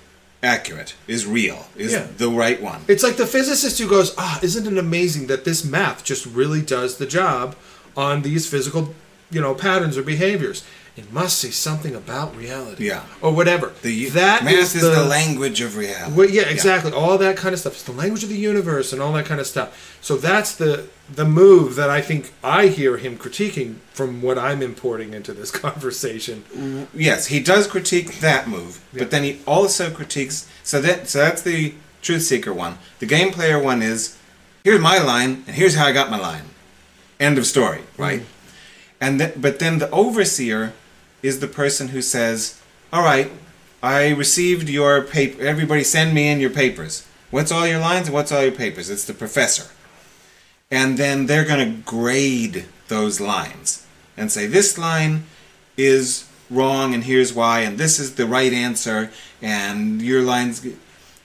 accurate, 0.41 0.95
is 1.07 1.25
real, 1.25 1.67
is 1.77 1.93
Yeah. 1.93 2.07
the 2.17 2.29
right 2.29 2.61
one. 2.61 2.83
It's 2.89 3.03
like 3.03 3.15
the 3.15 3.25
physicist 3.27 3.79
who 3.79 3.87
goes, 3.87 4.13
"Ah, 4.17 4.39
isn't 4.41 4.67
it 4.67 4.77
amazing 4.77 5.27
that 5.27 5.45
this 5.45 5.63
math 5.63 6.03
just 6.03 6.25
really 6.25 6.61
does 6.61 6.97
the 6.97 7.05
job 7.05 7.55
on 7.95 8.23
these 8.23 8.45
physical, 8.45 8.93
you 9.31 9.39
know, 9.39 9.53
patterns 9.55 9.97
or 9.97 10.03
behaviors? 10.03 10.63
It 10.95 11.11
must 11.11 11.39
say 11.39 11.49
something 11.49 11.95
about 11.95 12.35
reality, 12.35 12.85
Yeah. 12.87 13.01
or 13.19 13.31
whatever." 13.33 13.71
The 13.81 14.09
that 14.09 14.43
math 14.43 14.75
is 14.75 14.81
the, 14.81 15.03
language 15.03 15.59
of 15.61 15.75
reality. 15.75 16.13
Well, 16.15 16.29
yeah, 16.29 16.43
exactly. 16.43 16.91
All 16.91 17.17
that 17.17 17.35
kind 17.35 17.53
of 17.53 17.59
stuff. 17.59 17.73
It's 17.73 17.83
the 17.83 17.91
language 17.91 18.23
of 18.23 18.29
the 18.29 18.37
universe 18.37 18.93
and 18.93 19.01
all 19.01 19.11
that 19.13 19.25
kind 19.25 19.41
of 19.41 19.47
stuff. 19.47 19.97
So 20.01 20.17
that's 20.17 20.53
the 20.55 20.85
the 21.13 21.25
move 21.25 21.75
that 21.75 21.89
I 21.89 22.01
think 22.01 22.31
I 22.43 22.67
hear 22.67 22.97
him 22.97 23.17
critiquing 23.17 23.75
from 23.93 24.21
what 24.21 24.37
I'm 24.37 24.61
importing 24.61 25.13
into 25.13 25.33
this 25.33 25.51
conversation. 25.65 26.87
Yes, 26.93 27.27
he 27.27 27.39
does 27.39 27.65
critique 27.67 28.19
that 28.19 28.47
move, 28.47 28.79
but 28.93 29.09
then 29.11 29.23
he 29.23 29.39
also 29.47 29.89
critiques. 29.89 30.47
So 30.63 30.79
that 30.81 31.09
so 31.09 31.19
that's 31.19 31.41
the 31.41 31.73
truth 32.03 32.23
seeker 32.23 32.53
one. 32.53 32.77
The 32.99 33.05
game 33.07 33.31
player 33.31 33.57
one 33.57 33.81
is 33.81 34.15
here's 34.63 34.79
my 34.79 34.99
line 34.99 35.43
and 35.47 35.55
here's 35.55 35.75
how 35.75 35.87
I 35.87 35.91
got 35.91 36.11
my 36.11 36.19
line. 36.19 36.43
End 37.19 37.37
of 37.37 37.45
story, 37.47 37.81
right? 37.97 38.21
Mm. 38.21 38.25
And 39.01 39.19
th- 39.19 39.33
but 39.37 39.59
then 39.59 39.79
the 39.79 39.89
overseer 39.91 40.73
is 41.23 41.39
the 41.39 41.47
person 41.47 41.87
who 41.87 42.01
says, 42.01 42.55
"All 42.91 43.03
right, 43.03 43.31
I 43.81 44.09
received 44.09 44.69
your 44.69 45.01
paper. 45.01 45.41
Everybody, 45.43 45.83
send 45.83 46.13
me 46.13 46.29
in 46.29 46.39
your 46.39 46.51
papers. 46.51 47.03
What's 47.31 47.51
all 47.51 47.65
your 47.65 47.79
lines 47.79 48.07
and 48.07 48.13
what's 48.13 48.31
all 48.31 48.43
your 48.43 48.51
papers?" 48.51 48.91
It's 48.91 49.05
the 49.05 49.13
professor 49.13 49.65
and 50.73 50.97
then 50.97 51.27
they're 51.27 51.45
going 51.45 51.59
to 51.59 51.81
grade 51.83 52.65
those 52.87 53.21
lines 53.21 53.85
and 54.17 54.31
say 54.31 54.47
this 54.47 54.75
line 54.75 55.23
is 55.77 56.27
wrong 56.49 56.95
and 56.95 57.03
here's 57.03 57.31
why 57.31 57.59
and 57.59 57.77
this 57.77 57.99
is 57.99 58.15
the 58.15 58.25
right 58.25 58.51
answer 58.51 59.11
and 59.39 60.01
your 60.01 60.23
lines 60.23 60.65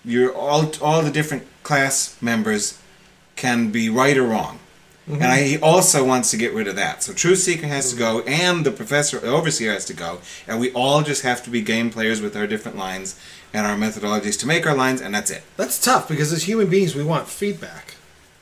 your 0.04 0.34
all 0.34 0.70
all 0.82 1.00
the 1.00 1.10
different 1.10 1.46
class 1.62 2.20
members 2.20 2.78
can 3.36 3.70
be 3.70 3.88
right 3.88 4.18
or 4.18 4.24
wrong 4.24 4.58
and 5.10 5.24
I, 5.24 5.42
he 5.42 5.58
also 5.58 6.04
wants 6.04 6.30
to 6.32 6.36
get 6.36 6.52
rid 6.52 6.68
of 6.68 6.76
that 6.76 7.02
so 7.02 7.12
truth 7.12 7.38
seeker 7.38 7.66
has 7.66 7.90
to 7.92 7.98
go 7.98 8.20
and 8.22 8.64
the 8.66 8.70
professor 8.70 9.24
overseer 9.24 9.72
has 9.72 9.84
to 9.86 9.94
go 9.94 10.20
and 10.46 10.60
we 10.60 10.70
all 10.72 11.02
just 11.02 11.22
have 11.22 11.42
to 11.44 11.50
be 11.50 11.62
game 11.62 11.90
players 11.90 12.20
with 12.20 12.36
our 12.36 12.46
different 12.46 12.76
lines 12.76 13.18
and 13.54 13.66
our 13.66 13.76
methodologies 13.76 14.38
to 14.38 14.46
make 14.46 14.66
our 14.66 14.74
lines 14.74 15.00
and 15.00 15.14
that's 15.14 15.30
it 15.30 15.42
That's 15.56 15.82
tough 15.82 16.08
because 16.08 16.32
as 16.32 16.44
human 16.44 16.68
beings, 16.68 16.94
we 16.94 17.02
want 17.02 17.28
feedback. 17.28 17.94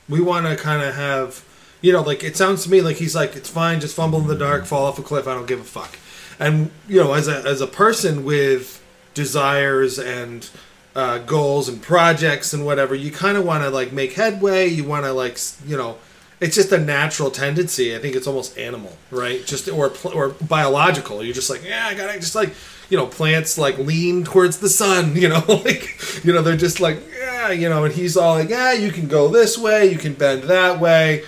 We 0.09 0.21
want 0.21 0.45
to 0.45 0.55
kind 0.55 0.81
of 0.81 0.95
have, 0.95 1.43
you 1.81 1.91
know, 1.93 2.01
like 2.01 2.23
it 2.23 2.35
sounds 2.37 2.63
to 2.63 2.69
me 2.69 2.81
like 2.81 2.97
he's 2.97 3.15
like, 3.15 3.35
it's 3.35 3.49
fine, 3.49 3.79
just 3.79 3.95
fumble 3.95 4.19
in 4.19 4.27
the 4.27 4.35
dark, 4.35 4.65
fall 4.65 4.85
off 4.85 4.99
a 4.99 5.03
cliff, 5.03 5.27
I 5.27 5.33
don't 5.33 5.47
give 5.47 5.59
a 5.59 5.63
fuck. 5.63 5.97
And 6.39 6.71
you 6.87 6.99
know, 6.99 7.13
as 7.13 7.27
a 7.27 7.37
as 7.45 7.61
a 7.61 7.67
person 7.67 8.23
with 8.23 8.83
desires 9.13 9.97
and 9.97 10.49
uh, 10.95 11.19
goals 11.19 11.67
and 11.69 11.81
projects 11.81 12.53
and 12.53 12.65
whatever, 12.65 12.93
you 12.95 13.11
kind 13.11 13.37
of 13.37 13.45
want 13.45 13.63
to 13.63 13.69
like 13.69 13.91
make 13.91 14.13
headway. 14.13 14.67
You 14.67 14.83
want 14.83 15.05
to 15.05 15.13
like, 15.13 15.37
you 15.65 15.77
know, 15.77 15.97
it's 16.39 16.55
just 16.55 16.71
a 16.71 16.77
natural 16.77 17.31
tendency. 17.31 17.95
I 17.95 17.99
think 17.99 18.15
it's 18.15 18.27
almost 18.27 18.57
animal, 18.57 18.95
right? 19.11 19.45
Just 19.45 19.67
or 19.67 19.91
or 20.13 20.29
biological. 20.29 21.23
You're 21.23 21.33
just 21.33 21.49
like, 21.49 21.63
yeah, 21.63 21.87
I 21.87 21.95
gotta 21.95 22.19
just 22.19 22.35
like, 22.35 22.53
you 22.89 22.97
know, 22.97 23.07
plants 23.07 23.57
like 23.57 23.77
lean 23.77 24.23
towards 24.23 24.59
the 24.59 24.69
sun. 24.69 25.15
You 25.15 25.29
know, 25.29 25.43
like, 25.47 26.23
you 26.23 26.31
know, 26.31 26.41
they're 26.41 26.55
just 26.55 26.79
like, 26.79 27.01
yeah, 27.19 27.49
you 27.49 27.69
know, 27.69 27.85
and 27.85 27.93
he's 27.93 28.15
all 28.15 28.35
like, 28.35 28.49
yeah, 28.49 28.73
you 28.73 28.91
can 28.91 29.07
go 29.07 29.27
this 29.29 29.57
way, 29.57 29.91
you 29.91 29.97
can 29.97 30.13
bend 30.13 30.43
that 30.43 30.79
way, 30.79 31.23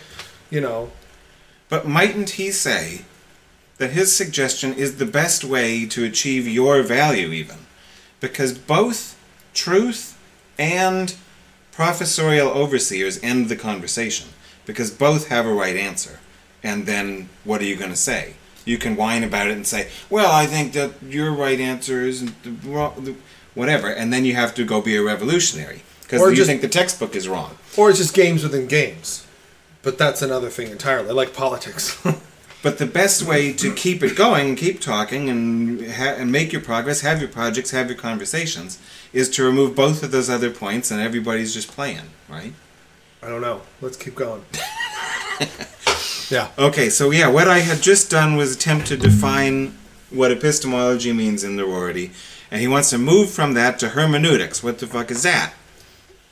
you 0.50 0.62
know. 0.62 0.92
But 1.70 1.88
mightn't 1.88 2.32
he 2.32 2.52
say 2.52 3.06
that 3.78 3.92
his 3.92 4.16
suggestion 4.16 4.74
is 4.74 4.98
the 4.98 5.06
best 5.06 5.44
way 5.44 5.86
to 5.88 6.04
achieve 6.04 6.48
your 6.48 6.84
value, 6.84 7.30
even? 7.30 7.58
Because 8.20 8.58
both 8.58 9.18
truth 9.54 10.18
and 10.58 11.16
professorial 11.72 12.50
overseers 12.50 13.24
end 13.24 13.48
the 13.48 13.56
conversation, 13.56 14.28
because 14.70 14.92
both 14.92 15.30
have 15.30 15.48
a 15.48 15.52
right 15.52 15.76
answer. 15.76 16.20
And 16.62 16.86
then 16.86 17.28
what 17.44 17.60
are 17.60 17.64
you 17.64 17.76
going 17.76 17.90
to 17.90 17.96
say? 17.96 18.36
You 18.66 18.78
can 18.78 18.96
whine 18.96 19.24
about 19.24 19.48
it 19.48 19.54
and 19.54 19.66
say, 19.66 19.90
well, 20.12 20.32
I 20.32 20.46
think 20.46 20.74
that 20.74 20.92
your 21.02 21.32
right 21.34 21.60
answer 21.60 22.02
isn't 22.02 22.44
the 22.44 22.52
wrong, 22.70 22.94
the, 23.04 23.16
whatever, 23.56 23.88
and 23.88 24.14
then 24.14 24.26
you 24.26 24.36
have 24.36 24.54
to 24.56 24.64
go 24.64 24.80
be 24.80 24.96
a 24.96 25.02
revolutionary. 25.02 25.82
Because 26.04 26.22
you 26.22 26.36
just- 26.36 26.48
think 26.48 26.62
the 26.62 26.68
textbook 26.68 27.16
is 27.16 27.28
wrong. 27.28 27.58
Or 27.76 27.90
it's 27.90 27.98
just 27.98 28.14
games 28.14 28.44
within 28.44 28.68
games. 28.68 29.26
But 29.82 29.98
that's 29.98 30.22
another 30.22 30.50
thing 30.50 30.70
entirely, 30.70 31.14
like 31.14 31.34
politics. 31.34 32.00
But 32.62 32.78
the 32.78 32.86
best 32.86 33.24
way 33.24 33.54
to 33.54 33.74
keep 33.74 34.04
it 34.04 34.18
going, 34.18 34.58
keep 34.58 34.82
talking, 34.82 35.30
and 35.30 35.90
ha- 35.94 36.16
and 36.18 36.30
make 36.30 36.52
your 36.52 36.62
progress, 36.62 37.00
have 37.02 37.22
your 37.22 37.30
projects, 37.30 37.72
have 37.72 37.88
your 37.88 37.98
conversations, 37.98 38.78
is 39.14 39.30
to 39.30 39.44
remove 39.46 39.78
both 39.78 40.04
of 40.04 40.12
those 40.12 40.30
other 40.30 40.52
points, 40.52 40.92
and 40.92 41.00
everybody's 41.00 41.54
just 41.54 41.70
playing, 41.70 42.10
right? 42.28 42.52
I 43.22 43.28
don't 43.28 43.42
know. 43.42 43.62
Let's 43.82 43.98
keep 43.98 44.16
going. 44.16 44.44
yeah. 46.30 46.50
Okay, 46.58 46.90
so 46.90 47.12
yeah, 47.12 47.28
what 47.28 47.48
I 47.48 47.60
had 47.60 47.82
just 47.82 48.10
done 48.10 48.36
was 48.36 48.56
attempt 48.56 48.88
to 48.88 48.98
define 48.98 49.78
what 50.10 50.32
epistemology 50.32 51.12
means 51.12 51.44
in 51.44 51.58
the 51.58 51.66
Rorty, 51.66 52.12
and 52.50 52.62
he 52.62 52.68
wants 52.68 52.90
to 52.92 52.98
move 52.98 53.30
from 53.30 53.54
that 53.54 53.78
to 53.80 53.90
hermeneutics. 53.90 54.64
What 54.64 54.80
the 54.80 54.88
fuck 54.88 55.12
is 55.12 55.24
that? 55.24 55.54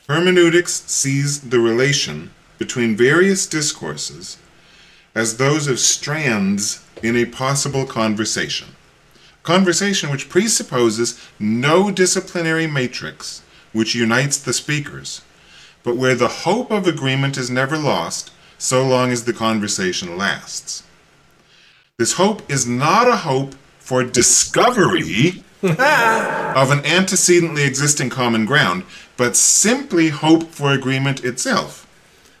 Hermeneutics 0.08 0.82
sees 0.86 1.42
the 1.42 1.60
relation 1.60 2.30
between 2.56 2.96
various 2.96 3.46
discourses 3.46 4.38
as 5.14 5.36
those 5.36 5.66
of 5.66 5.78
strands 5.78 6.82
in 7.02 7.16
a 7.16 7.26
possible 7.26 7.84
conversation. 7.84 8.68
Conversation 9.42 10.10
which 10.10 10.28
presupposes 10.28 11.20
no 11.38 11.90
disciplinary 11.90 12.66
matrix 12.66 13.42
which 13.72 13.94
unites 13.94 14.38
the 14.38 14.52
speakers, 14.52 15.20
but 15.88 15.96
where 15.96 16.14
the 16.14 16.28
hope 16.28 16.70
of 16.70 16.86
agreement 16.86 17.38
is 17.38 17.48
never 17.48 17.78
lost 17.78 18.30
so 18.58 18.86
long 18.86 19.10
as 19.10 19.24
the 19.24 19.32
conversation 19.32 20.18
lasts. 20.18 20.82
This 21.96 22.12
hope 22.12 22.42
is 22.50 22.66
not 22.66 23.08
a 23.08 23.16
hope 23.16 23.54
for 23.78 24.04
discovery 24.04 25.42
of 25.62 26.70
an 26.70 26.84
antecedently 26.84 27.64
existing 27.64 28.10
common 28.10 28.44
ground, 28.44 28.84
but 29.16 29.34
simply 29.34 30.10
hope 30.10 30.50
for 30.50 30.72
agreement 30.72 31.24
itself, 31.24 31.88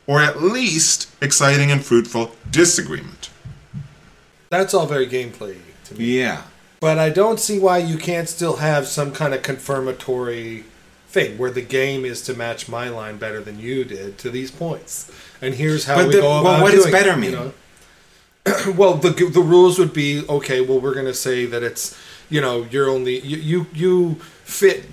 or 0.06 0.20
at 0.20 0.42
least 0.42 1.08
exciting 1.22 1.70
and 1.70 1.82
fruitful 1.82 2.32
disagreement. 2.50 3.30
That's 4.50 4.74
all 4.74 4.84
very 4.84 5.06
gameplay 5.06 5.56
to 5.84 5.94
me. 5.94 6.04
Yeah. 6.04 6.42
But 6.80 6.98
I 6.98 7.08
don't 7.08 7.40
see 7.40 7.58
why 7.58 7.78
you 7.78 7.96
can't 7.96 8.28
still 8.28 8.56
have 8.56 8.86
some 8.86 9.10
kind 9.10 9.32
of 9.32 9.42
confirmatory 9.42 10.64
thing 11.08 11.38
where 11.38 11.50
the 11.50 11.62
game 11.62 12.04
is 12.04 12.20
to 12.22 12.34
match 12.34 12.68
my 12.68 12.88
line 12.88 13.16
better 13.16 13.40
than 13.40 13.58
you 13.58 13.84
did 13.84 14.18
to 14.18 14.30
these 14.30 14.50
points. 14.50 15.10
And 15.40 15.54
here's 15.54 15.86
how 15.86 15.96
But 15.96 16.08
we 16.08 16.14
the- 16.16 16.20
go 16.20 16.28
well, 16.28 16.40
about 16.40 16.62
what 16.62 16.72
does 16.72 16.86
it, 16.86 16.92
better 16.92 17.10
you 17.14 17.16
mean? 17.16 17.32
know? 17.32 17.52
well, 18.76 18.94
the 18.94 19.10
the 19.10 19.40
rules 19.40 19.78
would 19.78 19.92
be 19.92 20.24
okay. 20.28 20.60
Well, 20.60 20.80
we're 20.80 20.94
going 20.94 21.06
to 21.06 21.14
say 21.14 21.44
that 21.46 21.62
it's 21.62 21.96
you 22.30 22.40
know 22.40 22.66
you're 22.70 22.88
only 22.88 23.20
you 23.20 23.36
you, 23.38 23.66
you 23.74 24.14
fit 24.44 24.84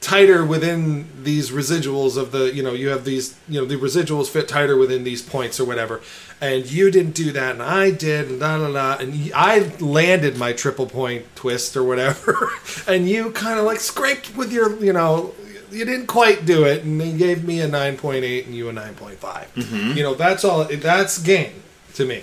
tighter 0.00 0.44
within 0.44 1.06
these 1.22 1.50
residuals 1.50 2.16
of 2.16 2.32
the 2.32 2.54
you 2.54 2.62
know 2.62 2.72
you 2.72 2.88
have 2.88 3.04
these 3.04 3.36
you 3.48 3.60
know 3.60 3.66
the 3.66 3.76
residuals 3.76 4.28
fit 4.30 4.48
tighter 4.48 4.74
within 4.76 5.04
these 5.04 5.20
points 5.20 5.60
or 5.60 5.66
whatever 5.66 6.00
and 6.40 6.70
you 6.70 6.90
didn't 6.90 7.14
do 7.14 7.30
that 7.32 7.52
and 7.52 7.62
i 7.62 7.90
did 7.90 8.30
and 8.30 8.40
da 8.40 8.56
da 8.56 8.72
da 8.72 8.96
and 9.02 9.30
i 9.34 9.58
landed 9.78 10.38
my 10.38 10.54
triple 10.54 10.86
point 10.86 11.26
twist 11.36 11.76
or 11.76 11.84
whatever 11.84 12.48
and 12.88 13.10
you 13.10 13.30
kind 13.32 13.58
of 13.58 13.66
like 13.66 13.78
scraped 13.78 14.34
with 14.34 14.50
your 14.50 14.74
you 14.82 14.90
know 14.94 15.34
you 15.70 15.84
didn't 15.84 16.06
quite 16.06 16.44
do 16.44 16.64
it 16.64 16.84
and 16.84 17.00
they 17.00 17.12
gave 17.12 17.44
me 17.44 17.60
a 17.60 17.68
9.8 17.68 18.46
and 18.46 18.54
you 18.54 18.68
a 18.68 18.72
9.5 18.72 19.16
mm-hmm. 19.18 19.96
you 19.96 20.02
know 20.02 20.14
that's 20.14 20.44
all 20.44 20.64
that's 20.64 21.18
game 21.18 21.62
to 21.94 22.04
me 22.04 22.22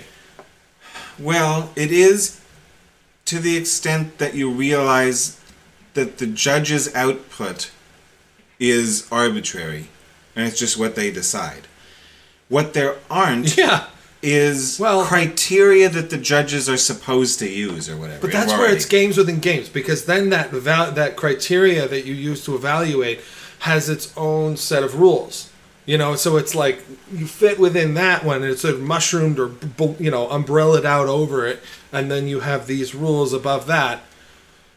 Well, 1.18 1.70
it 1.74 1.90
is 1.90 2.40
to 3.24 3.38
the 3.38 3.56
extent 3.56 4.18
that 4.18 4.34
you 4.34 4.50
realize 4.50 5.40
that 5.94 6.18
the 6.18 6.26
judge's 6.26 6.94
output 6.94 7.70
is 8.60 9.06
arbitrary 9.10 9.88
and 10.36 10.46
it's 10.46 10.58
just 10.58 10.78
what 10.78 10.94
they 10.94 11.10
decide. 11.10 11.66
What 12.48 12.72
there 12.72 12.96
aren't 13.10 13.56
yeah 13.56 13.86
is 14.22 14.78
Well- 14.80 15.04
criteria 15.04 15.88
that 15.88 16.10
the 16.10 16.18
judges 16.18 16.68
are 16.68 16.76
supposed 16.76 17.38
to 17.40 17.48
use 17.48 17.88
or 17.88 17.96
whatever. 17.96 18.20
But 18.20 18.32
that's 18.32 18.52
where 18.52 18.72
it's 18.72 18.86
games 18.86 19.16
within 19.16 19.40
games 19.40 19.68
because 19.68 20.06
then 20.06 20.30
that 20.30 20.50
val- 20.50 20.92
that 20.92 21.16
criteria 21.16 21.86
that 21.88 22.04
you 22.04 22.14
use 22.14 22.44
to 22.44 22.54
evaluate 22.54 23.20
has 23.60 23.88
its 23.88 24.16
own 24.16 24.56
set 24.56 24.82
of 24.82 25.00
rules. 25.00 25.50
You 25.86 25.96
know, 25.96 26.16
so 26.16 26.36
it's 26.36 26.54
like 26.54 26.84
you 27.10 27.26
fit 27.26 27.58
within 27.58 27.94
that 27.94 28.22
one, 28.22 28.42
and 28.42 28.52
it's 28.52 28.60
sort 28.60 28.74
of 28.74 28.80
mushroomed 28.80 29.38
or 29.38 29.52
you 29.98 30.10
know 30.10 30.28
umbrellaed 30.30 30.84
out 30.84 31.08
over 31.08 31.46
it, 31.46 31.60
and 31.90 32.10
then 32.10 32.28
you 32.28 32.40
have 32.40 32.66
these 32.66 32.94
rules 32.94 33.32
above 33.32 33.66
that. 33.68 34.02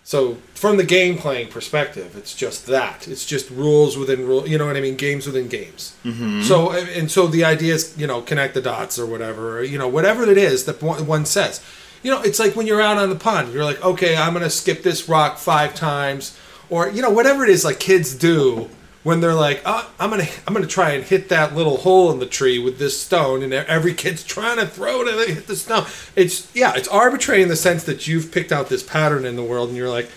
So 0.03 0.35
from 0.55 0.77
the 0.77 0.83
game 0.83 1.17
playing 1.17 1.49
perspective, 1.49 2.15
it's 2.15 2.35
just 2.35 2.65
that. 2.67 3.07
It's 3.07 3.25
just 3.25 3.49
rules 3.49 3.97
within 3.97 4.27
rule. 4.27 4.47
You 4.47 4.57
know 4.57 4.65
what 4.65 4.77
I 4.77 4.81
mean? 4.81 4.95
Games 4.95 5.25
within 5.25 5.47
games. 5.47 5.95
Mm-hmm. 6.03 6.41
So 6.43 6.71
and 6.71 7.11
so 7.11 7.27
the 7.27 7.43
idea 7.43 7.73
is 7.75 7.95
you 7.97 8.07
know 8.07 8.21
connect 8.21 8.53
the 8.53 8.61
dots 8.61 8.97
or 8.97 9.05
whatever. 9.05 9.59
Or, 9.59 9.63
you 9.63 9.77
know 9.77 9.87
whatever 9.87 10.23
it 10.23 10.37
is 10.37 10.65
that 10.65 10.81
one 10.81 11.05
one 11.05 11.25
says. 11.25 11.63
You 12.03 12.11
know 12.11 12.21
it's 12.21 12.39
like 12.39 12.55
when 12.55 12.67
you're 12.67 12.81
out 12.81 12.97
on 12.97 13.09
the 13.09 13.15
pond. 13.15 13.53
You're 13.53 13.65
like, 13.65 13.83
okay, 13.83 14.15
I'm 14.17 14.33
gonna 14.33 14.49
skip 14.49 14.81
this 14.81 15.07
rock 15.07 15.37
five 15.37 15.75
times, 15.75 16.37
or 16.71 16.89
you 16.89 17.03
know 17.03 17.11
whatever 17.11 17.43
it 17.43 17.49
is 17.51 17.63
like 17.63 17.79
kids 17.79 18.15
do 18.15 18.67
when 19.03 19.19
they're 19.19 19.33
like, 19.33 19.61
oh, 19.65 19.91
I'm 19.99 20.09
gonna 20.09 20.25
I'm 20.47 20.53
gonna 20.53 20.65
try 20.67 20.91
and 20.91 21.03
hit 21.03 21.29
that 21.29 21.55
little 21.55 21.77
hole 21.77 22.11
in 22.11 22.19
the 22.19 22.25
tree 22.25 22.57
with 22.57 22.79
this 22.79 22.99
stone, 22.99 23.43
and 23.43 23.53
every 23.53 23.93
kid's 23.93 24.23
trying 24.23 24.57
to 24.57 24.65
throw 24.65 25.01
it 25.01 25.07
and 25.07 25.19
they 25.19 25.33
hit 25.33 25.47
the 25.47 25.55
stone. 25.55 25.85
It's 26.15 26.49
yeah, 26.55 26.73
it's 26.75 26.87
arbitrary 26.87 27.43
in 27.43 27.49
the 27.49 27.55
sense 27.55 27.83
that 27.83 28.07
you've 28.07 28.31
picked 28.31 28.51
out 28.51 28.69
this 28.69 28.81
pattern 28.83 29.25
in 29.25 29.35
the 29.35 29.43
world, 29.43 29.69
and 29.69 29.77
you're 29.77 29.89
like, 29.89 30.09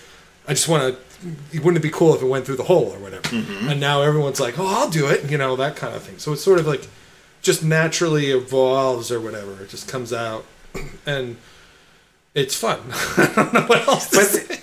I 0.47 0.53
just 0.53 0.67
want 0.67 0.95
to. 0.95 0.99
Wouldn't 1.53 1.77
it 1.77 1.81
be 1.81 1.89
cool 1.89 2.13
if 2.13 2.21
it 2.21 2.27
went 2.27 2.45
through 2.45 2.57
the 2.57 2.63
hole 2.65 2.91
or 2.93 2.99
whatever? 2.99 3.23
Mm-hmm. 3.29 3.69
And 3.69 3.79
now 3.79 4.01
everyone's 4.03 4.39
like, 4.39 4.59
oh, 4.59 4.67
I'll 4.67 4.89
do 4.89 5.07
it, 5.07 5.31
you 5.31 5.37
know, 5.39 5.55
that 5.55 5.75
kind 5.75 5.95
of 5.95 6.03
thing. 6.03 6.19
So 6.19 6.33
it's 6.33 6.43
sort 6.43 6.59
of 6.59 6.67
like 6.67 6.87
just 7.41 7.63
naturally 7.63 8.31
evolves 8.31 9.11
or 9.11 9.19
whatever. 9.19 9.63
It 9.63 9.69
just 9.69 9.87
comes 9.87 10.13
out, 10.13 10.45
and 11.07 11.37
it's 12.35 12.53
fun. 12.53 12.79
I 13.17 13.31
don't 13.35 13.53
know 13.53 13.61
what 13.61 13.87
else 13.87 14.09
to 14.11 14.17
But- 14.17 14.25
say. 14.27 14.59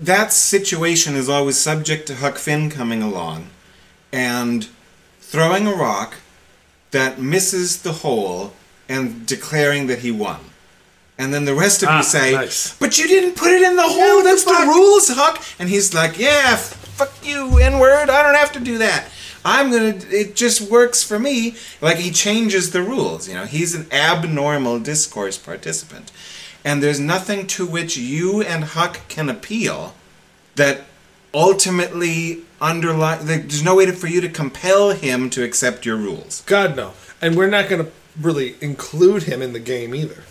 That 0.00 0.32
situation 0.32 1.14
is 1.14 1.28
always 1.28 1.58
subject 1.58 2.06
to 2.08 2.16
Huck 2.16 2.36
Finn 2.38 2.70
coming 2.70 3.02
along 3.02 3.50
and 4.12 4.68
throwing 5.20 5.66
a 5.66 5.74
rock 5.74 6.14
that 6.90 7.20
misses 7.20 7.82
the 7.82 7.92
hole 7.92 8.52
and 8.88 9.26
declaring 9.26 9.86
that 9.88 9.98
he 10.00 10.10
won. 10.10 10.40
And 11.18 11.34
then 11.34 11.44
the 11.44 11.54
rest 11.54 11.82
of 11.82 11.88
Ah, 11.88 11.98
you 11.98 12.04
say, 12.04 12.32
nice. 12.32 12.74
"But 12.78 12.96
you 12.96 13.08
didn't 13.08 13.34
put 13.36 13.50
it 13.50 13.62
in 13.62 13.76
the 13.76 13.82
hole. 13.82 14.22
That's 14.22 14.44
the 14.44 14.64
rules, 14.66 15.08
Huck." 15.08 15.42
And 15.58 15.68
he's 15.68 15.92
like, 15.92 16.16
"Yeah, 16.18 16.56
fuck 16.56 17.12
you, 17.24 17.58
N-word. 17.58 18.08
I 18.08 18.22
don't 18.22 18.36
have 18.36 18.52
to 18.52 18.60
do 18.60 18.78
that. 18.78 19.06
I'm 19.44 19.70
gonna. 19.70 19.98
It 20.10 20.36
just 20.36 20.60
works 20.60 21.02
for 21.02 21.18
me." 21.18 21.56
Like 21.80 21.96
he 21.98 22.12
changes 22.12 22.70
the 22.70 22.82
rules. 22.82 23.28
You 23.28 23.34
know, 23.34 23.46
he's 23.46 23.74
an 23.74 23.88
abnormal 23.90 24.78
discourse 24.78 25.36
participant, 25.36 26.12
and 26.68 26.82
there's 26.82 27.00
nothing 27.00 27.46
to 27.46 27.64
which 27.64 27.96
you 27.96 28.42
and 28.42 28.62
Huck 28.62 29.00
can 29.08 29.30
appeal 29.30 29.94
that 30.56 30.82
ultimately 31.32 32.42
underlie. 32.60 33.16
There's 33.16 33.62
no 33.62 33.76
way 33.76 33.90
for 33.90 34.06
you 34.06 34.20
to 34.20 34.28
compel 34.28 34.90
him 34.90 35.30
to 35.30 35.42
accept 35.42 35.86
your 35.86 35.96
rules. 35.96 36.42
God 36.44 36.76
no. 36.76 36.92
And 37.22 37.38
we're 37.38 37.48
not 37.48 37.70
going 37.70 37.86
to 37.86 37.90
really 38.20 38.56
include 38.60 39.22
him 39.22 39.40
in 39.40 39.54
the 39.54 39.58
game 39.60 39.94
either. 39.94 40.24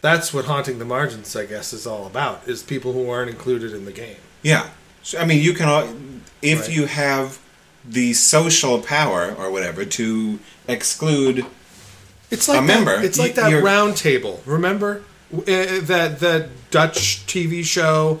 That's 0.00 0.32
what 0.32 0.44
haunting 0.44 0.78
the 0.78 0.84
margins, 0.84 1.34
I 1.34 1.44
guess, 1.44 1.72
is 1.72 1.88
all 1.88 2.06
about. 2.06 2.46
Is 2.46 2.62
people 2.62 2.92
who 2.92 3.10
aren't 3.10 3.28
included 3.28 3.72
in 3.72 3.84
the 3.84 3.92
game. 3.92 4.18
Yeah. 4.42 4.70
So, 5.02 5.18
I 5.18 5.24
mean, 5.24 5.42
you 5.42 5.54
can, 5.54 6.22
if 6.40 6.60
Right. 6.60 6.70
you 6.70 6.86
have 6.86 7.40
the 7.84 8.12
social 8.12 8.78
power 8.78 9.34
or 9.36 9.50
whatever 9.50 9.84
to 9.84 10.38
exclude. 10.68 11.46
It's 12.30 12.48
like 12.48 12.60
A 12.60 12.62
member, 12.62 12.92
it's 12.92 13.18
like 13.18 13.34
that 13.34 13.60
round 13.60 13.96
table. 13.96 14.40
Remember 14.46 15.02
uh, 15.32 15.40
that 15.44 16.18
that 16.20 16.70
Dutch 16.70 17.26
TV 17.26 17.64
show? 17.64 18.20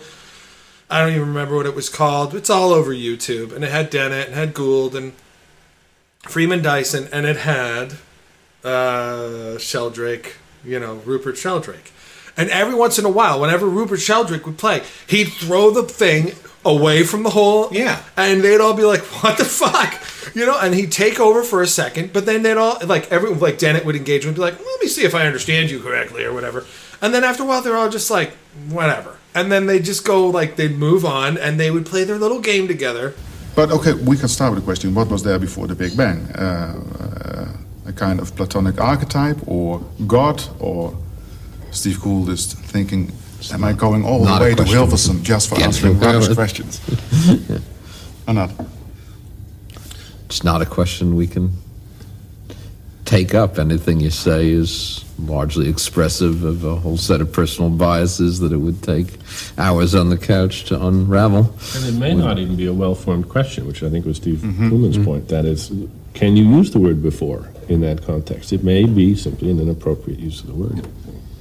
I 0.88 1.00
don't 1.00 1.10
even 1.10 1.28
remember 1.28 1.56
what 1.56 1.66
it 1.66 1.74
was 1.74 1.88
called. 1.88 2.34
It's 2.34 2.50
all 2.50 2.72
over 2.72 2.90
YouTube, 2.92 3.54
and 3.54 3.64
it 3.64 3.70
had 3.70 3.90
Dennett 3.90 4.26
and 4.26 4.34
had 4.34 4.54
Gould 4.54 4.96
and 4.96 5.12
Freeman 6.22 6.62
Dyson, 6.62 7.08
and 7.12 7.26
it 7.26 7.36
had 7.36 7.94
uh, 8.64 9.58
Sheldrake. 9.58 10.36
You 10.64 10.78
know, 10.78 10.96
Rupert 11.06 11.38
Sheldrake. 11.38 11.92
And 12.36 12.50
every 12.50 12.74
once 12.74 12.98
in 12.98 13.04
a 13.04 13.10
while, 13.10 13.40
whenever 13.40 13.66
Rupert 13.66 14.00
Sheldrake 14.00 14.46
would 14.46 14.58
play, 14.58 14.82
he'd 15.06 15.28
throw 15.28 15.70
the 15.70 15.82
thing 15.82 16.32
away 16.64 17.02
from 17.02 17.22
the 17.22 17.30
hole. 17.30 17.68
Yeah. 17.72 18.02
And 18.16 18.42
they'd 18.42 18.60
all 18.60 18.74
be 18.74 18.84
like, 18.84 19.00
"What 19.22 19.38
the 19.38 19.44
fuck?" 19.44 20.34
You 20.34 20.46
know. 20.46 20.58
And 20.58 20.74
he'd 20.74 20.92
take 20.92 21.20
over 21.20 21.42
for 21.42 21.62
a 21.62 21.66
second, 21.66 22.12
but 22.12 22.26
then 22.26 22.42
they'd 22.42 22.56
all 22.56 22.78
like 22.84 23.10
everyone, 23.10 23.40
like 23.40 23.58
Dennett 23.58 23.84
would 23.84 23.96
engage 23.96 24.24
and 24.24 24.34
be 24.34 24.40
like, 24.40 24.58
"Let 24.58 24.80
me 24.80 24.88
see 24.88 25.04
if 25.04 25.14
I 25.14 25.26
understand 25.26 25.70
you 25.70 25.80
correctly" 25.80 26.24
or 26.24 26.32
whatever. 26.32 26.64
And 27.02 27.14
then 27.14 27.24
after 27.24 27.42
a 27.42 27.46
while, 27.46 27.62
they're 27.62 27.76
all 27.76 27.88
just 27.88 28.10
like, 28.10 28.32
"Whatever." 28.68 29.16
And 29.34 29.50
then 29.50 29.66
they 29.66 29.78
just 29.78 30.04
go 30.04 30.26
like 30.26 30.56
they'd 30.56 30.76
move 30.76 31.04
on 31.04 31.38
and 31.38 31.58
they 31.58 31.70
would 31.70 31.86
play 31.86 32.04
their 32.04 32.18
little 32.18 32.40
game 32.40 32.66
together. 32.68 33.14
But 33.54 33.70
okay, 33.70 33.94
we 33.94 34.16
can 34.16 34.28
start 34.28 34.52
with 34.52 34.62
the 34.62 34.64
question: 34.64 34.94
What 34.94 35.08
was 35.08 35.22
there 35.22 35.38
before 35.38 35.66
the 35.66 35.74
Big 35.74 35.96
Bang? 35.96 36.18
Uh, 36.34 36.80
uh, 37.84 37.88
a 37.88 37.92
kind 37.92 38.20
of 38.20 38.34
Platonic 38.36 38.80
archetype, 38.80 39.38
or 39.46 39.80
God, 40.06 40.42
or 40.58 40.96
Steve 41.70 42.00
Gould 42.00 42.28
is 42.28 42.52
thinking, 42.54 43.12
"Am 43.52 43.64
I 43.64 43.72
going 43.72 44.04
all 44.04 44.24
the 44.24 44.40
way 44.40 44.50
to 44.50 44.56
question. 44.56 44.78
Hilversum 44.78 45.22
just 45.22 45.48
for 45.48 45.54
Can't 45.56 45.66
answering 45.68 45.94
think 45.98 46.04
of 46.06 46.14
rubbish 46.14 46.30
it. 46.30 46.34
questions?" 46.34 46.80
or 48.28 48.34
not? 48.34 48.50
It's 50.26 50.44
not 50.44 50.62
a 50.62 50.66
question 50.66 51.16
we 51.16 51.26
can 51.26 51.50
take 53.10 53.34
up. 53.34 53.58
Anything 53.58 53.98
you 53.98 54.10
say 54.10 54.50
is 54.50 55.04
largely 55.18 55.68
expressive 55.68 56.44
of 56.44 56.64
a 56.64 56.76
whole 56.76 56.96
set 56.96 57.20
of 57.20 57.32
personal 57.32 57.68
biases 57.68 58.38
that 58.38 58.52
it 58.52 58.58
would 58.58 58.82
take 58.84 59.08
hours 59.58 59.96
on 59.96 60.10
the 60.10 60.16
couch 60.16 60.64
to 60.66 60.86
unravel. 60.86 61.52
And 61.74 61.86
it 61.86 61.98
may 61.98 62.14
not 62.14 62.38
even 62.38 62.54
be 62.54 62.66
a 62.66 62.72
well-formed 62.72 63.28
question, 63.28 63.66
which 63.66 63.82
I 63.82 63.90
think 63.90 64.06
was 64.06 64.18
Steve 64.18 64.38
mm-hmm. 64.38 64.68
Toulmin's 64.68 64.96
mm-hmm. 64.96 65.04
point. 65.04 65.28
That 65.28 65.44
is, 65.44 65.72
can 66.14 66.36
you 66.36 66.44
use 66.44 66.70
the 66.70 66.78
word 66.78 67.02
before 67.02 67.48
in 67.68 67.80
that 67.80 68.04
context? 68.04 68.52
It 68.52 68.62
may 68.62 68.84
be 68.84 69.16
simply 69.16 69.50
an 69.50 69.58
inappropriate 69.58 70.20
use 70.20 70.40
of 70.40 70.46
the 70.46 70.54
word. 70.54 70.86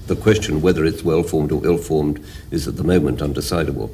The 0.07 0.15
question 0.15 0.63
whether 0.63 0.84
it's 0.86 1.03
well 1.03 1.22
formed 1.22 1.51
or 1.51 1.63
ill 1.63 1.78
formed 1.78 2.20
is 2.49 2.67
at 2.67 2.78
the 2.78 2.84
moment 2.84 3.20
undecidable. 3.20 3.91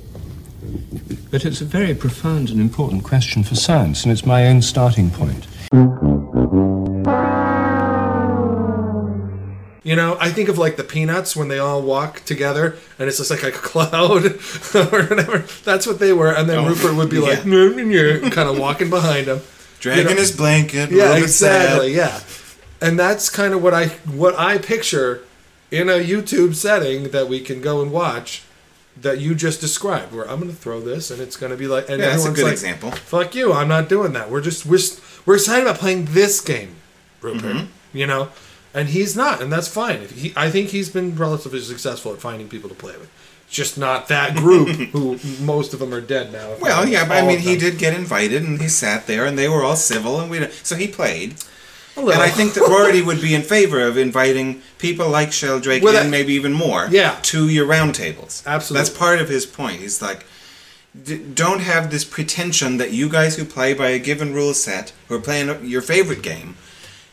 But 1.30 1.44
it's 1.44 1.60
a 1.60 1.66
very 1.66 1.94
profound 1.94 2.50
and 2.50 2.62
important 2.62 3.04
question 3.04 3.44
for 3.44 3.56
science, 3.56 4.04
and 4.04 4.14
it's 4.14 4.26
my 4.26 4.48
own 4.48 4.62
starting 4.62 5.12
point. 5.12 5.46
You 9.96 10.02
know, 10.02 10.18
I 10.20 10.30
think 10.30 10.50
of 10.50 10.58
like 10.58 10.76
the 10.76 10.84
Peanuts 10.84 11.38
when 11.38 11.48
they 11.48 11.58
all 11.58 11.82
walk 11.82 12.26
together, 12.26 12.76
and 13.00 13.08
it's 13.08 13.18
just 13.18 13.32
like 13.32 13.44
a 13.44 13.52
cloud 13.52 14.26
or 14.76 15.04
whatever. 15.08 15.38
That's 15.64 15.88
what 15.88 16.00
they 16.00 16.12
were, 16.12 16.34
and 16.34 16.50
then 16.50 16.58
Oh, 16.60 16.68
Rupert 16.68 16.96
would 16.98 17.10
be 17.10 17.16
yeah. 17.22 17.42
like, 17.42 17.46
kind 18.34 18.50
of 18.50 18.60
walking 18.60 18.90
behind 18.90 19.28
him, 19.28 19.40
Dragging 19.80 20.04
You 20.04 20.10
know- 20.10 20.20
his 20.20 20.36
blanket. 20.36 20.92
Yeah, 20.92 21.16
exactly. 21.16 21.94
Yeah, 21.96 22.20
and 22.82 23.00
that's 23.00 23.30
kind 23.30 23.54
of 23.54 23.64
what 23.64 23.74
I 23.74 23.88
what 24.04 24.38
I 24.38 24.58
picture 24.58 25.22
in 25.72 25.88
a 25.88 25.94
YouTube 25.94 26.56
setting 26.56 27.12
that 27.12 27.30
we 27.30 27.40
can 27.40 27.62
go 27.62 27.82
and 27.82 27.90
watch 27.90 28.44
that 29.00 29.20
you 29.20 29.34
just 29.34 29.62
described. 29.62 30.14
Where 30.14 30.30
I'm 30.30 30.42
going 30.42 30.52
to 30.52 30.58
throw 30.58 30.82
this, 30.82 31.10
and 31.10 31.22
it's 31.22 31.38
going 31.38 31.54
to 31.54 31.58
be 31.58 31.68
like, 31.68 31.88
and 31.88 32.02
Yeah, 32.02 32.10
that's 32.10 32.26
a 32.26 32.32
good 32.32 32.44
like, 32.44 32.52
example. 32.52 32.92
Fuck 32.92 33.34
you! 33.34 33.54
I'm 33.54 33.70
not 33.70 33.88
doing 33.88 34.12
that. 34.12 34.30
We're 34.30 34.42
just 34.42 34.66
we're 34.66 34.80
we're 35.26 35.36
excited 35.36 35.62
about 35.66 35.80
playing 35.80 36.08
this 36.12 36.42
game, 36.42 36.76
Rupert. 37.22 37.44
Mm-hmm. 37.44 37.98
You 37.98 38.08
know, 38.08 38.28
and 38.76 38.90
he's 38.90 39.16
not, 39.16 39.42
and 39.42 39.52
that's 39.52 39.68
fine. 39.68 40.02
If 40.04 40.12
he, 40.12 40.34
I 40.36 40.52
think 40.52 40.70
he's 40.70 40.90
been 40.90 41.16
relatively 41.16 41.62
successful 41.62 42.14
at 42.14 42.20
finding 42.20 42.48
people 42.50 42.70
to 42.70 42.76
play 42.76 42.96
with. 42.98 43.10
Just 43.50 43.78
not 43.78 44.08
that 44.10 44.36
group, 44.36 44.70
who 44.92 45.18
most 45.42 45.74
of 45.74 45.80
them 45.80 45.94
are 45.94 46.02
dead 46.02 46.32
now. 46.34 46.56
Well, 46.60 46.88
yeah, 46.88 47.08
but 47.08 47.18
I 47.24 47.26
mean, 47.28 47.40
he 47.40 47.56
did 47.58 47.78
get 47.78 47.94
invited, 47.94 48.44
and 48.44 48.60
he 48.62 48.68
sat 48.68 49.08
there, 49.08 49.26
and 49.26 49.38
they 49.38 49.48
were 49.48 49.64
all 49.64 49.76
civil, 49.76 50.20
and 50.20 50.30
we 50.30 50.48
so 50.64 50.76
he 50.76 50.88
played. 50.88 51.36
And 51.98 52.10
I 52.10 52.28
think 52.28 52.56
that 52.56 52.68
Rorty 52.68 53.02
would 53.02 53.22
be 53.22 53.34
in 53.34 53.42
favor 53.42 53.80
of 53.88 53.98
inviting 53.98 54.62
people 54.80 55.08
like 55.10 55.32
Sheldrake 55.32 55.82
Well, 55.82 55.96
and 55.96 56.12
maybe 56.12 56.34
even 56.34 56.52
more 56.52 56.88
Yeah. 56.92 57.18
to 57.22 57.48
your 57.48 57.66
roundtables. 57.66 58.46
Absolutely. 58.46 58.84
That's 58.86 58.98
part 58.98 59.20
of 59.22 59.30
his 59.30 59.46
point. 59.46 59.80
He's 59.80 60.02
like, 60.02 60.26
d- 61.06 61.24
don't 61.34 61.62
have 61.62 61.92
this 61.92 62.04
pretension 62.04 62.76
that 62.78 62.92
you 62.92 63.08
guys 63.08 63.38
who 63.38 63.46
play 63.46 63.74
by 63.74 63.90
a 63.92 64.00
given 64.00 64.34
rule 64.34 64.54
set, 64.54 64.92
who 65.08 65.16
are 65.16 65.22
playing 65.22 65.66
your 65.66 65.82
favorite 65.82 66.22
game, 66.22 66.58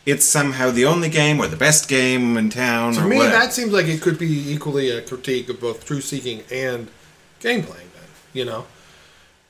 it's 0.05 0.25
somehow 0.25 0.71
the 0.71 0.85
only 0.85 1.09
game 1.09 1.39
or 1.41 1.47
the 1.47 1.57
best 1.57 1.89
game 1.89 2.37
in 2.37 2.51
town 2.51 2.95
To 2.95 3.03
me, 3.03 3.19
whatever. 3.19 3.37
that 3.37 3.53
seems 3.53 3.73
like 3.73 3.87
it 3.87 4.03
could 4.03 4.19
be 4.19 4.53
equally 4.53 4.91
a 4.91 5.01
critique 5.01 5.49
of 5.49 5.61
both 5.61 5.85
truth 5.85 6.05
seeking 6.05 6.43
and 6.51 6.89
game 7.41 7.63
playing. 7.63 7.89
Then 7.95 8.09
you 8.33 8.45
know, 8.45 8.67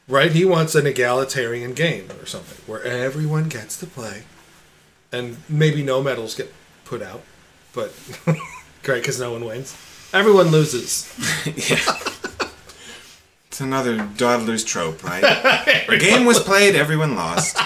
right? 0.08 0.30
He 0.32 0.44
wants 0.44 0.74
an 0.74 0.86
egalitarian 0.86 1.72
game 1.72 2.08
or 2.20 2.26
something 2.26 2.58
where 2.66 2.82
everyone 2.84 3.48
gets 3.48 3.78
to 3.80 3.86
play, 3.86 4.24
and 5.10 5.38
maybe 5.48 5.82
no 5.82 6.02
medals 6.02 6.34
get 6.34 6.52
put 6.84 7.02
out, 7.02 7.22
but 7.72 7.92
great 8.82 9.00
because 9.02 9.18
no 9.20 9.32
one 9.32 9.44
wins. 9.44 9.74
Everyone 10.12 10.48
loses. 10.48 11.08
yeah. 11.46 11.96
It's 13.46 13.60
another 13.60 14.06
dawdler's 14.16 14.64
trope, 14.64 15.02
right? 15.04 15.20
the 15.88 15.98
game 15.98 16.24
was 16.26 16.38
played, 16.38 16.74
everyone 16.74 17.16
lost. 17.16 17.58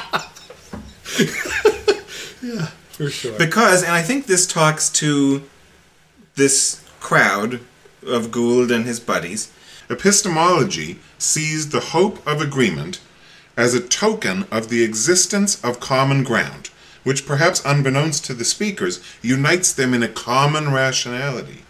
For 2.90 3.10
sure. 3.10 3.38
Because, 3.38 3.82
and 3.82 3.92
I 3.92 4.02
think 4.02 4.26
this 4.26 4.46
talks 4.46 4.88
to 4.90 5.42
this 6.34 6.82
crowd 7.00 7.60
of 8.06 8.30
Gould 8.30 8.70
and 8.70 8.86
his 8.86 9.00
buddies. 9.00 9.52
Epistemology 9.90 10.98
sees 11.18 11.68
the 11.68 11.80
hope 11.80 12.26
of 12.26 12.40
agreement 12.40 13.00
as 13.56 13.74
a 13.74 13.80
token 13.80 14.46
of 14.50 14.68
the 14.68 14.82
existence 14.82 15.62
of 15.62 15.80
common 15.80 16.24
ground, 16.24 16.70
which 17.04 17.26
perhaps 17.26 17.62
unbeknownst 17.64 18.24
to 18.24 18.34
the 18.34 18.44
speakers 18.44 19.02
unites 19.22 19.72
them 19.72 19.94
in 19.94 20.02
a 20.02 20.08
common 20.08 20.72
rationality. 20.72 21.65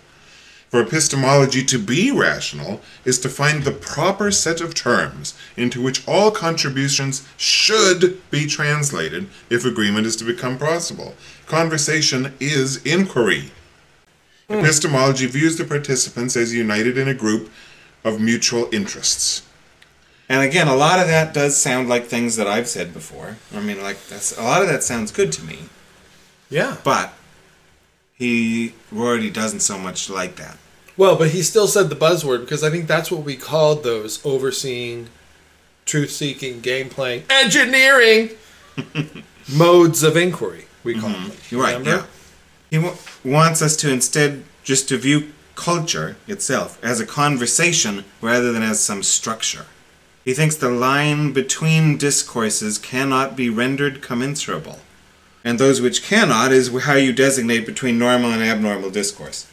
For 0.68 0.82
epistemology 0.82 1.64
to 1.64 1.78
be 1.78 2.10
rational 2.10 2.80
is 3.04 3.18
to 3.20 3.28
find 3.28 3.62
the 3.62 3.70
proper 3.72 4.30
set 4.30 4.60
of 4.60 4.74
terms 4.74 5.34
into 5.56 5.80
which 5.80 6.06
all 6.08 6.30
contributions 6.30 7.26
should 7.36 8.20
be 8.30 8.46
translated 8.46 9.28
if 9.48 9.64
agreement 9.64 10.06
is 10.06 10.16
to 10.16 10.24
become 10.24 10.58
possible. 10.58 11.14
Conversation 11.46 12.34
is 12.40 12.84
inquiry. 12.84 13.52
Hmm. 14.48 14.54
Epistemology 14.54 15.26
views 15.26 15.56
the 15.56 15.64
participants 15.64 16.36
as 16.36 16.52
united 16.52 16.98
in 16.98 17.08
a 17.08 17.14
group 17.14 17.50
of 18.04 18.20
mutual 18.20 18.68
interests. 18.72 19.42
And 20.28 20.42
again, 20.42 20.66
a 20.66 20.74
lot 20.74 20.98
of 20.98 21.06
that 21.06 21.32
does 21.32 21.56
sound 21.56 21.88
like 21.88 22.06
things 22.06 22.34
that 22.36 22.48
I've 22.48 22.68
said 22.68 22.92
before. 22.92 23.36
I 23.54 23.60
mean, 23.60 23.80
like, 23.80 24.04
that's, 24.08 24.36
a 24.36 24.42
lot 24.42 24.62
of 24.62 24.68
that 24.68 24.82
sounds 24.82 25.12
good 25.12 25.30
to 25.32 25.44
me. 25.44 25.60
yeah. 26.50 26.76
But 26.82 27.12
he 28.16 28.74
already 28.94 29.30
doesn't 29.30 29.60
so 29.60 29.78
much 29.78 30.08
like 30.10 30.36
that. 30.36 30.56
Well, 30.96 31.16
but 31.16 31.30
he 31.30 31.42
still 31.42 31.68
said 31.68 31.90
the 31.90 31.96
buzzword 31.96 32.40
because 32.40 32.64
I 32.64 32.70
think 32.70 32.86
that's 32.86 33.10
what 33.10 33.22
we 33.22 33.36
called 33.36 33.82
those 33.82 34.24
overseeing, 34.24 35.08
truth 35.84 36.10
seeking, 36.10 36.60
game 36.60 36.88
playing, 36.88 37.24
engineering 37.28 38.30
modes 39.54 40.02
of 40.02 40.16
inquiry. 40.16 40.64
We 40.84 40.98
call 40.98 41.10
mm-hmm. 41.10 41.28
them. 41.28 41.38
You're 41.50 41.62
right, 41.62 41.84
yeah. 41.84 42.06
He 42.70 42.76
w- 42.76 42.96
wants 43.24 43.60
us 43.60 43.76
to 43.76 43.92
instead 43.92 44.44
just 44.64 44.88
to 44.88 44.96
view 44.96 45.32
culture 45.54 46.16
itself 46.26 46.82
as 46.84 47.00
a 47.00 47.06
conversation 47.06 48.04
rather 48.20 48.52
than 48.52 48.62
as 48.62 48.80
some 48.80 49.02
structure. 49.02 49.66
He 50.24 50.34
thinks 50.34 50.56
the 50.56 50.70
line 50.70 51.32
between 51.32 51.98
discourses 51.98 52.78
cannot 52.78 53.36
be 53.36 53.48
rendered 53.48 54.02
commensurable. 54.02 54.80
And 55.46 55.60
those 55.60 55.80
which 55.80 56.02
cannot 56.02 56.50
is 56.50 56.76
how 56.82 56.94
you 56.94 57.12
designate 57.12 57.66
between 57.66 58.00
normal 58.00 58.32
and 58.32 58.42
abnormal 58.42 58.90
discourse. 58.90 59.46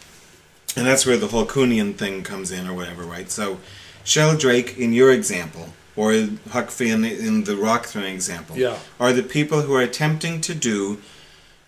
And 0.75 0.87
that's 0.87 1.05
where 1.05 1.17
the 1.17 1.27
whole 1.27 1.45
Kuhnian 1.45 1.93
thing 1.95 2.23
comes 2.23 2.49
in, 2.51 2.67
or 2.67 2.73
whatever, 2.73 3.03
right? 3.03 3.29
So, 3.29 3.59
Sheldrake, 4.03 4.75
in 4.75 4.91
your 4.91 5.11
example, 5.11 5.69
or 5.95 6.29
Huck 6.49 6.71
Finn 6.71 7.05
in 7.05 7.43
the 7.43 7.55
rock 7.55 7.85
throwing 7.85 8.15
example, 8.15 8.57
Yeah. 8.57 8.77
are 8.99 9.13
the 9.13 9.21
people 9.21 9.61
who 9.61 9.75
are 9.75 9.83
attempting 9.83 10.41
to 10.41 10.55
do 10.55 10.97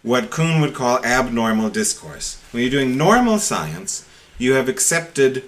what 0.01 0.32
Kuhn 0.32 0.59
would 0.59 0.73
call 0.73 1.05
abnormal 1.05 1.69
discourse. 1.69 2.38
When 2.51 2.63
you're 2.63 2.71
doing 2.71 2.97
normal 2.97 3.38
science, 3.38 4.05
you 4.39 4.53
have 4.53 4.67
accepted, 4.67 5.43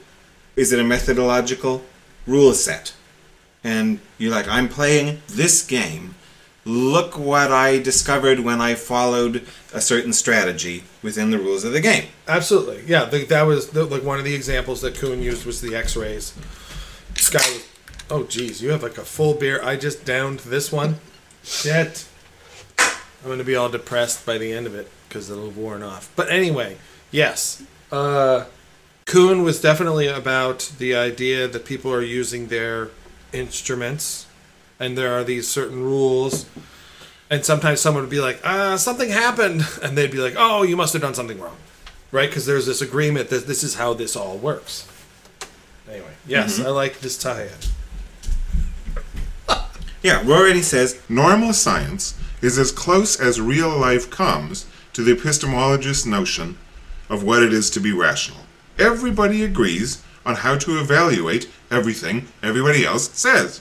is 0.55 0.71
it 0.71 0.80
a 0.80 0.84
methodological 0.84 1.84
rule 2.28 2.53
set? 2.53 2.93
And 3.63 3.99
you're 4.19 4.32
like, 4.32 4.47
I'm 4.47 4.69
playing 4.69 5.23
this 5.28 5.63
game. 5.63 6.13
Look 6.68 7.18
what 7.18 7.49
I 7.49 7.80
discovered 7.80 8.41
when 8.41 8.59
I 8.59 8.76
followed 8.76 9.47
a 9.74 9.80
certain 9.80 10.11
strategy 10.11 10.84
within 11.01 11.32
the 11.32 11.39
rules 11.39 11.63
of 11.63 11.72
the 11.72 11.80
game. 11.80 12.09
Absolutely. 12.28 12.84
Yeah, 12.86 13.05
the, 13.05 13.24
that 13.24 13.43
was 13.43 13.70
the, 13.70 13.86
like 13.86 14.03
one 14.03 14.20
of 14.20 14.26
the 14.26 14.36
examples 14.36 14.82
that 14.82 14.95
Kuhn 14.95 15.22
used 15.22 15.45
was 15.45 15.61
the 15.61 15.76
X-rays. 15.76 16.34
Was. 17.15 17.65
Oh, 18.09 18.24
geez, 18.24 18.61
you 18.61 18.72
have 18.72 18.84
like 18.84 18.97
a 18.97 19.05
full 19.05 19.34
beer. 19.34 19.63
I 19.63 19.78
just 19.78 20.03
downed 20.03 20.39
this 20.39 20.70
one. 20.70 20.97
Shit. 21.41 22.05
I'm 22.78 23.30
gonna 23.30 23.45
be 23.45 23.55
all 23.55 23.70
depressed 23.70 24.26
by 24.26 24.38
the 24.38 24.51
end 24.51 24.68
of 24.68 24.76
it 24.76 24.89
because 25.07 25.30
it'll 25.30 25.45
have 25.45 25.57
worn 25.57 25.84
off. 25.84 26.11
But 26.15 26.30
anyway, 26.30 26.78
yes. 27.11 27.63
Uh, 27.91 28.45
Kuhn 29.05 29.43
was 29.43 29.61
definitely 29.61 30.07
about 30.07 30.72
the 30.78 30.95
idea 30.95 31.47
that 31.47 31.63
people 31.63 31.93
are 31.93 32.01
using 32.01 32.47
their 32.47 32.89
instruments, 33.32 34.26
and 34.80 34.97
there 34.97 35.13
are 35.13 35.23
these 35.23 35.47
certain 35.47 35.84
rules. 35.84 36.45
And 37.30 37.43
sometimes 37.43 37.82
someone 37.82 38.03
would 38.03 38.09
be 38.09 38.21
like, 38.21 38.39
"Ah, 38.43 38.78
something 38.78 39.09
happened," 39.09 39.65
and 39.84 39.97
they'd 39.97 40.11
be 40.11 40.19
like, 40.19 40.36
"Oh, 40.38 40.63
you 40.63 40.78
must 40.78 40.93
have 40.93 41.01
done 41.01 41.13
something 41.13 41.39
wrong." 41.39 41.57
right? 42.11 42.30
Because 42.30 42.45
there's 42.45 42.65
this 42.65 42.82
agreement 42.82 43.30
that 43.30 43.47
this 43.47 43.63
is 43.63 43.75
how 43.75 43.93
this 43.93 44.15
all 44.15 44.38
works. 44.38 44.88
Anyway, 45.89 46.13
yes, 46.28 46.59
I 46.59 46.69
like 46.69 46.99
this 46.99 47.17
tie-in. 47.17 47.49
Yeah, 50.03 50.21
Rorty 50.25 50.61
says 50.61 51.01
Normal 51.09 51.53
science 51.53 52.17
is 52.41 52.59
as 52.59 52.71
close 52.71 53.19
as 53.19 53.41
real 53.41 53.75
life 53.75 54.11
comes 54.11 54.67
to 54.93 55.03
the 55.03 55.13
epistemologist's 55.13 56.05
notion 56.05 56.57
of 57.09 57.23
what 57.23 57.41
it 57.41 57.51
is 57.51 57.69
to 57.71 57.80
be 57.80 57.91
rational. 57.91 58.41
Everybody 58.78 59.43
agrees 59.43 60.03
on 60.23 60.36
how 60.36 60.55
to 60.59 60.80
evaluate 60.80 61.49
everything 61.71 62.28
everybody 62.43 62.86
else 62.86 63.09
says. 63.19 63.59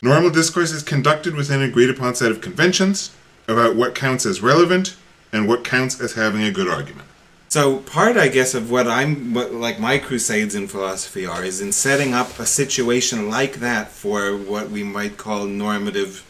Normal 0.00 0.30
discourse 0.30 0.70
is 0.70 0.84
conducted 0.84 1.34
within 1.34 1.60
an 1.60 1.68
agreed 1.68 1.90
upon 1.90 2.14
set 2.14 2.30
of 2.30 2.40
conventions 2.40 3.10
about 3.48 3.74
what 3.74 3.96
counts 3.96 4.24
as 4.24 4.40
relevant 4.40 4.96
and 5.32 5.48
what 5.48 5.64
counts 5.64 6.00
as 6.00 6.12
having 6.12 6.42
a 6.42 6.52
good 6.52 6.68
argument. 6.68 7.08
So 7.48 7.78
part, 7.78 8.16
I 8.16 8.28
guess, 8.28 8.54
of 8.54 8.70
what 8.70 8.86
I'm 8.86 9.34
what, 9.34 9.52
like 9.52 9.80
my 9.80 9.98
crusades 9.98 10.54
in 10.54 10.68
philosophy 10.68 11.26
are 11.26 11.42
is 11.42 11.60
in 11.60 11.72
setting 11.72 12.14
up 12.14 12.38
a 12.38 12.46
situation 12.46 13.28
like 13.28 13.54
that 13.54 13.88
for 13.88 14.36
what 14.36 14.70
we 14.70 14.84
might 14.84 15.16
call 15.16 15.46
normative, 15.46 16.24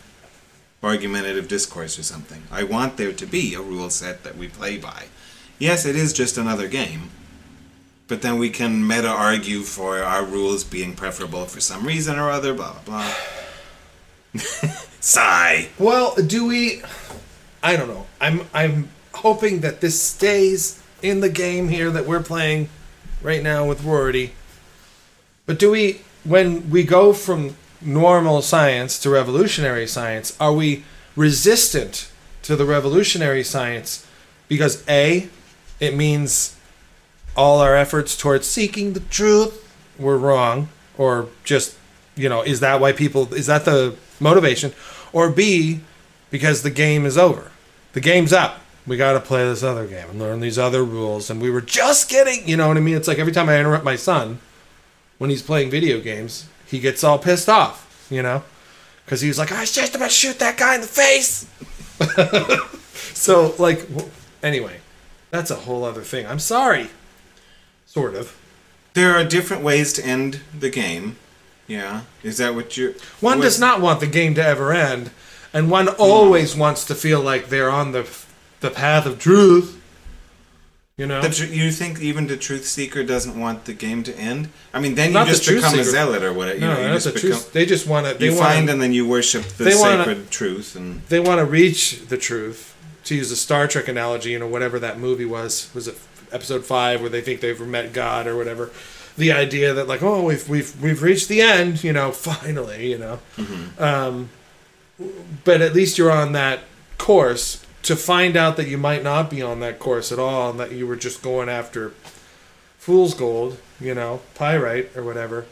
argumentative 0.82 1.48
discourse 1.48 1.98
or 1.98 2.04
something. 2.04 2.44
I 2.50 2.62
want 2.62 2.96
there 2.96 3.12
to 3.12 3.26
be 3.26 3.52
a 3.54 3.60
rule 3.60 3.90
set 3.90 4.22
that 4.22 4.38
we 4.38 4.48
play 4.48 4.78
by. 4.78 5.06
Yes, 5.58 5.84
it 5.84 5.96
is 5.96 6.12
just 6.12 6.38
another 6.38 6.68
game, 6.68 7.10
but 8.06 8.22
then 8.22 8.38
we 8.38 8.48
can 8.48 8.86
meta 8.86 9.08
argue 9.08 9.62
for 9.62 9.98
our 9.98 10.24
rules 10.24 10.62
being 10.62 10.94
preferable 10.94 11.46
for 11.46 11.60
some 11.60 11.84
reason 11.84 12.16
or 12.16 12.30
other. 12.30 12.54
Blah 12.54 12.74
blah 12.74 12.82
blah. 13.02 13.14
Sigh. 15.00 15.68
Well, 15.78 16.14
do 16.14 16.46
we? 16.46 16.82
I 17.62 17.76
don't 17.76 17.88
know. 17.88 18.06
I'm 18.20 18.42
I'm 18.52 18.88
hoping 19.14 19.60
that 19.60 19.80
this 19.80 20.00
stays 20.00 20.82
in 21.02 21.20
the 21.20 21.28
game 21.28 21.68
here 21.68 21.90
that 21.90 22.06
we're 22.06 22.22
playing 22.22 22.68
right 23.22 23.42
now 23.42 23.66
with 23.66 23.84
Rorty. 23.84 24.32
But 25.46 25.58
do 25.58 25.70
we, 25.70 26.02
when 26.24 26.70
we 26.70 26.82
go 26.84 27.12
from 27.12 27.56
normal 27.80 28.42
science 28.42 28.98
to 29.00 29.10
revolutionary 29.10 29.86
science, 29.86 30.36
are 30.40 30.52
we 30.52 30.84
resistant 31.16 32.10
to 32.42 32.56
the 32.56 32.64
revolutionary 32.64 33.42
science 33.42 34.06
because 34.48 34.86
a, 34.88 35.28
it 35.80 35.94
means 35.94 36.56
all 37.36 37.60
our 37.60 37.76
efforts 37.76 38.16
towards 38.16 38.46
seeking 38.46 38.92
the 38.92 39.00
truth 39.00 39.64
were 39.98 40.18
wrong, 40.18 40.68
or 40.96 41.28
just 41.44 41.76
you 42.16 42.28
know, 42.28 42.42
is 42.42 42.60
that 42.60 42.80
why 42.80 42.92
people 42.92 43.32
is 43.32 43.46
that 43.46 43.64
the 43.64 43.94
motivation, 44.20 44.72
or 45.12 45.30
b, 45.30 45.80
because 46.30 46.62
the 46.62 46.70
game 46.70 47.06
is 47.06 47.16
over, 47.16 47.50
the 47.92 48.00
game's 48.00 48.32
up. 48.32 48.60
We 48.86 48.96
got 48.96 49.12
to 49.12 49.20
play 49.20 49.44
this 49.44 49.62
other 49.62 49.86
game 49.86 50.08
and 50.08 50.18
learn 50.18 50.40
these 50.40 50.58
other 50.58 50.82
rules, 50.82 51.28
and 51.28 51.42
we 51.42 51.50
were 51.50 51.60
just 51.60 52.08
getting, 52.08 52.48
you 52.48 52.56
know 52.56 52.68
what 52.68 52.76
I 52.78 52.80
mean? 52.80 52.96
It's 52.96 53.08
like 53.08 53.18
every 53.18 53.32
time 53.32 53.48
I 53.48 53.58
interrupt 53.58 53.84
my 53.84 53.96
son 53.96 54.38
when 55.18 55.30
he's 55.30 55.42
playing 55.42 55.70
video 55.70 56.00
games, 56.00 56.48
he 56.66 56.80
gets 56.80 57.04
all 57.04 57.18
pissed 57.18 57.48
off, 57.48 58.06
you 58.10 58.22
know, 58.22 58.42
because 59.04 59.20
he 59.20 59.28
was 59.28 59.38
like, 59.38 59.52
I 59.52 59.60
was 59.60 59.72
just 59.74 59.94
about 59.94 60.06
to 60.06 60.14
shoot 60.14 60.38
that 60.38 60.56
guy 60.56 60.74
in 60.76 60.80
the 60.80 60.86
face. 60.86 61.46
so 63.14 63.54
like, 63.58 63.86
anyway, 64.42 64.78
That's 65.30 65.50
a 65.50 65.56
whole 65.56 65.84
other 65.84 66.02
thing. 66.02 66.26
I'm 66.26 66.38
sorry. 66.38 66.88
Sort 67.86 68.14
of. 68.14 68.38
There 68.94 69.14
are 69.14 69.24
different 69.24 69.62
ways 69.62 69.92
to 69.94 70.06
end 70.06 70.40
the 70.58 70.70
game. 70.70 71.16
Yeah, 71.68 72.02
is 72.24 72.38
that 72.38 72.54
what 72.56 72.76
you're? 72.76 72.94
One 73.20 73.40
does 73.40 73.60
not 73.60 73.80
want 73.80 74.00
the 74.00 74.06
game 74.06 74.34
to 74.34 74.44
ever 74.44 74.72
end, 74.72 75.10
and 75.52 75.70
one 75.70 75.86
always 75.88 76.56
wants 76.56 76.84
to 76.86 76.94
feel 76.94 77.20
like 77.20 77.48
they're 77.50 77.70
on 77.70 77.92
the 77.92 78.08
the 78.60 78.70
path 78.70 79.06
of 79.06 79.18
truth. 79.20 79.74
You 80.96 81.06
know, 81.06 81.22
The 81.22 81.28
tr- 81.28 81.44
you 81.44 81.70
think 81.70 82.00
even 82.00 82.26
the 82.26 82.36
truth 82.36 82.66
seeker 82.66 83.04
doesn't 83.04 83.38
want 83.38 83.66
the 83.66 83.72
game 83.72 84.02
to 84.02 84.16
end? 84.18 84.48
I 84.74 84.80
mean, 84.80 84.96
then 84.96 85.10
you 85.10 85.14
Not 85.14 85.26
the 85.28 85.32
just 85.34 85.44
truth 85.44 85.62
become 85.62 85.78
a 85.78 85.84
zealot 85.84 86.24
or 86.24 86.32
whatever. 86.32 86.58
You 86.58 86.66
no, 86.66 86.74
know, 86.74 86.92
you 86.94 86.98
the 86.98 87.12
become. 87.12 87.30
truth. 87.30 87.52
They 87.52 87.66
just 87.66 87.86
want 87.86 88.06
to. 88.08 88.14
They 88.14 88.24
You 88.24 88.30
want 88.32 88.42
find 88.44 88.68
and 88.70 88.82
then 88.82 88.92
you 88.92 89.06
worship 89.06 89.44
the 89.44 89.62
They 89.64 89.76
wanna- 89.76 89.98
sacred 90.04 90.30
truth 90.32 90.74
and 90.74 91.02
they 91.08 91.20
want 91.20 91.38
to 91.38 91.44
reach 91.44 92.00
the 92.08 92.16
truth. 92.16 92.74
To 93.04 93.14
use 93.14 93.30
a 93.30 93.36
Star 93.36 93.68
Trek 93.68 93.86
analogy, 93.88 94.32
you 94.32 94.38
know, 94.40 94.48
whatever 94.48 94.78
that 94.80 94.98
movie 94.98 95.24
was, 95.24 95.70
was 95.72 95.86
it 95.88 95.96
episode 96.32 96.64
five 96.66 97.00
where 97.00 97.08
they 97.08 97.20
think 97.22 97.40
they've 97.40 97.58
met 97.60 97.92
God 97.92 98.26
or 98.26 98.36
whatever? 98.36 98.70
The 99.18 99.32
idea 99.32 99.74
that 99.74 99.86
like, 99.86 100.02
oh, 100.02 100.22
we've 100.22 100.48
we've 100.48 100.80
we've 100.80 101.02
reached 101.02 101.28
the 101.28 101.42
end, 101.42 101.84
you 101.84 101.92
know, 101.92 102.12
finally, 102.30 102.90
you 102.90 102.98
know. 102.98 103.18
Um, 103.78 104.30
but 105.44 105.60
at 105.60 105.74
least 105.74 105.98
you're 105.98 106.10
on 106.10 106.32
that 106.32 106.60
course 106.96 107.64
to 107.82 107.94
find 107.94 108.36
out 108.36 108.56
that 108.56 108.66
you 108.66 108.78
might 108.78 109.02
not 109.04 109.30
be 109.30 109.40
on 109.42 109.60
that 109.60 109.78
course 109.78 110.10
at 110.10 110.18
all, 110.18 110.50
and 110.50 110.58
that 110.60 110.72
you 110.72 110.86
were 110.86 110.96
just 110.96 111.22
going 111.22 111.48
after 111.48 111.90
fool's 112.78 113.14
gold, 113.14 113.58
you 113.80 113.94
know, 113.94 114.20
pyrite 114.34 114.96
or 114.96 115.02
whatever. 115.02 115.46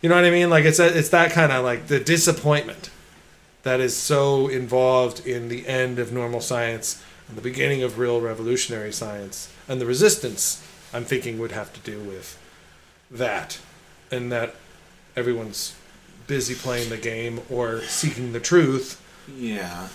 You 0.00 0.08
know 0.08 0.16
what 0.16 0.24
I 0.24 0.30
mean? 0.30 0.50
Like 0.50 0.64
it's 0.64 0.80
a, 0.80 0.98
it's 0.98 1.10
that 1.10 1.30
kind 1.30 1.52
of 1.52 1.64
like 1.64 1.86
the 1.86 2.00
disappointment 2.00 2.90
that 3.62 3.80
is 3.80 3.96
so 3.96 4.48
involved 4.48 5.24
in 5.26 5.48
the 5.48 5.66
end 5.66 5.98
of 5.98 6.12
normal 6.12 6.40
science 6.40 7.02
and 7.28 7.36
the 7.36 7.42
beginning 7.42 7.82
of 7.82 7.98
real 7.98 8.20
revolutionary 8.20 8.92
science 8.92 9.52
and 9.68 9.80
the 9.80 9.86
resistance 9.86 10.66
i'm 10.92 11.04
thinking 11.04 11.38
would 11.38 11.52
have 11.52 11.72
to 11.72 11.80
do 11.80 12.00
with 12.00 12.38
that 13.12 13.60
and 14.10 14.32
that 14.32 14.54
everyone's 15.14 15.76
busy 16.26 16.54
playing 16.54 16.88
the 16.88 16.96
game 16.96 17.40
or 17.50 17.82
seeking 17.82 18.32
the 18.32 18.40
truth 18.40 19.02
yeah. 19.36 19.88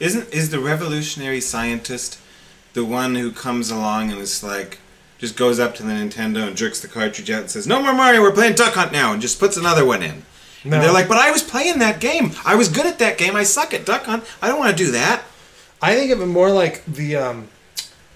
Isn't 0.00 0.32
is 0.32 0.50
the 0.50 0.58
revolutionary 0.58 1.40
scientist 1.40 2.18
the 2.72 2.84
one 2.84 3.14
who 3.14 3.30
comes 3.30 3.70
along 3.70 4.10
and 4.10 4.20
is 4.20 4.42
like 4.42 4.78
just 5.18 5.36
goes 5.36 5.60
up 5.60 5.74
to 5.76 5.82
the 5.82 5.92
Nintendo 5.92 6.46
and 6.46 6.56
jerks 6.56 6.80
the 6.80 6.88
cartridge 6.88 7.30
out 7.30 7.42
and 7.42 7.50
says, 7.50 7.66
"No 7.66 7.80
more 7.80 7.94
Mario, 7.94 8.20
we're 8.20 8.32
playing 8.32 8.54
Duck 8.54 8.74
Hunt 8.74 8.92
now," 8.92 9.12
and 9.12 9.22
just 9.22 9.38
puts 9.38 9.56
another 9.56 9.84
one 9.84 10.02
in. 10.02 10.24
No. 10.64 10.76
And 10.76 10.82
they're 10.82 10.92
like, 10.92 11.08
"But 11.08 11.18
I 11.18 11.30
was 11.30 11.42
playing 11.42 11.78
that 11.78 12.00
game. 12.00 12.32
I 12.44 12.56
was 12.56 12.68
good 12.68 12.86
at 12.86 12.98
that 12.98 13.16
game. 13.16 13.36
I 13.36 13.44
suck 13.44 13.72
at 13.72 13.86
Duck 13.86 14.04
Hunt. 14.04 14.24
I 14.42 14.48
don't 14.48 14.58
want 14.58 14.76
to 14.76 14.84
do 14.84 14.90
that." 14.92 15.22
i 15.82 15.94
think 15.94 16.10
of 16.10 16.20
it 16.20 16.26
more 16.26 16.50
like 16.50 16.82
the 16.86 17.14
um, 17.16 17.48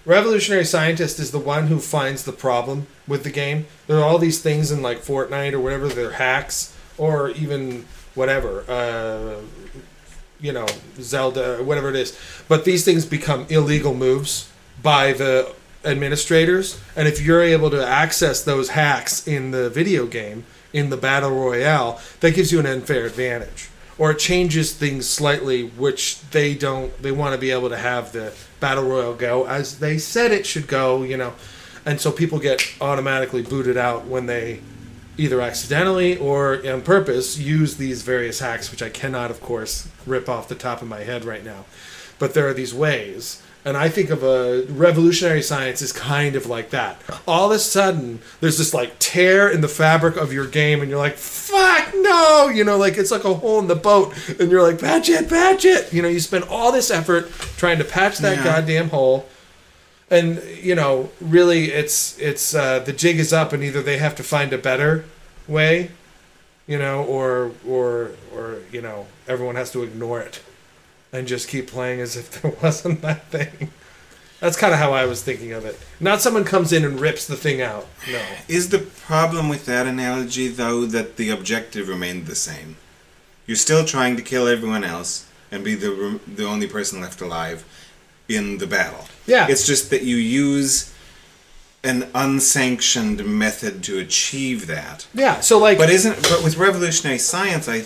revolutionary 0.09 0.65
scientist 0.65 1.19
is 1.19 1.29
the 1.29 1.39
one 1.39 1.67
who 1.67 1.79
finds 1.79 2.23
the 2.23 2.31
problem 2.31 2.87
with 3.07 3.23
the 3.23 3.29
game. 3.29 3.67
There 3.85 3.99
are 3.99 4.03
all 4.03 4.17
these 4.17 4.41
things 4.41 4.71
in 4.71 4.81
like 4.81 4.97
fortnite 4.97 5.53
or 5.53 5.59
whatever 5.59 5.87
they're 5.87 6.13
hacks 6.13 6.75
or 6.97 7.29
even 7.29 7.85
whatever 8.15 8.65
uh, 8.67 9.35
you 10.41 10.51
know 10.51 10.65
zelda 10.99 11.59
or 11.59 11.63
whatever 11.63 11.89
it 11.89 11.95
is. 11.95 12.17
But 12.47 12.65
these 12.65 12.83
things 12.83 13.05
become 13.05 13.45
illegal 13.49 13.93
moves 13.93 14.51
by 14.81 15.13
the 15.13 15.53
administrators 15.85 16.81
and 16.95 17.07
if 17.07 17.21
you're 17.21 17.43
able 17.43 17.69
to 17.69 17.85
access 17.85 18.43
those 18.43 18.69
hacks 18.69 19.25
in 19.27 19.51
the 19.51 19.69
video 19.69 20.07
game 20.07 20.43
in 20.73 20.89
the 20.89 20.97
battle 20.97 21.31
royale 21.31 22.01
that 22.19 22.33
gives 22.33 22.51
you 22.51 22.59
an 22.59 22.65
unfair 22.65 23.05
advantage. 23.05 23.69
Or 23.99 24.11
it 24.11 24.19
changes 24.19 24.73
things 24.73 25.07
slightly 25.07 25.67
which 25.67 26.21
they 26.31 26.55
don't 26.55 26.99
they 26.99 27.11
want 27.11 27.35
to 27.35 27.37
be 27.39 27.51
able 27.51 27.69
to 27.69 27.77
have 27.77 28.11
the 28.11 28.33
battle 28.59 28.83
royale 28.83 29.15
go. 29.15 29.45
As 29.45 29.79
they 29.79 29.97
said 29.97 30.31
it 30.31 30.45
should 30.45 30.67
go 30.67 31.03
you 31.03 31.17
know 31.17 31.33
and 31.85 31.99
so 31.99 32.11
people 32.11 32.39
get 32.39 32.61
automatically 32.81 33.41
booted 33.41 33.77
out 33.77 34.05
when 34.05 34.25
they 34.25 34.61
either 35.17 35.41
accidentally 35.41 36.17
or 36.17 36.65
on 36.67 36.81
purpose 36.81 37.37
use 37.37 37.75
these 37.75 38.03
various 38.03 38.39
hacks 38.39 38.71
which 38.71 38.81
i 38.81 38.89
cannot 38.89 39.29
of 39.29 39.41
course 39.41 39.89
rip 40.05 40.27
off 40.27 40.47
the 40.47 40.55
top 40.55 40.81
of 40.81 40.87
my 40.87 41.01
head 41.01 41.23
right 41.23 41.43
now. 41.45 41.65
But 42.17 42.33
there 42.33 42.47
are 42.47 42.53
these 42.53 42.73
ways 42.73 43.41
and 43.69 43.77
i 43.77 43.87
think 43.87 44.09
of 44.09 44.23
a 44.23 44.63
revolutionary 44.69 45.41
science 45.41 45.81
is 45.81 45.91
kind 45.93 46.35
of 46.35 46.45
like 46.47 46.69
that. 46.71 46.99
All 47.27 47.45
of 47.51 47.55
a 47.55 47.59
sudden 47.59 48.19
there's 48.41 48.57
this 48.57 48.73
like 48.73 48.91
tear 48.99 49.49
in 49.49 49.61
the 49.61 49.67
fabric 49.67 50.15
of 50.17 50.33
your 50.33 50.47
game 50.47 50.81
and 50.81 50.89
you're 50.89 50.99
like 51.07 51.15
fuck 51.17 51.93
no! 51.95 52.49
You 52.49 52.63
know 52.63 52.77
like 52.77 52.97
it's 52.97 53.11
like 53.11 53.23
a 53.25 53.33
hole 53.33 53.59
in 53.59 53.67
the 53.67 53.75
boat 53.75 54.07
and 54.39 54.49
you're 54.51 54.63
like 54.69 54.79
patch 54.79 55.07
it 55.09 55.29
patch 55.29 55.63
it! 55.65 55.93
You 55.93 56.01
know 56.01 56.07
you 56.09 56.19
spend 56.19 56.43
all 56.45 56.71
this 56.71 56.89
effort 56.91 57.29
trying 57.57 57.77
to 57.77 57.83
patch 57.85 58.17
that 58.19 58.37
Yeah. 58.37 58.43
goddamn 58.43 58.89
hole. 58.89 59.27
And 60.11 60.41
you 60.61 60.75
know 60.75 61.11
really 61.21 61.65
it's 61.71 62.17
it's 62.19 62.55
uh, 62.55 62.79
the 62.79 62.93
jig 62.93 63.19
is 63.19 63.31
up 63.31 63.53
and 63.53 63.63
either 63.63 63.81
they 63.83 63.97
have 63.99 64.15
to 64.15 64.23
find 64.23 64.51
a 64.53 64.57
better 64.57 65.05
way 65.47 65.91
you 66.67 66.77
know 66.79 67.03
or 67.03 67.51
or 67.67 68.11
or 68.33 68.59
you 68.71 68.81
know 68.81 69.05
everyone 69.27 69.55
has 69.55 69.71
to 69.71 69.83
ignore 69.83 70.19
it 70.21 70.41
and 71.11 71.27
just 71.27 71.47
keep 71.47 71.67
playing 71.67 71.99
as 71.99 72.15
if 72.15 72.29
there 72.41 72.51
wasn't 72.61 73.01
that 73.01 73.25
thing 73.27 73.71
that's 74.39 74.57
kind 74.57 74.73
of 74.73 74.79
how 74.79 74.93
i 74.93 75.05
was 75.05 75.21
thinking 75.23 75.51
of 75.51 75.65
it 75.65 75.77
not 75.99 76.21
someone 76.21 76.43
comes 76.45 76.71
in 76.71 76.85
and 76.85 76.99
rips 76.99 77.25
the 77.27 77.35
thing 77.35 77.61
out 77.61 77.87
no 78.11 78.21
Is 78.47 78.69
the 78.69 78.79
problem 78.79 79.49
with 79.49 79.65
that 79.65 79.85
analogy, 79.87 80.47
though, 80.47 80.85
that 80.85 81.17
the 81.17 81.29
objective 81.29 81.87
remained 81.89 82.25
the 82.25 82.35
same? 82.35 82.77
You're 83.45 83.57
still 83.57 83.83
trying 83.83 84.15
to 84.15 84.21
kill 84.21 84.47
everyone 84.47 84.83
else 84.83 85.27
and 85.51 85.63
be 85.63 85.75
the 85.75 86.19
the 86.27 86.45
only 86.45 86.67
person 86.67 87.01
left 87.01 87.19
alive 87.21 87.65
in 88.27 88.59
the 88.59 88.67
battle. 88.67 89.05
Yeah. 89.25 89.47
It's 89.49 89.65
just 89.65 89.89
that 89.89 90.03
you 90.03 90.15
use 90.15 90.93
an 91.83 92.07
unsanctioned 92.13 93.25
method 93.25 93.83
to 93.83 93.97
achieve 93.99 94.67
that. 94.67 95.07
yeah 95.13 95.39
so 95.41 95.57
like 95.57 95.77
But 95.77 95.89
isn't 95.89 96.21
but 96.29 96.43
with 96.43 96.57
revolutionary 96.57 97.19
science, 97.19 97.67
I 97.67 97.81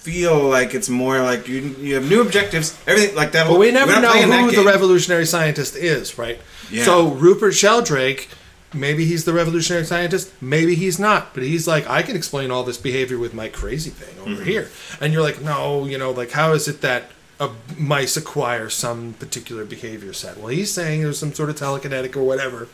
feel 0.00 0.38
like 0.48 0.74
it's 0.74 0.88
more 0.88 1.20
like 1.22 1.46
you 1.48 1.60
you 1.78 1.94
have 1.94 2.08
new 2.08 2.20
objectives, 2.22 2.76
everything 2.86 3.14
like 3.14 3.32
that. 3.32 3.46
But 3.46 3.58
we 3.58 3.70
never 3.70 4.00
know 4.00 4.12
who 4.12 4.50
the 4.50 4.64
revolutionary 4.64 5.26
scientist 5.26 5.76
is, 5.76 6.16
right? 6.18 6.38
Yeah. 6.70 6.84
So 6.84 7.08
Rupert 7.08 7.54
Sheldrake, 7.54 8.28
maybe 8.72 9.04
he's 9.04 9.24
the 9.24 9.32
revolutionary 9.34 9.84
scientist, 9.84 10.32
maybe 10.40 10.74
he's 10.74 10.98
not. 10.98 11.34
But 11.34 11.42
he's 11.42 11.66
like, 11.68 11.88
I 11.88 12.02
can 12.02 12.16
explain 12.16 12.50
all 12.50 12.62
this 12.64 12.78
behavior 12.78 13.18
with 13.18 13.34
my 13.34 13.48
crazy 13.48 13.90
thing 13.90 14.14
over 14.20 14.42
Mhm. 14.42 14.46
here. 14.46 14.70
And 15.00 15.12
you're 15.12 15.22
like, 15.22 15.42
no, 15.42 15.84
you 15.84 15.98
know, 15.98 16.10
like 16.12 16.30
how 16.32 16.52
is 16.52 16.66
it 16.68 16.80
that 16.80 17.10
uh, 17.38 17.48
mice 17.76 18.16
acquire 18.16 18.68
some 18.70 19.14
particular 19.18 19.64
behavior 19.64 20.12
set? 20.12 20.36
Well, 20.38 20.48
he's 20.48 20.72
saying 20.72 21.02
there's 21.02 21.18
some 21.18 21.32
sort 21.34 21.50
of 21.50 21.56
telekinetic 21.56 22.14
or 22.16 22.22
whatever, 22.22 22.68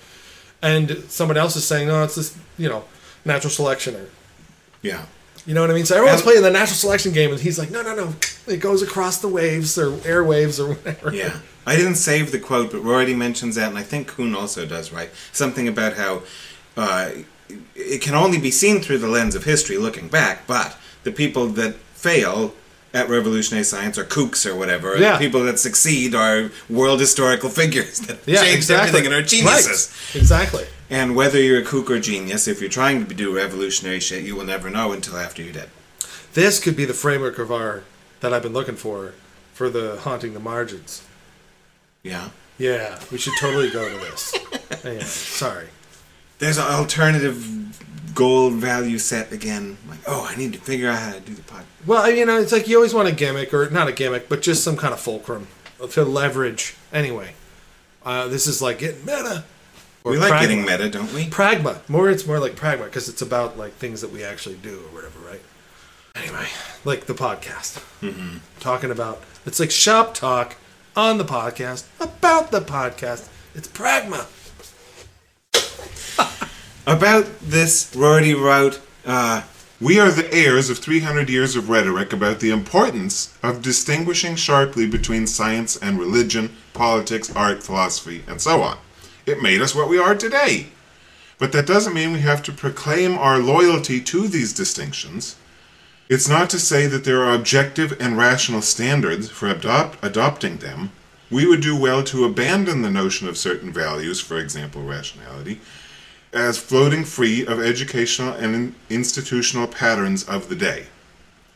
and 0.63 1.05
someone 1.09 1.37
else 1.37 1.55
is 1.57 1.65
saying, 1.65 1.89
no, 1.89 2.03
it's 2.05 2.15
this, 2.17 2.37
you 2.59 2.69
know, 2.69 2.85
natural 3.25 3.51
selection 3.51 3.95
or 3.97 4.07
Yeah. 4.83 5.03
You 5.47 5.55
know 5.55 5.61
what 5.61 5.71
I 5.71 5.75
mean? 5.75 5.85
So 5.87 5.97
everyone's 5.97 6.23
playing 6.23 6.43
the 6.43 6.51
natural 6.51 6.75
selection 6.77 7.13
game, 7.13 7.31
and 7.31 7.41
he's 7.41 7.59
like, 7.59 7.71
no, 7.71 7.83
no, 7.83 7.95
no, 7.95 8.15
it 8.47 8.59
goes 8.59 8.83
across 8.83 9.19
the 9.21 9.29
waves 9.29 9.79
or 9.79 9.91
airwaves 9.99 10.59
or 10.59 10.75
whatever. 10.75 11.15
Yeah. 11.15 11.39
I 11.67 11.77
didn't 11.77 11.97
save 11.97 12.31
the 12.33 12.39
quote, 12.39 12.71
but 12.73 12.83
Rorty 12.83 13.15
mentions 13.15 13.55
that, 13.57 13.69
and 13.69 13.79
I 13.79 13.83
think 13.83 14.09
Kuhn 14.09 14.35
also 14.35 14.67
does, 14.67 14.93
right? 14.93 15.11
Something 15.33 15.67
about 15.69 15.95
how 15.95 16.23
uh, 16.77 17.11
it 17.75 18.01
can 18.03 18.15
only 18.15 18.39
be 18.39 18.51
seen 18.51 18.81
through 18.81 18.99
the 18.99 19.09
lens 19.09 19.35
of 19.35 19.45
history 19.45 19.79
looking 19.79 20.09
back, 20.09 20.47
but 20.47 20.77
the 21.05 21.13
people 21.13 21.47
that 21.49 21.75
fail 21.75 22.55
at 22.95 23.09
revolutionary 23.09 23.65
science 23.65 23.99
are 23.99 24.05
kooks 24.05 24.47
or 24.47 24.55
whatever. 24.57 24.93
and 24.93 25.03
Yeah. 25.03 25.13
The 25.15 25.19
people 25.19 25.43
that 25.45 25.59
succeed 25.59 26.15
are 26.15 26.51
world 26.71 26.99
historical 27.01 27.51
figures 27.51 27.99
that 28.01 28.19
Yeah, 28.27 28.43
changed 28.43 28.57
exactly. 28.57 28.89
everything 28.89 29.07
and 29.13 29.15
are 29.15 29.27
geniuses. 29.27 29.93
Right. 30.15 30.21
Exactly. 30.21 30.67
And 30.89 31.17
whether 31.17 31.41
you're 31.41 31.61
a 31.61 31.65
kook 31.65 31.91
or 31.91 31.99
genius, 31.99 32.47
if 32.47 32.61
you're 32.61 32.71
trying 32.71 33.07
to 33.07 33.15
do 33.15 33.35
revolutionary 33.35 34.01
shit, 34.01 34.25
you 34.25 34.37
will 34.37 34.45
never 34.45 34.71
know 34.71 34.93
until 34.93 35.17
after 35.17 35.43
you're 35.43 35.53
dead. 35.53 35.71
This 36.35 36.61
could 36.61 36.77
be 36.77 36.85
the 36.85 36.95
framework 36.95 37.39
of 37.39 37.51
our 37.51 37.83
that 38.21 38.33
I've 38.33 38.43
been 38.43 38.53
looking 38.53 38.77
for 38.77 39.15
for 39.53 39.69
the 39.69 39.99
haunting 40.01 40.35
the 40.35 40.41
margins. 40.41 41.05
Yeah. 42.03 42.31
Yeah, 42.59 42.99
we 43.13 43.19
should 43.19 43.35
totally 43.39 43.71
go 43.71 43.89
to 43.89 43.97
this. 43.97 44.35
anyway, 44.85 45.03
sorry. 45.03 45.69
There's 46.39 46.59
an 46.59 46.65
alternative 46.65 48.15
goal 48.15 48.51
value 48.51 48.99
set 48.99 49.33
again. 49.33 49.77
Like, 49.89 49.99
oh, 50.07 50.27
I 50.31 50.37
need 50.37 50.53
to 50.55 50.59
figure 50.59 50.89
out 50.89 50.99
how 50.99 51.13
to 51.13 51.21
do 51.21 51.35
the 51.35 51.43
pod. 51.43 51.65
Well, 51.87 52.11
you 52.11 52.25
know, 52.25 52.39
it's 52.39 52.53
like 52.53 52.67
you 52.69 52.77
always 52.77 52.95
want 52.95 53.09
a 53.09 53.13
gimmick, 53.13 53.53
or 53.53 53.69
not 53.71 53.89
a 53.89 53.93
gimmick, 53.93 54.29
but 54.29 54.43
just 54.43 54.65
some 54.65 54.77
kind 54.77 54.95
of 54.95 55.01
fulcrum 55.01 55.49
to 55.91 56.05
leverage. 56.05 56.75
Anyway, 56.93 57.35
uh, 58.05 58.29
this 58.29 58.47
is 58.47 58.63
like 58.63 58.79
getting 58.79 59.01
meta. 59.01 59.45
We 60.13 60.19
like 60.19 60.33
pragma. 60.33 60.41
getting 60.41 60.65
meta, 60.65 60.89
don't 60.89 61.13
we? 61.13 61.27
Pragma. 61.27 61.89
More, 61.89 62.09
it's 62.11 62.27
more 62.27 62.39
like 62.39 62.55
pragma 62.55 62.85
because 62.85 63.09
it's 63.09 63.23
about 63.23 63.59
like 63.59 63.73
things 63.75 64.01
that 64.01 64.13
we 64.13 64.23
actually 64.23 64.57
do 64.57 64.79
or 64.79 64.95
whatever, 64.95 65.19
right? 65.21 65.41
Anyway, 66.15 66.47
like 66.85 67.07
the 67.07 67.15
podcast. 67.15 67.83
Mm-hmm. 68.01 68.39
Talking 68.61 68.91
about 68.91 69.23
it's 69.45 69.61
like 69.61 69.71
shop 69.71 70.15
talk 70.15 70.57
on 70.95 71.19
the 71.19 71.25
podcast 71.25 71.87
about 72.01 72.51
the 72.51 72.61
podcast. 72.61 73.29
It's 73.55 73.69
pragma. 73.69 74.27
About 76.87 77.27
this, 77.41 77.93
Rorty 77.97 78.33
wrote, 78.33 78.81
uh, 79.05 79.43
We 79.81 79.99
are 79.99 80.11
the 80.11 80.33
heirs 80.33 80.71
of 80.71 80.79
300 80.79 81.29
years 81.29 81.57
of 81.57 81.69
rhetoric 81.69 82.13
about 82.13 82.39
the 82.39 82.51
importance 82.53 83.37
of 83.43 83.61
distinguishing 83.61 84.37
sharply 84.37 84.87
between 84.87 85.27
science 85.27 85.77
and 85.77 85.99
religion, 85.99 86.55
politics, 86.75 87.35
art, 87.35 87.63
philosophy, 87.65 88.23
and 88.29 88.41
so 88.41 88.63
on. 88.63 88.79
It 89.27 89.43
made 89.43 89.61
us 89.61 89.75
what 89.75 89.89
we 89.89 89.99
are 89.99 90.15
today. 90.15 90.69
But 91.39 91.53
that 91.53 91.67
doesn't 91.67 91.93
mean 91.95 92.13
we 92.13 92.21
have 92.21 92.43
to 92.45 92.53
proclaim 92.53 93.19
our 93.19 93.39
loyalty 93.39 94.01
to 94.01 94.29
these 94.29 94.53
distinctions. 94.55 95.37
It's 96.09 96.29
not 96.29 96.49
to 96.51 96.59
say 96.59 96.87
that 96.87 97.05
there 97.05 97.23
are 97.25 97.35
objective 97.35 97.97
and 98.01 98.17
rational 98.17 98.63
standards 98.63 99.29
for 99.29 99.49
adopt- 99.49 99.99
adopting 100.03 100.59
them. 100.59 100.93
We 101.31 101.47
would 101.47 101.61
do 101.61 101.77
well 101.77 102.05
to 102.05 102.25
abandon 102.25 102.83
the 102.83 102.91
notion 102.91 103.27
of 103.29 103.37
certain 103.37 103.73
values, 103.73 104.21
for 104.21 104.39
example, 104.39 104.83
rationality, 104.85 105.61
as 106.33 106.57
floating 106.59 107.05
free 107.05 107.45
of 107.45 107.61
educational 107.61 108.33
and 108.35 108.55
in- 108.55 108.75
institutional 108.89 109.67
patterns 109.67 110.23
of 110.25 110.49
the 110.49 110.55
day. 110.55 110.87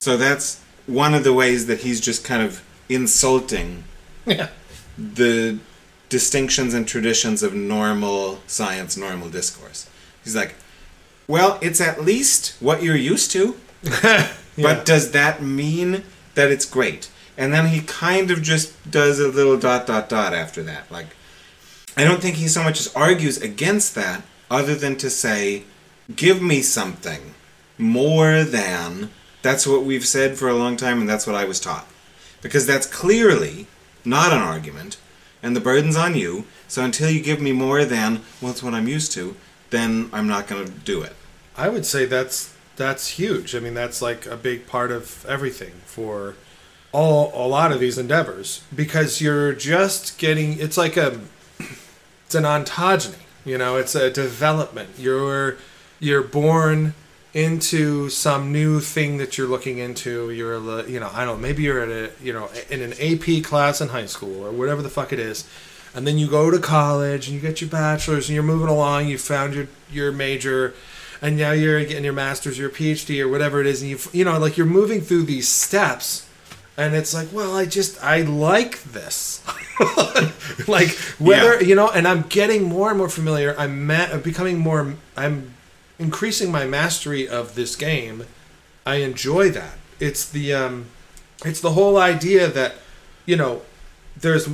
So 0.00 0.16
that's 0.16 0.60
one 0.86 1.14
of 1.14 1.22
the 1.22 1.32
ways 1.32 1.66
that 1.66 1.80
he's 1.80 2.00
just 2.00 2.24
kind 2.24 2.42
of 2.42 2.62
insulting 2.88 3.84
Yeah. 4.26 4.48
the 4.98 5.58
distinctions 6.10 6.74
and 6.74 6.86
traditions 6.86 7.42
of 7.42 7.54
normal 7.54 8.40
science, 8.46 8.96
normal 8.96 9.30
discourse. 9.30 9.88
He's 10.22 10.36
like, 10.36 10.56
well, 11.26 11.58
it's 11.62 11.80
at 11.80 12.02
least 12.02 12.56
what 12.60 12.82
you're 12.82 12.96
used 12.96 13.30
to, 13.30 13.56
but 14.58 14.84
does 14.84 15.12
that 15.12 15.42
mean 15.42 16.04
that 16.34 16.50
it's 16.50 16.66
great? 16.66 17.10
And 17.38 17.54
then 17.54 17.68
he 17.68 17.80
kind 17.80 18.30
of 18.30 18.42
just 18.42 18.90
does 18.90 19.18
a 19.18 19.28
little 19.28 19.56
dot 19.56 19.86
dot 19.86 20.10
dot 20.10 20.34
after 20.34 20.62
that. 20.64 20.90
Like, 20.90 21.06
I 21.96 22.04
don't 22.04 22.20
think 22.20 22.36
he 22.36 22.48
so 22.48 22.62
much 22.62 22.80
as 22.80 22.94
argues 22.94 23.40
against 23.40 23.94
that, 23.94 24.22
other 24.50 24.74
than 24.74 24.96
to 24.96 25.08
say, 25.08 25.64
give 26.14 26.42
me 26.42 26.60
something 26.60 27.34
more 27.78 28.44
than 28.44 29.10
that's 29.42 29.66
what 29.66 29.84
we've 29.84 30.06
said 30.06 30.36
for 30.36 30.48
a 30.48 30.54
long 30.54 30.76
time 30.76 31.00
and 31.00 31.08
that's 31.08 31.26
what 31.26 31.36
I 31.36 31.44
was 31.44 31.60
taught. 31.60 31.86
Because 32.42 32.66
that's 32.66 32.86
clearly 32.86 33.66
not 34.04 34.32
an 34.32 34.38
argument, 34.38 34.98
and 35.42 35.56
the 35.56 35.60
burden's 35.60 35.96
on 35.96 36.14
you. 36.14 36.44
So 36.68 36.84
until 36.84 37.10
you 37.10 37.22
give 37.22 37.40
me 37.40 37.52
more 37.52 37.84
than, 37.84 38.22
well, 38.40 38.50
it's 38.50 38.62
what 38.62 38.74
I'm 38.74 38.88
used 38.88 39.12
to, 39.12 39.36
then 39.70 40.10
I'm 40.12 40.26
not 40.26 40.46
going 40.46 40.64
to 40.64 40.70
do 40.70 41.02
it. 41.02 41.14
I 41.56 41.68
would 41.68 41.86
say 41.86 42.04
that's 42.04 42.54
that's 42.76 43.08
huge. 43.08 43.54
I 43.54 43.60
mean, 43.60 43.74
that's 43.74 44.00
like 44.00 44.26
a 44.26 44.36
big 44.36 44.66
part 44.66 44.90
of 44.90 45.26
everything 45.26 45.72
for 45.84 46.34
all 46.92 47.30
a 47.34 47.46
lot 47.46 47.72
of 47.72 47.80
these 47.80 47.98
endeavors 47.98 48.62
because 48.74 49.20
you're 49.20 49.52
just 49.52 50.18
getting. 50.18 50.58
It's 50.58 50.76
like 50.76 50.96
a 50.96 51.20
it's 52.26 52.34
an 52.34 52.44
ontogeny. 52.44 53.18
You 53.44 53.58
know, 53.58 53.76
it's 53.76 53.94
a 53.94 54.10
development. 54.10 54.90
You're 54.98 55.56
you're 55.98 56.22
born 56.22 56.94
into 57.32 58.08
some 58.10 58.50
new 58.52 58.80
thing 58.80 59.18
that 59.18 59.38
you're 59.38 59.46
looking 59.48 59.78
into. 59.78 60.30
You're, 60.30 60.56
uh, 60.56 60.84
you 60.86 60.98
know, 61.00 61.10
I 61.12 61.24
don't 61.24 61.36
know, 61.36 61.42
maybe 61.42 61.62
you're 61.62 61.80
at 61.80 61.88
a, 61.88 62.10
you 62.22 62.32
know, 62.32 62.48
in 62.68 62.82
an 62.82 62.92
AP 62.94 63.44
class 63.44 63.80
in 63.80 63.88
high 63.88 64.06
school 64.06 64.44
or 64.44 64.50
whatever 64.50 64.82
the 64.82 64.88
fuck 64.90 65.12
it 65.12 65.18
is. 65.20 65.48
And 65.94 66.06
then 66.06 66.18
you 66.18 66.28
go 66.28 66.50
to 66.50 66.58
college 66.58 67.26
and 67.28 67.34
you 67.34 67.40
get 67.40 67.60
your 67.60 67.70
bachelor's 67.70 68.28
and 68.28 68.34
you're 68.34 68.42
moving 68.44 68.68
along. 68.68 69.08
You 69.08 69.18
found 69.18 69.54
your, 69.54 69.66
your 69.90 70.12
major 70.12 70.74
and 71.22 71.36
now 71.36 71.52
you're 71.52 71.80
getting 71.84 72.04
your 72.04 72.12
master's, 72.12 72.58
your 72.58 72.70
PhD 72.70 73.20
or 73.20 73.28
whatever 73.28 73.60
it 73.60 73.66
is. 73.66 73.82
And 73.82 73.90
you, 73.90 73.98
you 74.12 74.24
know, 74.24 74.38
like 74.38 74.56
you're 74.56 74.66
moving 74.66 75.00
through 75.00 75.24
these 75.24 75.48
steps 75.48 76.26
and 76.76 76.94
it's 76.94 77.12
like, 77.12 77.28
well, 77.32 77.54
I 77.56 77.66
just, 77.66 78.02
I 78.02 78.22
like 78.22 78.82
this. 78.84 79.42
like 80.68 80.88
whether, 81.18 81.60
Yeah. 81.60 81.68
you 81.68 81.74
know, 81.74 81.90
and 81.90 82.08
I'm 82.08 82.22
getting 82.22 82.64
more 82.64 82.88
and 82.88 82.98
more 82.98 83.08
familiar. 83.08 83.54
I'm, 83.58 83.86
ma- 83.86 84.08
I'm 84.12 84.20
becoming 84.22 84.58
more, 84.58 84.94
I'm 85.16 85.54
increasing 86.00 86.50
my 86.50 86.66
mastery 86.66 87.28
of 87.28 87.54
this 87.54 87.76
game. 87.76 88.24
I 88.86 88.96
enjoy 88.96 89.50
that. 89.50 89.74
It's 90.00 90.28
the 90.28 90.52
um, 90.54 90.86
it's 91.44 91.60
the 91.60 91.72
whole 91.72 91.98
idea 91.98 92.48
that 92.48 92.74
you 93.26 93.36
know 93.36 93.62
there's 94.16 94.48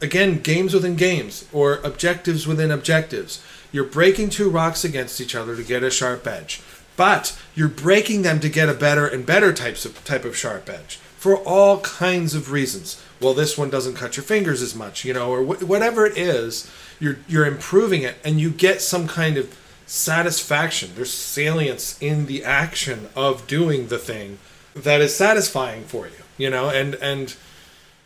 again 0.00 0.40
games 0.40 0.74
within 0.74 0.94
games 0.94 1.48
or 1.52 1.80
objectives 1.82 2.46
within 2.46 2.70
objectives. 2.70 3.42
You're 3.72 3.84
breaking 3.84 4.30
two 4.30 4.50
rocks 4.50 4.84
against 4.84 5.20
each 5.20 5.34
other 5.34 5.56
to 5.56 5.64
get 5.64 5.82
a 5.82 5.90
sharp 5.90 6.26
edge, 6.26 6.60
but 6.96 7.36
you're 7.56 7.68
breaking 7.68 8.22
them 8.22 8.38
to 8.40 8.48
get 8.48 8.68
a 8.68 8.74
better 8.74 9.06
and 9.06 9.26
better 9.26 9.52
types 9.52 9.84
of 9.84 10.04
type 10.04 10.24
of 10.24 10.36
sharp 10.36 10.68
edge 10.68 10.96
for 11.16 11.38
all 11.38 11.80
kinds 11.80 12.34
of 12.34 12.52
reasons. 12.52 13.02
Well, 13.20 13.32
this 13.32 13.56
one 13.56 13.70
doesn't 13.70 13.94
cut 13.94 14.18
your 14.18 14.24
fingers 14.24 14.60
as 14.60 14.74
much, 14.74 15.06
you 15.06 15.14
know, 15.14 15.30
or 15.30 15.42
wh- 15.42 15.66
whatever 15.66 16.04
it 16.04 16.18
is. 16.18 16.70
You're 17.00 17.16
you're 17.26 17.46
improving 17.46 18.02
it, 18.02 18.16
and 18.22 18.38
you 18.38 18.50
get 18.50 18.82
some 18.82 19.08
kind 19.08 19.38
of 19.38 19.56
satisfaction. 19.86 20.92
There's 20.94 21.12
salience 21.12 22.00
in 22.00 22.26
the 22.26 22.44
action 22.44 23.08
of 23.14 23.46
doing 23.46 23.88
the 23.88 23.98
thing 23.98 24.38
that 24.74 25.00
is 25.00 25.14
satisfying 25.14 25.84
for 25.84 26.06
you, 26.06 26.24
you 26.36 26.50
know, 26.50 26.68
and 26.68 26.94
and 26.96 27.36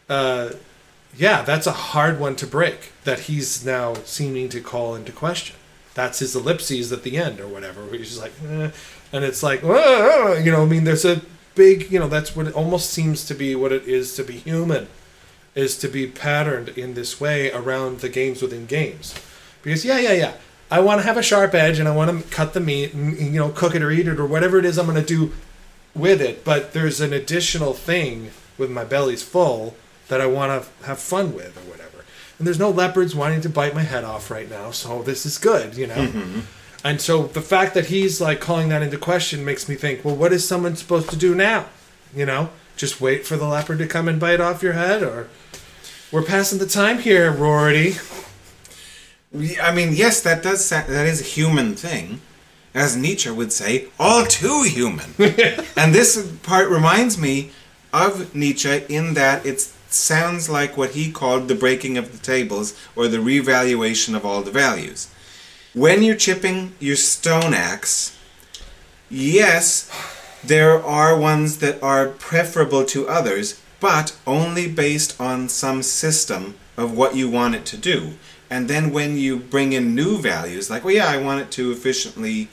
uh, 0.09 0.51
yeah, 1.17 1.43
that's 1.43 1.67
a 1.67 1.73
hard 1.73 2.21
one 2.21 2.37
to 2.37 2.47
break. 2.47 2.93
That 3.05 3.21
he's 3.21 3.65
now 3.65 3.95
seeming 4.05 4.49
to 4.51 4.61
call 4.61 4.95
into 4.95 5.13
question. 5.13 5.57
That's 5.95 6.21
his 6.21 6.37
ellipses 6.37 6.93
at 6.93 7.03
the 7.03 7.17
end 7.17 7.41
or 7.41 7.49
whatever. 7.49 7.83
Where 7.83 7.99
he's 7.99 8.19
like, 8.19 8.33
eh, 8.49 8.71
and 9.13 9.25
it's 9.25 9.43
like, 9.43 9.63
you 9.63 10.53
know, 10.53 10.63
I 10.63 10.67
mean, 10.67 10.85
there's 10.85 11.05
a 11.05 11.23
big, 11.55 11.91
you 11.91 11.99
know, 11.99 12.09
that's 12.09 12.37
what 12.37 12.47
it 12.47 12.55
almost 12.55 12.91
seems 12.91 13.25
to 13.27 13.35
be 13.35 13.55
what 13.55 13.73
it 13.73 13.85
is 13.89 14.15
to 14.17 14.23
be 14.23 14.35
human, 14.35 14.89
is 15.55 15.77
to 15.79 15.89
be 15.89 16.07
patterned 16.07 16.69
in 16.71 16.95
this 16.95 17.21
way 17.21 17.51
around 17.51 18.01
the 18.01 18.09
games 18.09 18.43
within 18.43 18.67
games. 18.67 19.15
Because 19.63 19.85
yeah, 19.85 19.99
yeah, 19.99 20.13
yeah, 20.13 20.33
I 20.71 20.81
want 20.81 21.01
to 21.01 21.07
have 21.07 21.17
a 21.17 21.23
sharp 21.23 21.55
edge 21.55 21.79
and 21.79 21.89
I 21.89 21.95
want 21.95 22.11
to 22.11 22.29
cut 22.31 22.53
the 22.53 22.61
meat 22.61 22.93
and 22.95 23.17
you 23.17 23.41
know 23.41 23.49
cook 23.51 23.75
it 23.75 23.83
or 23.83 23.91
eat 23.91 24.09
it 24.09 24.21
or 24.21 24.27
whatever 24.27 24.59
it 24.59 24.65
is 24.65 24.79
I'm 24.79 24.87
going 24.87 25.01
to 25.01 25.07
do 25.07 25.33
with 25.95 26.21
it. 26.21 26.45
But 26.45 26.73
there's 26.73 27.01
an 27.01 27.13
additional 27.13 27.73
thing 27.73 28.31
with 28.57 28.71
my 28.71 28.85
belly's 28.85 29.23
full 29.23 29.77
that 30.09 30.21
I 30.21 30.27
want 30.27 30.63
to 30.63 30.87
have 30.87 30.99
fun 30.99 31.35
with 31.35 31.57
or 31.57 31.71
whatever. 31.71 32.05
And 32.39 32.47
there's 32.47 32.59
no 32.59 32.71
leopards 32.71 33.15
wanting 33.15 33.41
to 33.43 33.49
bite 33.49 33.75
my 33.75 33.83
head 33.83 34.05
off 34.05 34.31
right 34.31 34.49
now, 34.49 34.71
so 34.71 35.03
this 35.03 35.27
is 35.27 35.39
good, 35.39 35.77
you 35.77 35.87
know. 35.87 35.95
Mm-hmm. 35.95 36.41
And 36.85 37.01
so 37.01 37.27
the 37.27 37.41
fact 37.41 37.75
that 37.75 37.87
he's 37.87 38.21
like 38.21 38.41
calling 38.41 38.69
that 38.69 38.83
into 38.83 38.97
question 38.97 39.45
makes 39.45 39.69
me 39.69 39.75
think, 39.75 40.05
well, 40.05 40.15
what 40.15 40.33
is 40.33 40.47
someone 40.47 40.77
supposed 40.77 41.11
to 41.11 41.17
do 41.17 41.35
now? 41.35 41.67
You 42.15 42.27
know, 42.27 42.51
just 42.77 43.01
wait 43.01 43.27
for 43.27 43.37
the 43.37 43.47
leopard 43.47 43.79
to 43.79 43.87
come 43.87 44.09
and 44.09 44.21
bite 44.21 44.41
off 44.41 44.63
your 44.63 44.75
head, 44.75 45.03
or 45.03 45.29
we're 46.13 46.23
passing 46.23 46.59
the 46.59 46.67
time 46.67 47.01
here, 47.01 47.33
Rorty. 47.33 47.97
I 49.35 49.75
mean, 49.75 49.93
yes, 49.93 50.21
that 50.23 50.43
does 50.43 50.65
sa- 50.65 50.87
that 50.87 51.07
is 51.07 51.21
a 51.21 51.25
human 51.25 51.75
thing, 51.75 52.21
as 52.75 52.97
Nietzsche 52.97 53.31
would 53.31 53.53
say, 53.53 53.89
all 53.99 54.25
too 54.25 54.63
human. 54.63 55.15
and 55.77 55.95
this 55.95 56.31
part 56.43 56.69
reminds 56.69 57.19
me 57.19 57.51
of 57.93 58.35
Nietzsche 58.35 58.85
in 58.89 59.15
that 59.15 59.45
it 59.45 59.61
sounds 59.91 60.49
like 60.49 60.77
what 60.77 60.91
he 60.91 61.11
called 61.11 61.49
the 61.49 61.55
breaking 61.55 61.99
of 61.99 62.13
the 62.13 62.19
tables 62.19 62.75
or 62.97 63.09
the 63.09 63.21
revaluation 63.21 64.15
of 64.15 64.25
all 64.25 64.43
the 64.43 64.51
values. 64.51 65.09
When 65.75 66.03
you're 66.03 66.17
chipping 66.17 66.73
your 66.81 66.97
stone 66.97 67.53
axe, 67.53 68.17
yes, 69.11 69.91
there 70.43 70.83
are 70.83 71.19
ones 71.19 71.59
that 71.59 71.83
are 71.83 72.09
preferable 72.09 72.85
to 72.87 73.09
others, 73.09 73.61
but 73.81 74.17
only 74.27 74.69
based 74.69 75.21
on 75.21 75.49
some 75.49 75.83
system 75.83 76.57
of 76.77 76.97
what 76.97 77.15
you 77.15 77.29
want 77.29 77.55
it 77.55 77.67
to 77.67 77.77
do. 77.77 78.15
And 78.51 78.69
then 78.69 78.93
when 78.93 79.17
you 79.17 79.37
bring 79.37 79.73
in 79.73 79.95
new 79.95 80.19
values, 80.19 80.71
like, 80.71 80.85
well, 80.85 80.95
yeah, 80.95 81.09
I 81.09 81.19
want 81.19 81.41
it 81.41 81.51
to 81.53 81.71
efficiently 81.71 82.49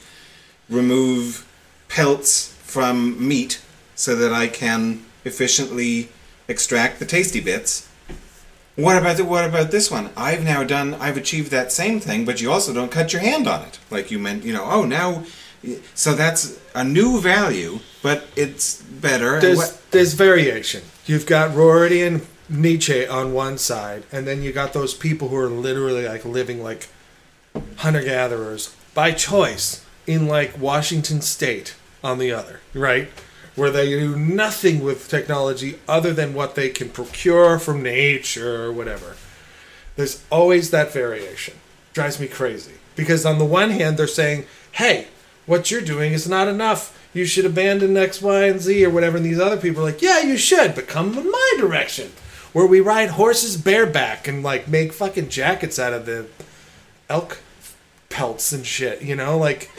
remove 0.69 1.47
pelts 1.87 2.53
from 2.63 3.25
meat 3.25 3.61
so 3.95 4.15
that 4.15 4.33
I 4.33 4.47
can 4.47 5.05
efficiently 5.23 6.09
extract 6.47 6.99
the 6.99 7.05
tasty 7.05 7.39
bits. 7.39 7.89
What 8.75 8.97
about 8.97 9.17
the, 9.17 9.23
what 9.23 9.45
about 9.45 9.71
this 9.71 9.89
one? 9.89 10.09
I've 10.17 10.43
now 10.43 10.63
done 10.65 10.95
I've 10.95 11.15
achieved 11.15 11.49
that 11.51 11.71
same 11.71 12.01
thing, 12.01 12.25
but 12.25 12.41
you 12.41 12.51
also 12.51 12.73
don't 12.73 12.91
cut 12.91 13.13
your 13.13 13.21
hand 13.21 13.47
on 13.47 13.61
it. 13.61 13.79
Like 13.89 14.11
you 14.11 14.19
meant, 14.19 14.43
you 14.43 14.51
know, 14.51 14.65
oh 14.65 14.83
now 14.83 15.23
so 15.93 16.13
that's 16.13 16.59
a 16.73 16.83
new 16.83 17.19
value, 17.19 17.79
but 18.03 18.27
it's 18.35 18.81
better. 18.81 19.39
There's 19.39 19.77
there's 19.91 20.13
variation. 20.13 20.83
You've 21.05 21.25
got 21.25 21.55
Rorty 21.55 22.01
and 22.01 22.25
Nietzsche 22.49 23.07
on 23.07 23.33
one 23.33 23.57
side, 23.57 24.03
and 24.11 24.27
then 24.27 24.41
you 24.41 24.51
got 24.51 24.73
those 24.73 24.93
people 24.93 25.29
who 25.29 25.37
are 25.37 25.49
literally 25.49 26.07
like 26.07 26.25
living 26.25 26.61
like 26.61 26.87
hunter 27.77 28.03
gatherers 28.03 28.75
by 28.93 29.11
choice 29.11 29.85
in 30.07 30.27
like 30.27 30.59
Washington 30.59 31.21
State 31.21 31.75
on 32.03 32.19
the 32.19 32.31
other, 32.31 32.59
right? 32.73 33.09
Where 33.55 33.71
they 33.71 33.89
do 33.89 34.15
nothing 34.15 34.83
with 34.83 35.07
technology 35.07 35.79
other 35.87 36.13
than 36.13 36.33
what 36.33 36.55
they 36.55 36.69
can 36.69 36.89
procure 36.89 37.57
from 37.57 37.81
nature 37.81 38.63
or 38.63 38.71
whatever. 38.71 39.15
There's 39.95 40.23
always 40.29 40.71
that 40.71 40.91
variation. 40.91 41.55
Drives 41.93 42.19
me 42.19 42.27
crazy. 42.27 42.73
Because 42.95 43.25
on 43.25 43.39
the 43.39 43.45
one 43.45 43.71
hand, 43.71 43.97
they're 43.97 44.07
saying, 44.07 44.45
hey, 44.73 45.07
what 45.45 45.71
you're 45.71 45.81
doing 45.81 46.13
is 46.13 46.27
not 46.27 46.47
enough. 46.47 46.97
You 47.13 47.25
should 47.25 47.45
abandon 47.45 47.95
X, 47.95 48.21
Y, 48.21 48.43
and 48.45 48.59
Z 48.59 48.85
or 48.85 48.89
whatever. 48.89 49.17
And 49.17 49.25
these 49.25 49.39
other 49.39 49.57
people 49.57 49.81
are 49.81 49.85
like, 49.85 50.01
yeah, 50.01 50.21
you 50.21 50.37
should, 50.37 50.75
but 50.75 50.87
come 50.87 51.17
in 51.17 51.31
my 51.31 51.53
direction. 51.57 52.11
Where 52.55 52.65
we 52.65 52.79
ride 52.79 53.09
horses 53.09 53.57
bareback 53.57 54.29
and 54.29 54.41
like 54.41 54.69
make 54.69 54.93
fucking 54.93 55.27
jackets 55.27 55.77
out 55.77 55.91
of 55.91 56.05
the 56.05 56.27
elk 57.09 57.39
pelts 58.07 58.53
and 58.53 58.65
shit, 58.65 59.01
you 59.01 59.13
know? 59.13 59.37
Like, 59.37 59.69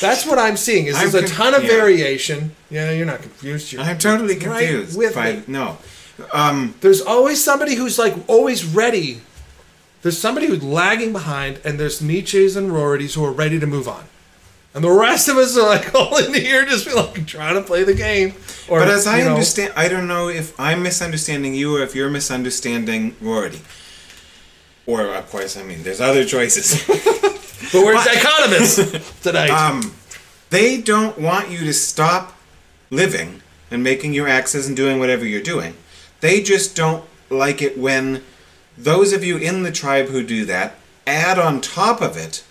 that's 0.00 0.26
what 0.26 0.38
I'm 0.38 0.58
seeing. 0.58 0.84
Is 0.84 0.96
I'm 0.96 1.10
there's 1.10 1.30
a 1.32 1.34
ton 1.34 1.54
of 1.54 1.62
yeah. 1.64 1.70
variation. 1.70 2.54
Yeah, 2.68 2.90
you're 2.90 3.06
not 3.06 3.22
confused. 3.22 3.72
You're 3.72 3.80
I'm 3.80 3.96
totally 3.96 4.36
confused 4.36 4.98
with 4.98 5.14
by 5.14 5.44
no. 5.46 5.78
Um, 6.30 6.74
There's 6.82 7.00
always 7.00 7.42
somebody 7.42 7.74
who's 7.74 7.98
like 7.98 8.14
always 8.28 8.66
ready. 8.66 9.22
There's 10.02 10.18
somebody 10.18 10.46
who's 10.46 10.62
lagging 10.62 11.12
behind, 11.12 11.60
and 11.64 11.80
there's 11.80 12.02
Nietzsche's 12.02 12.54
and 12.54 12.70
Rorty's 12.70 13.14
who 13.14 13.24
are 13.24 13.32
ready 13.32 13.58
to 13.58 13.66
move 13.66 13.88
on. 13.88 14.04
And 14.76 14.84
the 14.84 14.90
rest 14.90 15.28
of 15.30 15.38
us 15.38 15.56
are 15.56 15.66
like 15.66 15.94
all 15.94 16.18
in 16.18 16.34
here, 16.34 16.66
just 16.66 16.86
like 16.94 17.26
trying 17.26 17.54
to 17.54 17.62
play 17.62 17.82
the 17.82 17.94
game. 17.94 18.34
Or, 18.68 18.80
but 18.80 18.88
as 18.88 19.06
I 19.06 19.22
know, 19.22 19.30
understand, 19.30 19.72
I 19.74 19.88
don't 19.88 20.06
know 20.06 20.28
if 20.28 20.58
I'm 20.60 20.82
misunderstanding 20.82 21.54
you 21.54 21.76
or 21.76 21.80
if 21.80 21.94
you're 21.94 22.10
misunderstanding 22.10 23.16
Rorty. 23.22 23.62
Or, 24.84 25.14
of 25.14 25.30
course, 25.30 25.56
I 25.56 25.62
mean, 25.62 25.82
there's 25.82 26.02
other 26.02 26.26
choices. 26.26 26.86
but 26.86 27.74
we're 27.74 27.96
dichotomous 27.96 29.22
tonight. 29.22 29.48
um, 29.48 29.94
they 30.50 30.78
don't 30.78 31.18
want 31.18 31.48
you 31.48 31.60
to 31.60 31.72
stop 31.72 32.34
living 32.90 33.40
and 33.70 33.82
making 33.82 34.12
your 34.12 34.28
axes 34.28 34.68
and 34.68 34.76
doing 34.76 34.98
whatever 34.98 35.24
you're 35.24 35.40
doing. 35.40 35.74
They 36.20 36.42
just 36.42 36.76
don't 36.76 37.02
like 37.30 37.62
it 37.62 37.78
when 37.78 38.22
those 38.76 39.14
of 39.14 39.24
you 39.24 39.38
in 39.38 39.62
the 39.62 39.72
tribe 39.72 40.08
who 40.08 40.22
do 40.22 40.44
that 40.44 40.74
add 41.06 41.38
on 41.38 41.62
top 41.62 42.02
of 42.02 42.18
it 42.18 42.44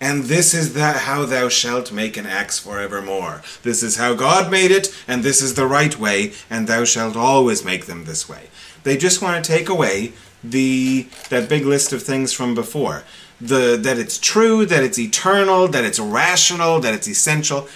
and 0.00 0.24
this 0.24 0.52
is 0.52 0.74
that 0.74 1.02
how 1.02 1.24
thou 1.24 1.48
shalt 1.48 1.90
make 1.92 2.16
an 2.16 2.26
axe 2.26 2.58
forevermore. 2.58 3.42
This 3.62 3.82
is 3.82 3.96
how 3.96 4.14
God 4.14 4.50
made 4.50 4.70
it, 4.70 4.94
and 5.08 5.22
this 5.22 5.40
is 5.40 5.54
the 5.54 5.66
right 5.66 5.98
way, 5.98 6.32
and 6.50 6.66
thou 6.66 6.84
shalt 6.84 7.16
always 7.16 7.64
make 7.64 7.86
them 7.86 8.04
this 8.04 8.28
way. 8.28 8.48
They 8.82 8.96
just 8.96 9.22
want 9.22 9.42
to 9.42 9.50
take 9.52 9.68
away 9.68 10.12
the 10.44 11.08
that 11.30 11.48
big 11.48 11.64
list 11.64 11.92
of 11.92 12.02
things 12.02 12.32
from 12.32 12.54
before. 12.54 13.04
The 13.40 13.76
that 13.76 13.98
it's 13.98 14.18
true, 14.18 14.66
that 14.66 14.82
it's 14.82 14.98
eternal, 14.98 15.68
that 15.68 15.84
it's 15.84 15.98
rational, 15.98 16.80
that 16.80 16.94
it's 16.94 17.08
essential. 17.08 17.68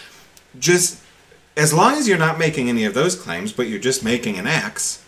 Just 0.59 1.03
as 1.57 1.73
long 1.73 1.95
as 1.95 2.09
you're 2.09 2.19
not 2.19 2.39
making 2.39 2.69
any 2.69 2.85
of 2.85 2.95
those 2.95 3.17
claims, 3.17 3.53
but 3.53 3.67
you're 3.69 3.79
just 3.79 4.05
making 4.05 4.39
an 4.39 4.47
axe, 4.47 5.05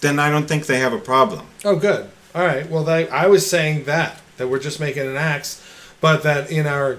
then 0.00 0.18
I 0.18 0.30
don't 0.30 0.46
think 0.46 0.66
they 0.66 0.80
have 0.80 0.92
a 0.92 0.98
problem. 0.98 1.46
Oh, 1.64 1.76
good. 1.76 2.10
All 2.34 2.44
right. 2.44 2.68
Well, 2.68 2.84
they, 2.84 3.08
I 3.08 3.26
was 3.26 3.48
saying 3.48 3.84
that 3.84 4.20
that 4.36 4.48
we're 4.48 4.58
just 4.58 4.80
making 4.80 5.06
an 5.06 5.16
axe, 5.16 5.64
but 6.00 6.22
that 6.22 6.50
in 6.50 6.66
our 6.66 6.98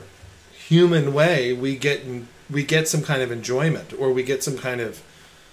human 0.53 1.13
way 1.13 1.53
we 1.53 1.75
get 1.75 2.05
we 2.49 2.63
get 2.63 2.87
some 2.87 3.01
kind 3.01 3.21
of 3.21 3.31
enjoyment 3.31 3.93
or 3.97 4.11
we 4.11 4.23
get 4.23 4.43
some 4.43 4.57
kind 4.57 4.81
of 4.81 5.01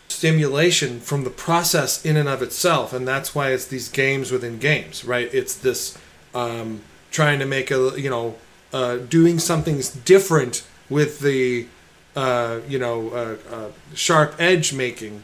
stimulation 0.09 1.01
from 1.01 1.25
the 1.25 1.31
process 1.31 2.05
in 2.05 2.17
and 2.17 2.29
of 2.29 2.41
itself, 2.41 2.93
and 2.93 3.07
that's 3.07 3.35
why 3.35 3.51
it's 3.51 3.67
these 3.67 3.89
games 3.89 4.31
within 4.31 4.59
games, 4.59 5.05
right? 5.05 5.33
It's 5.35 5.55
this 5.55 5.99
um, 6.35 6.81
trying 7.11 7.39
to 7.41 7.47
make 7.47 7.71
a 7.71 7.93
you 8.01 8.11
know 8.11 8.37
uh, 8.73 8.97
doing 8.97 9.39
something 9.39 9.81
different 10.05 10.67
with 10.89 11.21
the 11.21 11.67
uh, 12.15 12.61
you 12.69 12.79
know 12.79 13.11
uh, 13.11 13.55
uh, 13.55 13.69
sharp 13.95 14.37
edge 14.39 14.73
making 14.73 15.23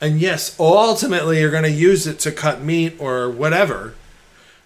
and 0.00 0.20
yes, 0.20 0.56
ultimately 0.58 1.40
you're 1.40 1.50
going 1.50 1.64
to 1.64 1.70
use 1.70 2.06
it 2.06 2.18
to 2.20 2.32
cut 2.32 2.62
meat 2.62 2.96
or 2.98 3.28
whatever. 3.28 3.94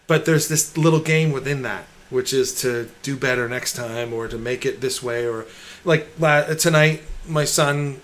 But 0.06 0.26
there's 0.26 0.48
this 0.48 0.76
little 0.76 1.00
game 1.00 1.32
within 1.32 1.62
that, 1.62 1.86
which 2.14 2.32
is 2.32 2.54
to 2.62 2.88
do 3.02 3.16
better 3.16 3.48
next 3.48 3.74
time 3.74 4.12
or 4.12 4.28
to 4.28 4.38
make 4.38 4.64
it 4.64 4.80
this 4.80 5.02
way. 5.02 5.26
Or 5.26 5.46
like 5.84 6.16
tonight, 6.58 7.02
my 7.26 7.44
son, 7.44 8.00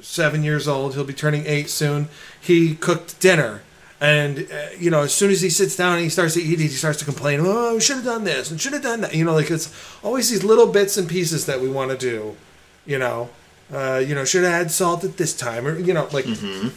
seven 0.00 0.44
years 0.44 0.68
old, 0.68 0.94
he'll 0.94 1.04
be 1.04 1.12
turning 1.12 1.44
eight 1.44 1.68
soon. 1.68 2.08
He 2.40 2.76
cooked 2.76 3.20
dinner. 3.20 3.62
And 4.00 4.46
uh, 4.50 4.68
you 4.78 4.90
know, 4.90 5.02
as 5.02 5.12
soon 5.12 5.32
as 5.32 5.40
he 5.40 5.50
sits 5.50 5.76
down 5.76 5.94
and 5.94 6.02
he 6.04 6.08
starts 6.08 6.34
to 6.34 6.40
eat, 6.40 6.60
he 6.60 6.68
starts 6.68 7.00
to 7.00 7.04
complain. 7.04 7.40
Oh, 7.42 7.74
we 7.74 7.80
should 7.80 7.96
have 7.96 8.04
done 8.04 8.22
this 8.22 8.48
and 8.50 8.60
should 8.60 8.72
have 8.72 8.82
done 8.82 9.00
that. 9.00 9.12
You 9.12 9.24
know, 9.24 9.34
like 9.34 9.50
it's 9.50 9.74
always 10.04 10.30
these 10.30 10.44
little 10.44 10.68
bits 10.68 10.96
and 10.96 11.08
pieces 11.08 11.46
that 11.46 11.60
we 11.60 11.68
want 11.68 11.90
to 11.90 11.98
do. 11.98 12.36
You 12.86 13.00
know, 13.00 13.28
uh, 13.74 14.02
you 14.06 14.14
know, 14.14 14.24
should 14.24 14.44
have 14.44 14.52
had 14.52 14.70
salt 14.70 15.02
at 15.02 15.16
this 15.16 15.36
time, 15.36 15.66
or 15.66 15.76
you 15.76 15.92
know, 15.92 16.08
like, 16.12 16.26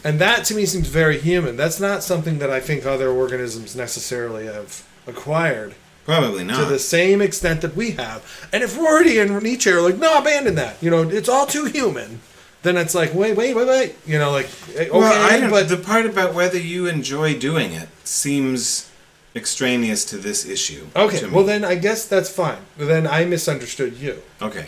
and 0.04 0.20
that 0.20 0.46
to 0.46 0.56
me 0.56 0.66
seems 0.66 0.88
very 0.88 1.20
human. 1.20 1.56
That's 1.56 1.80
not 1.80 2.02
something 2.02 2.40
that 2.40 2.50
I 2.50 2.60
think 2.60 2.88
other 2.88 3.10
organisms 3.10 3.76
necessarily 3.76 4.48
have 4.48 4.84
acquired 5.06 5.76
Probably 6.06 6.43
not. 6.43 6.58
to 6.58 6.66
the 6.66 6.80
same 6.80 7.22
extent 7.22 7.62
that 7.62 7.76
we 7.76 7.91
have. 7.91 8.49
And 8.52 8.64
if 8.64 8.78
Rorty 8.78 9.20
and 9.20 9.41
Nietzsche 9.43 9.70
are 9.70 9.82
like, 9.82 9.97
no, 9.97 10.18
abandon 10.18 10.56
that, 10.56 10.82
you 10.82 10.89
know, 10.89 11.04
it's 11.08 11.30
all 11.30 11.45
too 11.45 11.66
human, 11.66 12.22
then 12.64 12.78
it's 12.78 12.95
like, 12.95 13.14
wait, 13.14 13.36
wait, 13.38 13.56
wait, 13.56 13.68
wait, 13.68 13.95
you 14.06 14.18
know, 14.18 14.32
like, 14.32 14.47
eh, 14.76 14.84
okay, 14.84 14.89
well, 14.91 15.32
I 15.32 15.39
don't, 15.39 15.49
but 15.49 15.70
the 15.70 15.78
part 15.78 16.06
about 16.06 16.34
whether 16.34 16.58
you 16.60 16.88
enjoy 16.88 17.38
doing 17.38 17.72
it 17.74 17.89
seems 18.04 18.89
extraneous 19.36 20.04
to 20.06 20.18
this 20.18 20.45
issue. 20.45 20.88
okay, 20.95 21.26
well 21.28 21.45
then 21.45 21.64
I 21.64 21.76
guess 21.76 22.06
that's 22.06 22.30
fine. 22.30 22.60
Then 22.78 23.08
I 23.08 23.26
misunderstood 23.26 23.93
you. 23.97 24.22
Okay. 24.41 24.68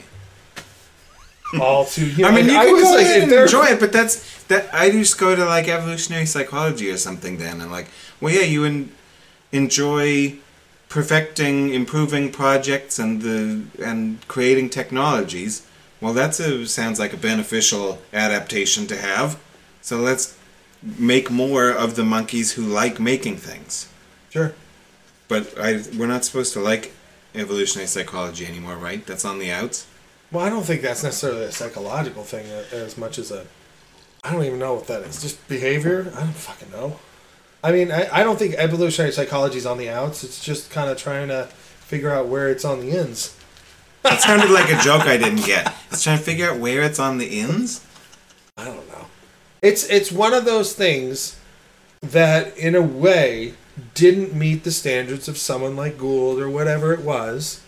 All 1.60 1.86
too 1.86 2.06
human. 2.06 2.26
I 2.34 2.36
mean, 2.36 2.46
you 2.46 2.52
can 2.54 2.74
was 2.74 2.84
go 2.84 2.92
like, 2.92 3.02
ahead 3.02 3.24
and 3.24 3.32
enjoy 3.32 3.66
it, 3.66 3.80
but 3.80 3.92
that's 3.92 4.44
that. 4.46 4.74
I 4.74 4.90
just 4.90 5.20
go 5.20 5.36
to 5.36 5.46
like 5.46 5.68
evolutionary 5.68 6.26
psychology 6.26 6.90
or 6.90 6.98
something 6.98 7.38
then, 7.38 7.62
and 7.62 7.72
like, 7.72 7.88
well, 8.22 8.34
yeah, 8.34 8.42
you 8.42 8.66
en- 8.66 8.92
enjoy 9.52 10.36
perfecting, 10.94 11.74
improving 11.74 12.32
projects 12.32 13.00
and 13.00 13.24
the 13.24 13.64
and 13.84 14.26
creating 14.28 14.70
technologies. 14.70 15.66
Well, 16.00 16.14
that's 16.14 16.40
a 16.40 16.68
sounds 16.68 17.00
like 17.00 17.14
a 17.14 17.18
beneficial 17.18 18.00
adaptation 18.14 18.86
to 18.88 18.98
have. 18.98 19.40
So 19.82 19.98
let's 19.98 20.38
make 20.84 21.32
more 21.32 21.72
of 21.72 21.96
the 21.96 22.04
monkeys 22.04 22.52
who 22.52 22.62
like 22.62 23.00
making 23.00 23.38
things. 23.38 23.88
Sure. 24.30 24.54
But 25.28 25.58
I, 25.58 25.82
we're 25.98 26.14
not 26.16 26.26
supposed 26.26 26.54
to 26.54 26.60
like 26.60 26.92
evolutionary 27.34 27.88
psychology 27.88 28.46
anymore, 28.46 28.78
right? 28.78 29.04
That's 29.04 29.26
on 29.26 29.40
the 29.40 29.52
outs. 29.52 29.88
Well, 30.32 30.46
I 30.46 30.50
don't 30.50 30.64
think 30.64 30.84
that's 30.84 31.04
necessarily 31.04 31.46
a 31.46 31.52
psychological 31.52 32.22
thing 32.24 32.46
uh, 32.52 32.66
as 32.72 33.00
much 33.00 33.18
as 33.18 33.32
a. 33.32 33.48
I 34.24 34.32
don't 34.32 34.44
even 34.44 34.60
know 34.60 34.76
what 34.76 34.86
that 34.88 35.02
is. 35.02 35.24
Just 35.24 35.48
behavior? 35.48 36.12
I 36.16 36.20
don't 36.20 36.36
fucking 36.36 36.70
know. 36.70 37.00
I 37.64 37.72
mean, 37.72 37.92
I, 37.92 38.10
I 38.12 38.24
don't 38.24 38.38
think 38.38 38.56
evolutionary 38.56 39.14
psychology 39.14 39.58
is 39.58 39.66
on 39.66 39.78
the 39.78 39.90
outs. 39.90 40.24
It's 40.24 40.44
just 40.44 40.70
kind 40.70 40.90
of 40.90 40.98
trying 40.98 41.30
to 41.30 41.46
figure 41.46 42.12
out 42.12 42.28
where 42.28 42.50
it's 42.50 42.66
on 42.66 42.80
the 42.82 42.92
ins. 42.92 43.38
That 44.04 44.20
sounded 44.20 44.50
like 44.50 44.70
a 44.70 44.78
joke 44.82 45.04
I 45.04 45.16
didn't 45.16 45.46
get. 45.46 45.74
It's 45.90 46.04
trying 46.04 46.18
to 46.18 46.24
figure 46.26 46.50
out 46.50 46.60
where 46.60 46.82
it's 46.82 47.00
on 47.00 47.20
the 47.20 47.40
ins. 47.40 47.86
I 48.58 48.66
don't 48.66 48.86
know. 48.90 49.06
It's 49.62 49.90
it's 49.90 50.12
one 50.12 50.34
of 50.34 50.44
those 50.44 50.74
things 50.74 51.40
that, 52.02 52.58
in 52.58 52.76
a 52.76 52.82
way, 52.82 53.54
didn't 53.94 54.36
meet 54.36 54.66
the 54.66 54.72
standards 54.72 55.30
of 55.30 55.38
someone 55.38 55.78
like 55.78 55.98
Gould 55.98 56.42
or 56.42 56.50
whatever 56.50 56.92
it 56.92 57.00
was, 57.00 57.62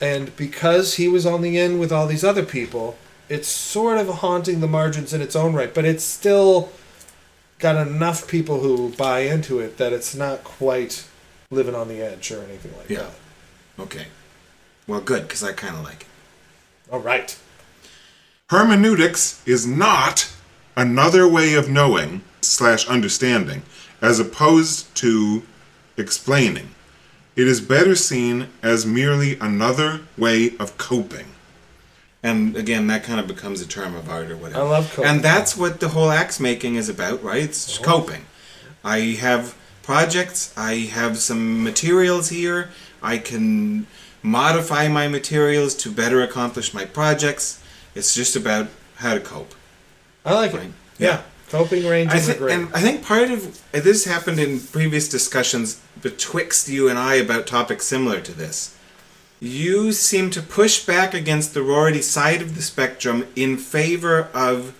and 0.00 0.34
because 0.36 0.94
he 0.94 1.06
was 1.06 1.26
on 1.26 1.42
the 1.42 1.58
end 1.58 1.80
with 1.80 1.92
all 1.92 2.06
these 2.06 2.24
other 2.24 2.46
people, 2.46 2.96
it's 3.28 3.48
sort 3.48 3.98
of 3.98 4.08
haunting 4.08 4.60
the 4.60 4.66
margins 4.66 5.12
in 5.12 5.20
its 5.20 5.36
own 5.36 5.52
right. 5.52 5.74
But 5.74 5.84
it's 5.84 6.02
still 6.02 6.70
got 7.58 7.86
enough 7.86 8.26
people 8.28 8.60
who 8.60 8.90
buy 8.90 9.20
into 9.20 9.60
it 9.60 9.76
that 9.78 9.92
it's 9.92 10.14
not 10.14 10.44
quite 10.44 11.06
living 11.50 11.74
on 11.74 11.88
the 11.88 12.00
edge 12.02 12.30
or 12.30 12.42
anything 12.42 12.72
like 12.76 12.88
Yeah. 12.90 12.98
that. 13.78 13.82
Okay. 13.82 14.06
Well, 14.86 15.00
good, 15.00 15.22
because 15.22 15.42
I 15.42 15.52
kind 15.52 15.76
of 15.76 15.84
like 15.84 16.02
it. 16.02 16.06
All 16.92 17.00
right. 17.00 17.36
Hermeneutics 18.50 19.40
is 19.46 19.66
not 19.66 20.28
another 20.76 21.26
way 21.26 21.54
of 21.54 21.68
knowing 21.70 22.22
slash 22.42 22.86
understanding, 22.86 23.62
as 24.02 24.20
opposed 24.20 24.94
to 24.96 25.42
explaining. 25.96 26.70
It 27.36 27.48
is 27.48 27.60
better 27.60 27.96
seen 27.96 28.48
as 28.62 28.84
merely 28.84 29.38
another 29.38 30.00
way 30.18 30.56
of 30.58 30.76
coping. 30.78 31.26
And 32.24 32.56
again, 32.56 32.86
that 32.86 33.04
kind 33.04 33.20
of 33.20 33.28
becomes 33.28 33.60
a 33.60 33.66
term 33.66 33.94
of 33.94 34.08
art 34.08 34.30
or 34.30 34.36
whatever. 34.38 34.60
I 34.60 34.68
love 34.68 34.90
coping. 34.90 35.10
And 35.10 35.22
that's 35.22 35.58
what 35.58 35.80
the 35.80 35.90
whole 35.90 36.10
axe 36.10 36.40
making 36.40 36.76
is 36.76 36.88
about, 36.88 37.22
right? 37.22 37.42
It's 37.42 37.66
just 37.66 37.82
uh-huh. 37.82 38.00
coping. 38.00 38.24
I 38.82 38.98
have 39.20 39.54
projects, 39.82 40.52
I 40.56 40.76
have 40.76 41.18
some 41.18 41.62
materials 41.62 42.30
here, 42.30 42.70
I 43.02 43.18
can 43.18 43.86
modify 44.22 44.88
my 44.88 45.06
materials 45.06 45.74
to 45.74 45.90
better 45.90 46.22
accomplish 46.22 46.72
my 46.72 46.86
projects. 46.86 47.62
It's 47.94 48.14
just 48.14 48.34
about 48.34 48.68
how 48.96 49.12
to 49.12 49.20
cope. 49.20 49.54
I 50.24 50.32
like 50.32 50.54
it. 50.54 50.70
Yeah. 50.98 51.08
Yeah. 51.08 51.22
Coping 51.50 51.84
I 51.84 51.90
ranges 51.90 52.26
think, 52.26 52.38
are 52.38 52.40
great. 52.40 52.54
and 52.54 52.74
I 52.74 52.80
think 52.80 53.04
part 53.04 53.30
of 53.30 53.62
this 53.72 54.06
happened 54.06 54.40
in 54.40 54.60
previous 54.60 55.10
discussions 55.10 55.80
betwixt 56.00 56.68
you 56.70 56.88
and 56.88 56.98
I 56.98 57.16
about 57.16 57.46
topics 57.46 57.86
similar 57.86 58.22
to 58.22 58.32
this. 58.32 58.73
You 59.44 59.92
seem 59.92 60.30
to 60.30 60.40
push 60.40 60.86
back 60.86 61.12
against 61.12 61.52
the 61.52 61.62
Rorty 61.62 62.00
side 62.00 62.40
of 62.40 62.56
the 62.56 62.62
spectrum 62.62 63.26
in 63.36 63.58
favor 63.58 64.28
of 64.32 64.74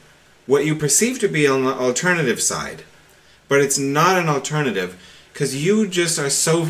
what 0.47 0.65
you 0.65 0.75
perceive 0.75 1.19
to 1.19 1.29
be 1.29 1.45
an 1.45 1.67
alternative 1.67 2.41
side, 2.41 2.83
but 3.47 3.61
it's 3.61 3.79
not 3.79 4.17
an 4.19 4.27
alternative 4.29 4.97
because 5.35 5.62
you 5.62 5.87
just 5.87 6.19
are 6.19 6.31
so 6.31 6.69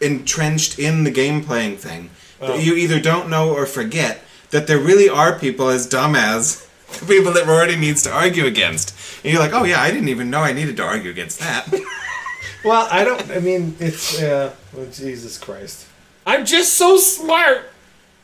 entrenched 0.00 0.80
in 0.80 1.04
the 1.04 1.10
game 1.12 1.44
playing 1.44 1.76
thing 1.76 2.10
Oh. 2.40 2.56
that 2.56 2.64
you 2.64 2.74
either 2.74 2.98
don't 3.00 3.30
know 3.30 3.52
or 3.54 3.66
forget 3.66 4.24
that 4.50 4.66
there 4.66 4.80
really 4.80 5.08
are 5.08 5.38
people 5.38 5.68
as 5.68 5.86
dumb 5.86 6.16
as 6.16 6.66
the 6.98 7.06
people 7.06 7.32
that 7.34 7.46
Rorty 7.46 7.76
needs 7.76 8.02
to 8.02 8.12
argue 8.12 8.46
against. 8.46 8.92
And 9.22 9.32
you're 9.32 9.40
like, 9.40 9.52
oh 9.52 9.62
yeah, 9.62 9.80
I 9.80 9.92
didn't 9.92 10.08
even 10.08 10.28
know 10.28 10.40
I 10.40 10.52
needed 10.52 10.76
to 10.78 10.82
argue 10.82 11.10
against 11.10 11.38
that. 11.38 11.72
Well, 12.64 12.86
I 12.92 13.02
don't. 13.02 13.28
I 13.28 13.40
mean, 13.40 13.74
it's. 13.80 14.22
Uh, 14.22 14.54
oh, 14.76 14.86
Jesus 14.86 15.36
Christ. 15.36 15.84
I'm 16.26 16.44
just 16.46 16.74
so 16.74 16.96
smart. 16.96 17.70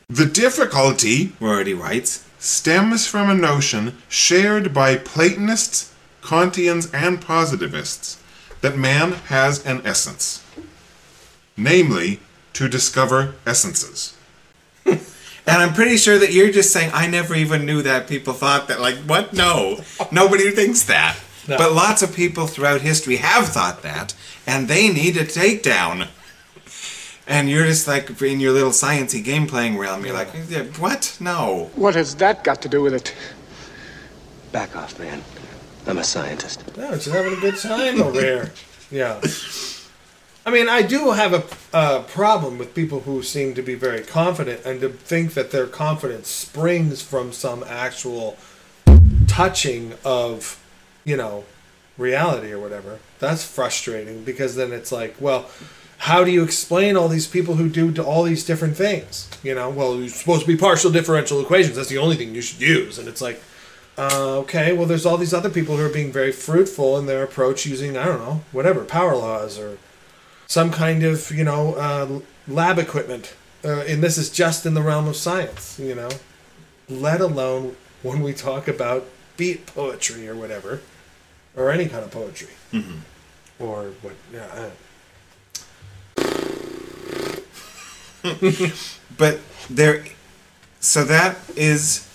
The 0.07 0.25
difficulty, 0.25 1.33
Rorty 1.39 1.73
writes, 1.73 2.25
stems 2.39 3.05
from 3.07 3.29
a 3.29 3.35
notion 3.35 3.97
shared 4.07 4.73
by 4.73 4.95
Platonists, 4.97 5.93
Kantians, 6.21 6.89
and 6.93 7.21
positivists 7.21 8.21
that 8.61 8.77
man 8.77 9.13
has 9.27 9.65
an 9.65 9.81
essence. 9.85 10.43
namely, 11.57 12.19
to 12.53 12.69
discover 12.69 13.35
essences. 13.45 14.15
And 15.47 15.63
I'm 15.63 15.73
pretty 15.73 15.97
sure 15.97 16.19
that 16.19 16.31
you're 16.31 16.51
just 16.51 16.71
saying, 16.71 16.91
I 16.93 17.07
never 17.07 17.33
even 17.33 17.65
knew 17.65 17.81
that 17.81 18.07
people 18.07 18.33
thought 18.33 18.67
that. 18.67 18.79
Like, 18.79 18.97
what? 18.97 19.33
No. 19.33 19.79
Nobody 20.11 20.51
thinks 20.51 20.83
that. 20.83 21.17
No. 21.47 21.57
But 21.57 21.71
lots 21.73 22.03
of 22.03 22.15
people 22.15 22.45
throughout 22.45 22.81
history 22.81 23.15
have 23.15 23.47
thought 23.47 23.81
that, 23.81 24.13
and 24.45 24.67
they 24.67 24.89
need 24.89 25.17
a 25.17 25.25
takedown. 25.25 26.07
And 27.29 27.47
you're 27.47 27.67
just 27.67 27.87
like, 27.87 28.19
in 28.23 28.39
your 28.39 28.51
little 28.51 28.71
sciencey 28.71 29.23
game 29.23 29.45
playing 29.45 29.77
realm, 29.77 30.03
you're 30.03 30.15
like, 30.15 30.29
what? 30.77 31.15
No. 31.19 31.69
What 31.75 31.93
has 31.93 32.15
that 32.15 32.43
got 32.43 32.59
to 32.63 32.67
do 32.67 32.81
with 32.81 32.95
it? 32.95 33.15
Back 34.51 34.75
off, 34.75 34.97
man. 34.97 35.21
I'm 35.85 35.99
a 35.99 36.03
scientist. 36.03 36.75
No, 36.75 36.89
just 36.93 37.07
having 37.07 37.33
a 37.33 37.39
good 37.39 37.55
time 37.57 38.01
over 38.01 38.19
here. 38.19 38.51
Yeah. 38.89 39.21
I 40.43 40.49
mean, 40.49 40.67
I 40.67 40.81
do 40.81 41.11
have 41.11 41.33
a, 41.33 41.77
a 41.77 42.01
problem 42.01 42.57
with 42.57 42.73
people 42.73 43.01
who 43.01 43.21
seem 43.21 43.53
to 43.53 43.61
be 43.61 43.75
very 43.75 44.01
confident 44.01 44.65
and 44.65 44.81
to 44.81 44.89
think 44.89 45.35
that 45.35 45.51
their 45.51 45.67
confidence 45.67 46.29
springs 46.29 47.03
from 47.03 47.31
some 47.31 47.63
actual 47.63 48.37
touching 49.27 49.93
of, 50.03 50.59
you 51.05 51.15
know, 51.15 51.43
reality 51.95 52.51
or 52.51 52.57
whatever. 52.57 52.97
That's 53.19 53.45
frustrating 53.45 54.23
because 54.23 54.55
then 54.55 54.71
it's 54.71 54.91
like, 54.91 55.15
well, 55.19 55.47
how 55.99 56.23
do 56.23 56.31
you 56.31 56.43
explain 56.43 56.95
all 56.95 57.09
these 57.09 57.27
people 57.27 57.55
who 57.55 57.67
do 57.69 57.93
all 58.01 58.23
these 58.23 58.45
different 58.45 58.77
things? 58.77 59.29
You 59.43 59.53
know, 59.53 59.69
well, 59.69 59.97
you're 59.97 60.07
supposed 60.07 60.41
to 60.41 60.47
be 60.47 60.55
partial 60.55 60.91
differential 60.91 61.41
equations. 61.41 61.75
That's 61.75 61.89
the 61.89 61.97
only 61.97 62.15
thing 62.15 62.33
you 62.33 62.41
should 62.41 62.61
use. 62.61 62.97
And 62.97 63.07
it's 63.07 63.21
like, 63.21 63.41
uh, 63.97 64.37
okay, 64.39 64.71
well, 64.71 64.85
there's 64.85 65.05
all 65.05 65.17
these 65.17 65.33
other 65.33 65.49
people 65.49 65.75
who 65.75 65.85
are 65.85 65.89
being 65.93 66.09
very 66.11 66.31
fruitful 66.31 66.97
in 66.97 67.05
their 67.05 67.21
approach 67.21 67.65
using, 67.65 67.97
I 67.97 68.05
don't 68.05 68.19
know, 68.19 68.41
whatever, 68.53 68.85
power 68.85 69.13
laws 69.13 69.59
or 69.59 69.77
some 70.47 70.71
kind 70.71 71.03
of, 71.03 71.31
you 71.31 71.43
know, 71.43 71.73
uh, 71.75 72.21
lab 72.47 72.79
equipment. 72.79 73.33
Uh, 73.63 73.81
and 73.81 74.01
this 74.01 74.17
is 74.17 74.29
just 74.29 74.65
in 74.65 74.75
the 74.75 74.81
realm 74.81 75.05
of 75.05 75.17
science, 75.17 75.77
you 75.77 75.95
know, 75.95 76.09
let 76.87 77.19
alone 77.19 77.75
when 78.03 78.21
we 78.21 78.31
talk 78.31 78.69
about 78.69 79.05
beat 79.35 79.65
poetry 79.65 80.29
or 80.29 80.35
whatever, 80.35 80.79
or 81.57 81.71
any 81.71 81.89
kind 81.89 82.05
of 82.05 82.11
poetry. 82.11 82.53
Mhm. 82.71 82.99
Or 83.59 83.91
what, 84.01 84.13
yeah. 84.33 84.47
I, 84.53 84.69
But 89.17 89.39
there, 89.69 90.05
so 90.79 91.03
that 91.03 91.37
is, 91.55 92.07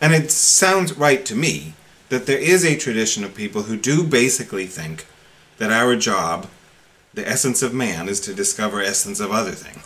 and 0.00 0.14
it 0.14 0.30
sounds 0.30 0.96
right 0.96 1.24
to 1.26 1.34
me 1.34 1.74
that 2.08 2.26
there 2.26 2.38
is 2.38 2.64
a 2.64 2.76
tradition 2.76 3.24
of 3.24 3.34
people 3.34 3.62
who 3.64 3.76
do 3.76 4.04
basically 4.04 4.66
think 4.66 5.06
that 5.58 5.70
our 5.72 5.96
job, 5.96 6.48
the 7.14 7.26
essence 7.28 7.62
of 7.62 7.74
man, 7.74 8.08
is 8.08 8.20
to 8.20 8.34
discover 8.34 8.80
essence 8.80 9.20
of 9.20 9.30
other 9.32 9.52
thing. 9.52 9.82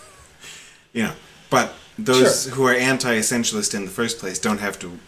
You 0.92 1.04
know, 1.04 1.12
but 1.48 1.74
those 1.98 2.44
Sure. 2.44 2.52
who 2.54 2.66
are 2.66 2.74
anti-essentialist 2.74 3.74
in 3.74 3.84
the 3.84 3.90
first 3.90 4.18
place 4.18 4.38
don't 4.38 4.58
have 4.58 4.78
to 4.80 4.98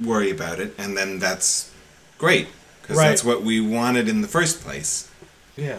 worry 0.00 0.30
about 0.30 0.60
it, 0.60 0.74
and 0.78 0.96
then 0.96 1.18
that's 1.18 1.70
great 2.18 2.48
because 2.82 2.96
Right. 2.98 3.08
that's 3.08 3.24
what 3.24 3.42
we 3.42 3.60
wanted 3.60 4.08
in 4.08 4.20
the 4.20 4.28
first 4.28 4.60
place. 4.62 5.08
Yeah. 5.56 5.78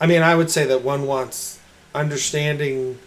I 0.00 0.06
mean, 0.06 0.22
I 0.22 0.34
would 0.34 0.50
say 0.50 0.64
that 0.66 0.82
one 0.82 1.06
wants 1.06 1.58
understanding, 1.94 2.98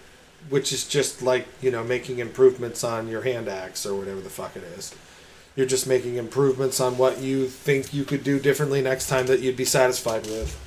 which 0.49 0.71
is 0.73 0.87
just 0.87 1.21
like, 1.21 1.47
you 1.61 1.71
know, 1.71 1.83
making 1.83 2.19
improvements 2.19 2.83
on 2.83 3.07
your 3.07 3.21
hand 3.21 3.47
axe 3.47 3.85
or 3.85 3.95
whatever 3.95 4.21
the 4.21 4.29
fuck 4.29 4.55
it 4.55 4.63
is. 4.63 4.93
You're 5.55 5.67
just 5.67 5.87
making 5.87 6.15
improvements 6.15 6.79
on 6.79 6.97
what 6.97 7.19
you 7.19 7.47
think 7.47 7.93
you 7.93 8.05
could 8.05 8.23
do 8.23 8.39
differently 8.39 8.81
next 8.81 9.07
time 9.07 9.27
that 9.27 9.41
you'd 9.41 9.57
be 9.57 9.65
satisfied 9.65 10.25
with. 10.25 10.59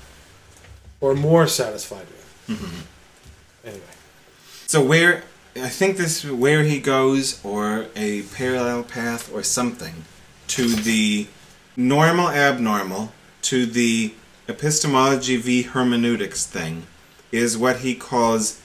Or 1.00 1.14
more 1.14 1.46
satisfied 1.46 2.06
with. 2.06 2.44
Mm-hmm. 2.48 3.66
Anyway. 3.66 3.84
So 4.66 4.84
where 4.84 5.24
I 5.56 5.68
think 5.68 5.96
this 5.96 6.24
where 6.24 6.64
he 6.64 6.80
goes, 6.80 7.40
or 7.44 7.86
a 7.94 8.22
parallel 8.22 8.82
path, 8.82 9.32
or 9.32 9.44
something, 9.44 10.04
to 10.48 10.68
the 10.68 11.28
normal 11.76 12.28
abnormal, 12.28 13.12
to 13.42 13.64
the 13.64 14.14
epistemology 14.48 15.36
v 15.36 15.62
hermeneutics 15.62 16.44
thing, 16.44 16.86
is 17.30 17.56
what 17.56 17.78
he 17.78 17.94
calls 17.94 18.60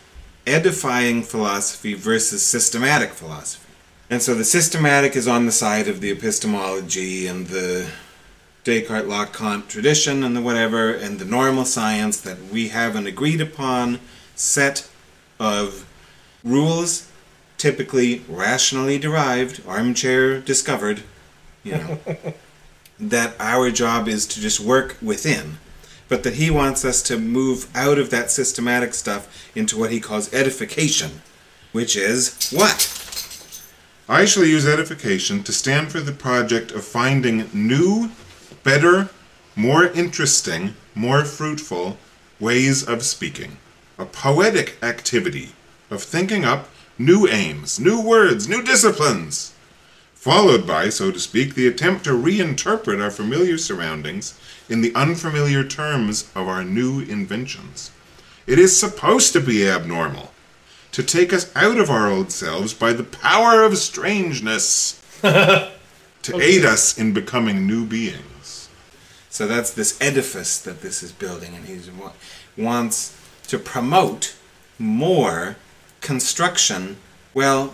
edifying 0.50 1.24
philosophy 1.24 1.94
versus 1.94 2.46
systematic 2.46 3.12
philosophy. 3.12 3.72
And 4.10 4.22
so 4.22 4.34
the 4.34 4.44
systematic 4.44 5.16
is 5.16 5.28
on 5.28 5.46
the 5.46 5.52
side 5.52 5.88
of 5.88 6.02
the 6.02 6.12
epistemology 6.12 7.28
and 7.28 7.48
the 7.48 7.90
Descartes, 8.64 9.08
Locke, 9.08 9.34
Kant 9.34 9.70
tradition 9.70 10.24
and 10.24 10.36
the 10.36 10.42
whatever, 10.42 10.92
and 10.92 11.20
the 11.20 11.26
normal 11.26 11.66
science 11.66 12.20
that 12.22 12.38
we 12.52 12.70
have 12.70 12.96
an 12.96 13.08
agreed 13.08 13.40
upon 13.40 14.00
set 14.36 14.90
of 15.40 15.86
rules, 16.44 17.10
typically 17.58 18.24
rationally 18.28 18.98
derived, 18.98 19.62
armchair 19.68 20.40
discovered, 20.42 21.04
you 21.64 21.74
know, 21.74 22.00
that 23.00 23.36
our 23.40 23.72
job 23.72 24.08
is 24.08 24.26
to 24.28 24.42
just 24.42 24.60
work 24.60 24.98
within. 25.02 25.58
But 26.10 26.24
that 26.24 26.36
he 26.36 26.50
wants 26.50 26.84
us 26.84 27.02
to 27.04 27.18
move 27.18 27.70
out 27.74 27.98
of 27.98 28.10
that 28.10 28.32
systematic 28.32 28.94
stuff 28.94 29.50
into 29.56 29.78
what 29.78 29.92
he 29.92 30.02
calls 30.02 30.34
edification, 30.34 31.22
which 31.72 31.96
is 31.96 32.52
what? 32.52 32.96
I 34.10 34.26
shall 34.26 34.44
use 34.44 34.68
edification 34.68 35.44
to 35.44 35.54
stand 35.54 35.92
for 35.92 36.00
the 36.00 36.12
project 36.12 36.72
of 36.72 36.84
finding 36.84 37.48
new, 37.54 38.10
better, 38.64 39.10
more 39.56 39.86
interesting, 39.86 40.74
more 40.96 41.24
fruitful 41.24 41.98
ways 42.40 42.84
of 42.84 43.04
speaking. 43.04 43.58
A 44.00 44.06
poetic 44.06 44.78
activity 44.82 45.50
of 45.92 46.02
thinking 46.02 46.44
up 46.44 46.70
new 46.98 47.28
aims, 47.28 47.80
new 47.80 48.02
words, 48.02 48.50
new 48.50 48.64
disciplines. 48.64 49.54
Followed 50.20 50.68
by, 50.68 50.90
so 50.90 51.12
to 51.12 51.20
speak, 51.20 51.56
the 51.56 51.66
attempt 51.66 52.04
to 52.04 52.10
reinterpret 52.10 53.02
our 53.02 53.10
familiar 53.10 53.58
surroundings 53.58 54.38
in 54.68 54.82
the 54.82 54.94
unfamiliar 54.94 55.64
terms 55.64 56.30
of 56.36 56.46
our 56.46 56.62
new 56.62 57.00
inventions. 57.00 57.90
It 58.46 58.60
is 58.60 58.78
supposed 58.78 59.32
to 59.32 59.40
be 59.40 59.66
abnormal 59.66 60.34
to 60.92 61.04
take 61.04 61.32
us 61.32 61.50
out 61.56 61.78
of 61.78 61.90
our 61.90 62.10
old 62.10 62.34
selves 62.34 62.74
by 62.74 62.92
the 62.92 63.06
power 63.06 63.64
of 63.64 63.78
strangeness, 63.78 65.02
to 65.22 65.72
aid 66.26 66.66
us 66.66 66.98
in 66.98 67.14
becoming 67.14 67.66
new 67.66 67.86
beings. 67.86 68.68
So 69.30 69.48
that's 69.48 69.72
this 69.72 69.98
edifice 70.02 70.60
that 70.64 70.82
this 70.82 71.02
is 71.02 71.14
building, 71.14 71.56
and 71.56 71.66
he 71.66 71.80
wants 72.62 73.18
to 73.48 73.58
promote 73.58 74.36
more 74.78 75.56
construction. 76.02 76.98
Well, 77.34 77.74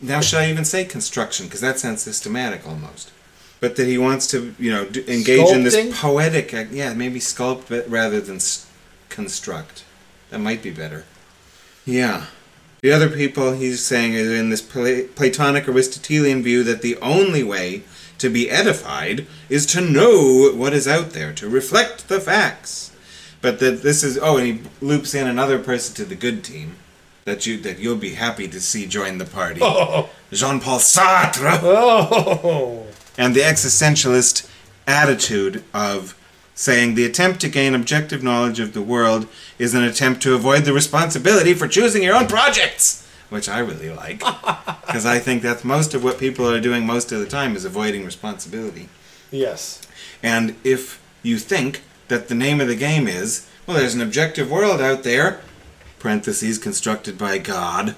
now 0.00 0.20
should 0.20 0.40
I 0.40 0.50
even 0.50 0.64
say 0.64 0.84
construction? 0.84 1.46
Because 1.46 1.60
that 1.60 1.78
sounds 1.78 2.02
systematic 2.02 2.66
almost. 2.66 3.12
But 3.60 3.76
that 3.76 3.86
he 3.86 3.96
wants 3.96 4.26
to, 4.28 4.54
you 4.58 4.70
know, 4.70 4.82
engage 5.08 5.48
in 5.50 5.64
this 5.64 5.98
poetic, 5.98 6.52
yeah, 6.70 6.92
maybe 6.92 7.18
sculpt 7.18 7.68
but 7.68 7.88
rather 7.88 8.20
than 8.20 8.36
s- 8.36 8.66
construct. 9.08 9.84
That 10.30 10.40
might 10.40 10.62
be 10.62 10.70
better. 10.70 11.04
Yeah. 11.86 12.26
The 12.82 12.92
other 12.92 13.08
people 13.08 13.52
he's 13.52 13.82
saying 13.82 14.12
is 14.12 14.30
in 14.30 14.50
this 14.50 14.60
Pla- 14.60 15.08
Platonic 15.14 15.66
Aristotelian 15.66 16.42
view 16.42 16.62
that 16.64 16.82
the 16.82 16.96
only 16.98 17.42
way 17.42 17.82
to 18.18 18.28
be 18.28 18.50
edified 18.50 19.26
is 19.48 19.64
to 19.66 19.80
know 19.80 20.52
what 20.54 20.74
is 20.74 20.86
out 20.86 21.10
there, 21.10 21.32
to 21.32 21.48
reflect 21.48 22.08
the 22.08 22.20
facts. 22.20 22.92
But 23.40 23.58
that 23.60 23.82
this 23.82 24.02
is 24.02 24.18
oh, 24.20 24.36
and 24.36 24.46
he 24.46 24.60
loops 24.80 25.14
in 25.14 25.26
another 25.26 25.58
person 25.58 25.94
to 25.96 26.04
the 26.04 26.14
good 26.14 26.44
team 26.44 26.76
that 27.26 27.44
you 27.44 27.58
that 27.58 27.78
you'll 27.78 27.96
be 27.96 28.14
happy 28.14 28.48
to 28.48 28.60
see 28.60 28.86
join 28.86 29.18
the 29.18 29.24
party. 29.26 29.60
Oh. 29.62 30.08
Jean-Paul 30.32 30.78
Sartre 30.78 31.60
Oh. 31.62 32.86
and 33.18 33.34
the 33.34 33.40
existentialist 33.40 34.48
attitude 34.86 35.62
of 35.74 36.16
saying 36.54 36.94
the 36.94 37.04
attempt 37.04 37.40
to 37.40 37.48
gain 37.48 37.74
objective 37.74 38.22
knowledge 38.22 38.58
of 38.60 38.72
the 38.72 38.80
world 38.80 39.28
is 39.58 39.74
an 39.74 39.82
attempt 39.82 40.22
to 40.22 40.34
avoid 40.34 40.64
the 40.64 40.72
responsibility 40.72 41.52
for 41.52 41.68
choosing 41.68 42.02
your 42.02 42.14
own 42.14 42.26
projects, 42.26 43.06
which 43.28 43.48
I 43.48 43.58
really 43.58 43.90
like 43.90 44.20
because 44.86 45.04
I 45.04 45.18
think 45.18 45.42
that's 45.42 45.64
most 45.64 45.94
of 45.94 46.02
what 46.02 46.18
people 46.18 46.48
are 46.50 46.60
doing 46.60 46.86
most 46.86 47.12
of 47.12 47.18
the 47.20 47.26
time 47.26 47.54
is 47.56 47.64
avoiding 47.64 48.04
responsibility. 48.04 48.88
Yes. 49.30 49.82
And 50.22 50.54
if 50.64 51.02
you 51.22 51.38
think 51.38 51.82
that 52.08 52.28
the 52.28 52.34
name 52.36 52.60
of 52.60 52.68
the 52.68 52.76
game 52.76 53.08
is, 53.08 53.48
well, 53.66 53.76
there's 53.76 53.94
an 53.96 54.00
objective 54.00 54.48
world 54.50 54.80
out 54.80 55.02
there, 55.02 55.40
parentheses 55.98 56.58
constructed 56.58 57.16
by 57.18 57.38
God, 57.38 57.96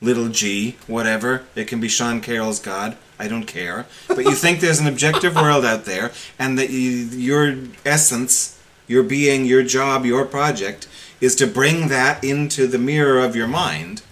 little 0.00 0.28
g, 0.28 0.76
whatever, 0.86 1.44
it 1.54 1.66
can 1.68 1.80
be 1.80 1.88
Sean 1.88 2.20
Carroll's 2.20 2.60
God, 2.60 2.96
I 3.18 3.28
don't 3.28 3.46
care. 3.46 3.86
But 4.08 4.24
you 4.24 4.32
think 4.32 4.60
there's 4.60 4.80
an 4.80 4.86
objective 4.86 5.34
world 5.36 5.64
out 5.64 5.84
there, 5.84 6.12
and 6.38 6.58
that 6.58 6.70
you, 6.70 6.80
your 6.80 7.56
essence, 7.84 8.60
your 8.86 9.02
being, 9.02 9.44
your 9.44 9.62
job, 9.62 10.04
your 10.04 10.24
project, 10.24 10.86
is 11.20 11.34
to 11.36 11.46
bring 11.46 11.88
that 11.88 12.22
into 12.22 12.66
the 12.66 12.78
mirror 12.78 13.20
of 13.20 13.34
your 13.34 13.48
mind, 13.48 14.02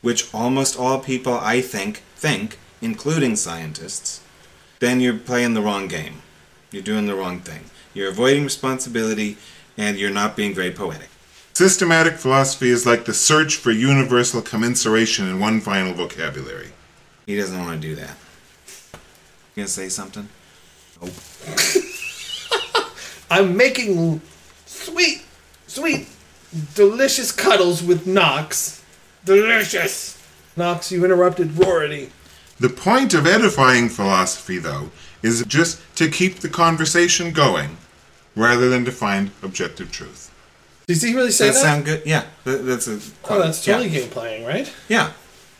which 0.00 0.32
almost 0.34 0.78
all 0.78 0.98
people, 0.98 1.34
I 1.34 1.60
think, 1.60 2.02
think, 2.16 2.58
including 2.80 3.36
scientists, 3.36 4.22
then 4.78 5.00
you're 5.00 5.18
playing 5.18 5.54
the 5.54 5.60
wrong 5.60 5.86
game. 5.86 6.22
You're 6.70 6.82
doing 6.82 7.06
the 7.06 7.14
wrong 7.14 7.40
thing. 7.40 7.64
You're 7.92 8.08
avoiding 8.08 8.44
responsibility 8.44 9.36
and 9.76 9.98
you're 9.98 10.10
not 10.10 10.36
being 10.36 10.54
very 10.54 10.70
poetic. 10.70 11.09
Systematic 11.52 12.14
philosophy 12.14 12.70
is 12.70 12.86
like 12.86 13.04
the 13.04 13.12
search 13.12 13.56
for 13.56 13.70
universal 13.70 14.40
commensuration 14.40 15.28
in 15.28 15.40
one 15.40 15.60
final 15.60 15.92
vocabulary. 15.92 16.70
He 17.26 17.36
doesn't 17.36 17.58
want 17.58 17.80
to 17.80 17.88
do 17.88 17.94
that. 17.96 18.16
You 19.54 19.62
gonna 19.62 19.68
say 19.68 19.88
something? 19.88 20.28
Nope. 21.02 21.12
I'm 23.30 23.56
making 23.56 24.20
sweet, 24.66 25.22
sweet, 25.66 26.08
delicious 26.74 27.30
cuddles 27.30 27.82
with 27.82 28.06
Knox. 28.06 28.82
Delicious. 29.24 30.20
Knox, 30.56 30.90
you 30.90 31.04
interrupted 31.04 31.58
Rorty. 31.58 32.10
The 32.58 32.68
point 32.68 33.14
of 33.14 33.26
edifying 33.26 33.88
philosophy, 33.88 34.58
though, 34.58 34.90
is 35.22 35.44
just 35.46 35.80
to 35.96 36.10
keep 36.10 36.40
the 36.40 36.48
conversation 36.48 37.32
going 37.32 37.76
rather 38.36 38.68
than 38.68 38.84
to 38.84 38.92
find 38.92 39.30
objective 39.42 39.92
truth. 39.92 40.29
Does 40.90 41.02
he 41.02 41.14
really 41.14 41.30
say 41.30 41.46
that? 41.46 41.52
that 41.52 41.60
sound 41.62 41.84
good? 41.84 42.02
Yeah, 42.04 42.24
that, 42.42 42.66
that's 42.66 42.88
a. 42.88 42.98
oh, 43.28 43.38
that's 43.38 43.64
totally 43.64 43.86
yeah. 43.88 44.00
game 44.00 44.10
playing, 44.10 44.44
right? 44.44 44.72
Yeah, 44.88 45.12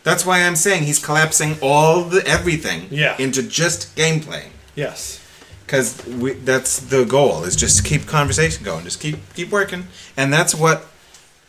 that's 0.03 0.25
why 0.25 0.41
I'm 0.43 0.57
saying 0.57 0.83
he's 0.83 0.99
collapsing 0.99 1.55
all 1.61 2.03
the 2.03 2.21
everything 2.27 2.87
Yeah. 2.89 3.15
into 3.17 3.41
just 3.41 3.95
game 3.95 4.19
playing. 4.19 4.51
Yes. 4.75 5.19
because 5.65 6.05
we 6.05 6.33
that's 6.33 6.79
the 6.79 7.05
goal 7.05 7.45
is 7.45 7.55
just 7.55 7.77
to 7.77 7.83
keep 7.83 8.05
conversation 8.07 8.63
going 8.65 8.83
just 8.83 8.99
keep 8.99 9.17
keep 9.35 9.49
working 9.51 9.83
and 10.17 10.33
that's 10.33 10.53
what 10.53 10.85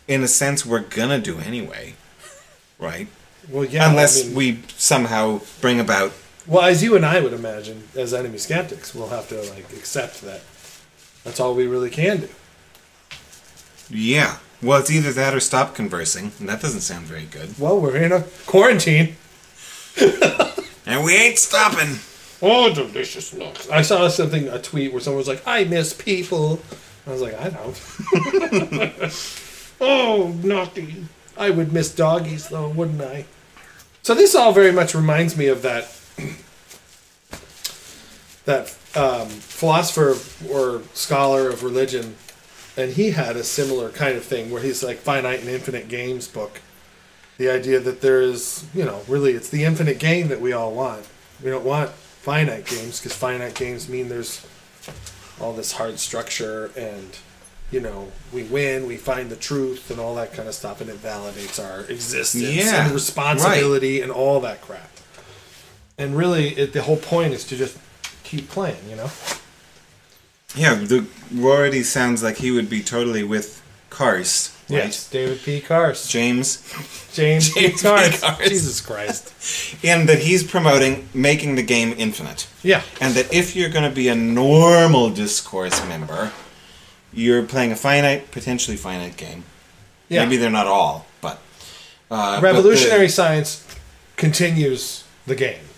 in 0.07 0.23
a 0.23 0.27
sense 0.27 0.65
we're 0.65 0.79
gonna 0.99 1.19
do 1.19 1.39
anyway 1.39 1.93
right 2.79 3.07
Well, 3.49 3.65
yeah. 3.65 3.89
unless 3.89 4.21
I 4.21 4.25
mean- 4.27 4.35
we 4.35 4.59
somehow 4.77 5.41
bring 5.61 5.79
about 5.79 6.11
Well, 6.47 6.63
as 6.63 6.81
you 6.83 6.95
and 6.97 7.05
I 7.05 7.19
would 7.21 7.33
imagine, 7.33 7.83
as 7.95 8.13
enemy 8.13 8.37
skeptics, 8.37 8.93
we'll 8.95 9.09
have 9.17 9.27
to 9.29 9.41
like 9.53 9.67
accept 9.79 10.21
that. 10.21 10.41
That's 11.23 11.39
all 11.39 11.53
we 11.55 11.65
really 11.67 11.89
can 11.89 12.17
do. 12.21 12.29
Yeah 13.93 14.37
well 14.61 14.79
it's 14.79 14.89
either 14.91 15.11
that 15.13 15.33
or 15.33 15.39
stop 15.39 15.75
conversing 15.75 16.31
and 16.39 16.49
that 16.49 16.61
doesn't 16.61 16.81
sound 16.81 17.05
very 17.05 17.25
good 17.25 17.53
Well, 17.59 17.79
we're 17.79 17.97
in 17.97 18.11
a 18.11 18.23
quarantine. 18.45 19.15
and 20.85 21.03
we 21.05 21.15
ain't 21.15 21.37
stopping 21.37 21.99
Oh, 22.45 22.73
delicious 22.73 23.33
Knox. 23.33 23.69
I 23.69 23.83
saw 23.83 24.09
something, 24.09 24.49
a 24.49 24.59
tweet 24.59 24.91
where 24.91 24.99
someone 24.99 25.19
was 25.19 25.29
like, 25.29 25.41
"I 25.45 25.63
miss 25.63 25.93
people." 25.93 26.59
I 27.07 27.11
was 27.11 27.21
like, 27.21 27.35
"I 27.39 27.49
don't." 27.49 27.81
oh, 29.79 30.35
naughty. 30.43 31.05
I 31.37 31.51
would 31.51 31.71
miss 31.71 31.95
doggies 31.95 32.49
though, 32.49 32.67
wouldn't 32.67 33.01
I? 33.01 33.25
So 34.01 34.13
this 34.13 34.35
all 34.35 34.51
very 34.51 34.73
much 34.73 34.93
reminds 34.93 35.37
me 35.37 35.47
of 35.47 35.61
that 35.61 35.87
that 38.43 38.75
um, 38.93 39.29
philosopher 39.29 40.17
or 40.51 40.81
scholar 40.93 41.47
of 41.47 41.63
religion, 41.63 42.17
and 42.77 42.93
he 42.93 43.11
had 43.11 43.35
a 43.35 43.43
similar 43.43 43.89
kind 43.89 44.17
of 44.17 44.23
thing 44.23 44.51
where 44.51 44.61
he's 44.61 44.83
like 44.83 44.97
finite 44.97 45.39
and 45.41 45.49
infinite 45.49 45.87
games 45.87 46.27
book. 46.27 46.61
The 47.37 47.49
idea 47.49 47.79
that 47.79 48.01
there 48.01 48.21
is, 48.21 48.65
you 48.73 48.85
know, 48.85 49.01
really 49.07 49.33
it's 49.33 49.49
the 49.49 49.63
infinite 49.63 49.99
game 49.99 50.27
that 50.27 50.39
we 50.41 50.53
all 50.53 50.71
want. 50.73 51.07
We 51.43 51.49
don't 51.49 51.65
want 51.65 51.89
finite 51.91 52.65
games 52.65 52.99
because 52.99 53.13
finite 53.15 53.55
games 53.55 53.89
mean 53.89 54.07
there's 54.09 54.45
all 55.41 55.53
this 55.53 55.73
hard 55.73 55.99
structure 55.99 56.71
and 56.77 57.17
you 57.71 57.79
know 57.81 58.11
we 58.31 58.43
win 58.43 58.85
we 58.85 58.95
find 58.97 59.29
the 59.29 59.35
truth 59.35 59.89
and 59.89 59.99
all 59.99 60.15
that 60.15 60.31
kind 60.31 60.47
of 60.47 60.53
stuff 60.53 60.79
and 60.79 60.89
it 60.89 61.01
validates 61.01 61.61
our 61.61 61.81
existence 61.85 62.43
Yeah, 62.43 62.85
and 62.85 62.93
responsibility 62.93 63.99
and 64.01 64.11
all 64.11 64.39
that 64.41 64.61
crap 64.61 64.89
and 65.97 66.15
really 66.15 66.49
it, 66.49 66.71
the 66.71 66.83
whole 66.83 66.97
point 66.97 67.33
is 67.33 67.43
to 67.45 67.55
just 67.57 67.77
keep 68.23 68.47
playing 68.47 68.87
you 68.87 68.95
know 68.95 69.09
yeah 70.55 70.75
the 70.75 71.05
already 71.39 71.83
sounds 71.83 72.21
like 72.23 72.37
he 72.37 72.51
would 72.51 72.69
be 72.69 72.81
totally 72.81 73.23
with 73.23 73.61
Carse 73.89 74.55
right? 74.69 74.77
yes 74.85 75.09
david 75.09 75.39
p 75.43 75.59
Carse 75.61 76.07
James 76.07 76.61
james, 77.13 77.49
James 77.53 77.53
p 77.53 77.69
P. 77.71 77.77
Carse 77.77 78.21
Carse. 78.21 78.49
jesus 78.49 78.81
christ 78.81 79.33
and 79.83 80.07
that 80.09 80.19
he's 80.19 80.43
promoting 80.43 81.07
making 81.13 81.55
the 81.55 81.63
game 81.63 81.93
infinite 81.97 82.47
yeah 82.61 82.81
and 83.01 83.13
that 83.15 83.33
if 83.33 83.55
you're 83.55 83.69
going 83.69 83.87
to 83.87 83.95
be 83.95 84.07
a 84.07 84.15
normal 84.15 85.09
discourse 85.09 85.85
member, 85.87 86.31
you're 87.13 87.43
playing 87.43 87.71
a 87.71 87.75
finite, 87.75 88.31
potentially 88.31 88.75
finite 88.75 89.17
game. 89.17 89.43
Yeah. 90.09 90.23
Maybe 90.25 90.37
they're 90.37 90.49
not 90.49 90.65
all, 90.65 91.05
but 91.21 91.39
uh, 92.09 92.41
but 92.41 92.43
revolutionary 92.43 93.07
science 93.09 93.63
continues 94.15 95.03
the 95.27 95.35
game 95.35 95.59
the- 95.59 95.72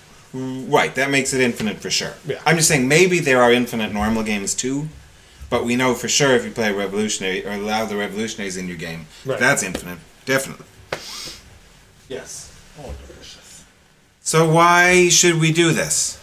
right, 0.70 0.94
that 0.95 1.10
makes 1.10 1.34
it 1.34 1.41
infinite 1.41 1.78
for 1.78 1.90
sure. 1.90 2.14
Yeah. 2.26 2.41
I'm 2.45 2.57
just 2.57 2.68
saying 2.68 2.88
maybe 2.88 3.20
there 3.20 3.41
are 3.41 3.52
infinite 3.52 3.94
normal 3.94 4.24
games 4.24 4.53
too, 4.53 4.90
but 5.49 5.64
we 5.66 5.76
know 5.76 5.94
for 5.94 6.07
sure 6.07 6.36
if 6.36 6.44
you 6.45 6.52
play 6.52 6.72
revolutionary 6.74 7.45
or 7.45 7.52
allow 7.52 7.86
the 7.86 7.95
revolutionaries 7.95 8.57
in 8.57 8.68
your 8.68 8.78
game, 8.78 9.07
Right. 9.26 9.40
that's 9.40 9.64
infinite, 9.64 9.99
definitely. 10.26 10.66
yes 12.07 12.52
oh 12.80 12.94
delicious 13.07 13.64
So 14.22 14.49
why 14.52 15.10
should 15.10 15.40
we 15.40 15.52
do 15.52 15.72
this? 15.72 16.20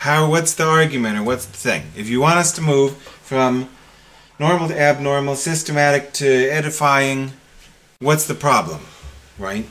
How? 0.00 0.30
What's 0.30 0.54
the 0.54 0.64
argument 0.64 1.18
or 1.18 1.22
what's 1.22 1.44
the 1.46 1.56
thing? 1.56 1.82
If 1.96 2.08
you 2.08 2.20
want 2.20 2.38
us 2.38 2.52
to 2.52 2.62
move 2.62 2.96
from 2.96 3.68
normal 4.38 4.68
to 4.68 4.80
abnormal, 4.80 5.36
systematic 5.36 6.12
to 6.14 6.26
edifying, 6.48 7.32
what's 7.98 8.26
the 8.26 8.34
problem? 8.34 8.80
Right? 9.38 9.66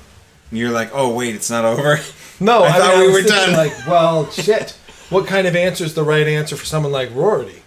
And 0.50 0.60
you're 0.60 0.72
like, 0.72 0.92
oh 0.94 1.14
wait, 1.16 1.34
it's 1.36 1.50
not 1.50 1.66
over. 1.66 2.00
No, 2.40 2.64
I 2.64 2.68
I, 2.70 2.72
thought 2.80 2.90
mean, 2.94 2.98
I 2.98 3.02
we 3.08 3.14
was 3.14 3.24
were 3.24 3.30
done. 3.30 3.54
Like, 3.54 3.74
well, 3.88 4.30
shit. 4.32 4.72
What 5.10 5.28
kind 5.28 5.48
of 5.48 5.56
answer 5.56 5.84
is 5.84 5.94
the 5.96 6.04
right 6.04 6.28
answer 6.28 6.56
for 6.56 6.66
someone 6.66 6.92
like 6.92 7.14
Rorty? 7.14 7.64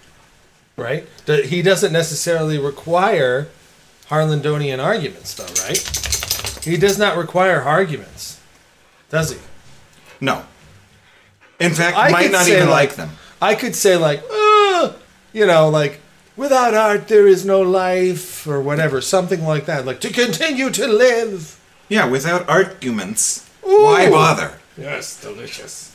Right? 0.76 1.06
He 1.26 1.60
doesn't 1.62 1.92
necessarily 1.92 2.58
require 2.58 3.48
Harlandonian 4.08 4.82
arguments, 4.82 5.34
though, 5.34 5.44
right? 5.64 6.64
He 6.64 6.76
does 6.76 6.98
not 6.98 7.16
require 7.16 7.60
arguments, 7.60 8.40
does 9.10 9.32
he? 9.32 9.38
No. 10.20 10.44
In 11.60 11.72
fact, 11.72 11.96
I 11.96 12.10
might 12.10 12.30
not 12.30 12.46
even 12.48 12.68
like- 12.70 12.90
like 12.90 12.96
them. 12.96 13.10
I 13.40 13.54
could 13.56 13.74
say 13.74 13.96
like, 13.96 14.22
"Uh," 14.32 14.92
you 15.32 15.46
know, 15.46 15.68
like 15.68 15.98
without 16.36 16.74
art 16.74 17.08
there 17.08 17.26
is 17.26 17.44
no 17.44 17.60
life, 17.60 18.46
or 18.46 18.60
whatever, 18.60 19.00
something 19.00 19.44
like 19.44 19.66
that. 19.66 19.84
Like 19.84 20.00
to 20.02 20.10
continue 20.12 20.70
to 20.70 20.86
live. 20.86 21.58
Yeah, 21.88 22.06
without 22.06 22.48
arguments, 22.48 23.48
why 23.60 24.08
bother? 24.08 24.52
Yes, 24.76 25.20
delicious. 25.20 25.94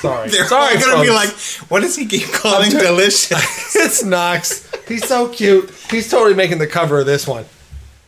Sorry, 0.00 0.28
They're 0.28 0.46
sorry, 0.46 0.76
all 0.76 0.80
gonna 0.80 1.02
be 1.02 1.10
like, 1.10 1.30
what 1.70 1.80
does 1.80 1.96
he 1.96 2.04
keep 2.06 2.28
calling 2.32 2.66
I'm 2.66 2.72
t- 2.72 2.78
delicious? 2.78 3.30
it's 3.76 4.04
Knox. 4.04 4.70
He's 4.86 5.06
so 5.06 5.28
cute. 5.28 5.70
He's 5.90 6.10
totally 6.10 6.34
making 6.34 6.58
the 6.58 6.66
cover 6.66 7.00
of 7.00 7.06
this 7.06 7.26
one. 7.26 7.46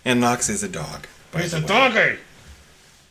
and 0.05 0.21
Knox 0.21 0.49
is 0.51 0.63
a 0.63 0.69
dog. 0.69 1.07
by 1.33 1.43
He's 1.43 1.53
the 1.53 1.59
a 1.59 1.61
way. 1.61 1.67
doggy. 1.67 2.19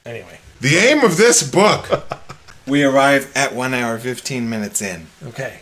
Anyway, 0.05 0.39
The 0.61 0.75
aim 0.77 1.03
of 1.03 1.17
this 1.17 1.41
book 1.49 2.05
We 2.67 2.83
arrive 2.83 3.31
at 3.35 3.53
one 3.55 3.73
hour 3.75 3.97
fifteen 3.99 4.49
minutes 4.49 4.81
in. 4.81 5.07
okay. 5.27 5.59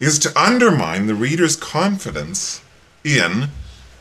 is 0.00 0.18
to 0.20 0.38
undermine 0.40 1.06
the 1.06 1.14
reader's 1.14 1.56
confidence 1.56 2.62
in 3.04 3.48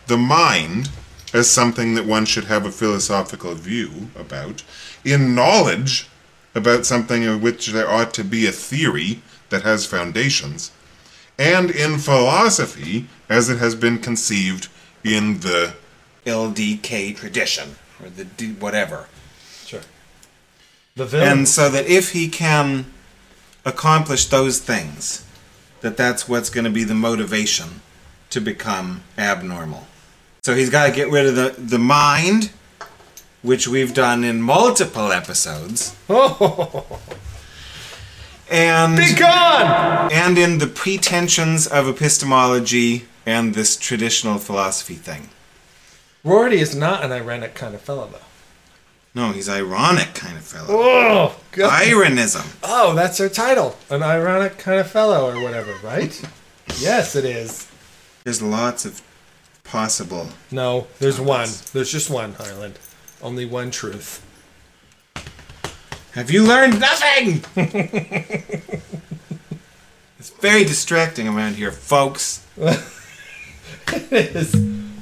the 0.08 0.18
mind 0.18 0.90
as 1.34 1.50
something 1.50 1.96
that 1.96 2.06
one 2.06 2.26
should 2.26 2.46
have 2.46 2.66
a 2.66 2.72
philosophical 2.72 3.54
view 3.56 4.10
about, 4.16 4.64
in 5.06 5.34
knowledge 5.34 6.08
about 6.54 6.86
something 6.86 7.26
of 7.26 7.42
which 7.42 7.68
there 7.68 7.90
ought 7.90 8.14
to 8.14 8.24
be 8.24 8.46
a 8.46 8.52
theory 8.52 9.22
that 9.50 9.64
has 9.64 9.86
foundations, 9.86 10.72
and 11.40 11.72
in 11.72 11.98
philosophy 11.98 13.08
as 13.30 13.50
it 13.50 13.58
has 13.58 13.76
been 13.76 13.98
conceived 13.98 14.68
in 15.04 15.40
the 15.40 15.74
LDK 16.26 17.16
tradition 17.16 17.76
or 18.02 18.10
the 18.10 18.26
D- 18.26 18.54
whatever. 18.54 19.08
Sure. 19.66 19.82
The 20.96 21.06
villain. 21.06 21.28
And 21.28 21.48
so 21.48 21.70
that 21.70 21.86
if 21.88 22.12
he 22.12 22.28
can 22.28 22.92
accomplish 23.66 24.26
those 24.26 24.60
things, 24.60 25.26
that 25.82 25.98
that's 25.98 26.28
what's 26.28 26.50
going 26.50 26.66
to 26.66 26.70
be 26.70 26.84
the 26.84 26.94
motivation 26.94 27.82
to 28.30 28.40
become 28.40 29.04
abnormal. 29.18 29.88
So 30.44 30.56
he's 30.56 30.72
got 30.72 30.88
to 30.88 30.92
get 30.92 31.12
rid 31.12 31.28
of 31.28 31.36
the, 31.36 31.54
the 31.56 31.78
mind, 31.78 32.50
which 33.44 33.68
we've 33.68 33.94
done 33.94 34.24
in 34.24 34.42
multiple 34.42 35.12
episodes, 35.12 35.96
and 38.50 38.98
Be 38.98 39.14
gone! 39.14 40.12
and 40.12 40.40
in 40.40 40.58
the 40.58 40.66
pretensions 40.66 41.68
of 41.68 41.88
epistemology 41.88 43.06
and 43.24 43.54
this 43.54 43.78
traditional 43.78 44.40
philosophy 44.40 44.96
thing. 44.96 45.30
Rorty 46.24 46.58
is 46.60 46.76
not 46.76 47.04
an 47.04 47.12
ironic 47.12 47.54
kind 47.54 47.76
of 47.76 47.82
fellow, 47.82 48.10
though. 48.12 48.18
No, 49.14 49.34
he's 49.34 49.48
ironic 49.48 50.16
kind 50.16 50.38
of 50.38 50.44
fellow. 50.44 50.70
Oh, 50.72 51.40
God. 51.52 51.84
Ironism. 51.84 52.58
Oh, 52.64 52.96
that's 52.96 53.20
her 53.20 53.30
title. 53.30 53.78
An 53.92 54.02
ironic 54.02 54.58
kind 54.58 54.80
of 54.80 54.90
fellow, 54.90 55.30
or 55.30 55.44
whatever, 55.44 55.76
right? 55.84 56.20
yes, 56.80 57.16
it 57.16 57.26
is. 57.26 57.68
There's 58.24 58.42
lots 58.42 58.86
of 58.86 59.04
possible. 59.72 60.28
No, 60.52 60.88
there's 61.00 61.20
one. 61.20 61.50
There's 61.72 61.92
just 61.92 62.10
one, 62.10 62.34
Highland. 62.34 62.78
Only 63.22 63.46
one 63.46 63.72
truth. 63.72 64.24
Have 66.12 66.30
you 66.30 66.44
learned 66.44 66.80
nothing? 66.80 67.44
it's 70.20 70.30
very 70.42 70.66
distracting 70.66 71.28
around 71.28 71.56
here, 71.56 71.72
folks. 71.72 72.46
It 73.94 74.14
is. 74.14 74.56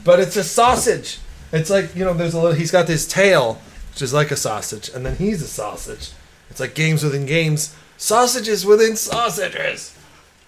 but 0.04 0.20
it's 0.20 0.36
a 0.36 0.44
sausage. 0.44 1.20
It's 1.52 1.70
like 1.70 1.96
you 1.96 2.04
know, 2.04 2.14
there's 2.16 2.34
a 2.34 2.40
little. 2.40 2.56
He's 2.56 2.72
got 2.72 2.88
this 2.88 3.08
tail, 3.08 3.62
which 3.92 4.02
is 4.02 4.14
like 4.14 4.32
a 4.32 4.36
sausage, 4.36 4.90
and 4.90 5.06
then 5.06 5.16
he's 5.18 5.44
a 5.44 5.48
sausage. 5.48 6.12
It's 6.50 6.60
like 6.60 6.74
games 6.74 7.04
within 7.04 7.28
games, 7.28 7.76
sausages 7.98 8.66
within 8.66 8.96
sausages. 8.96 9.96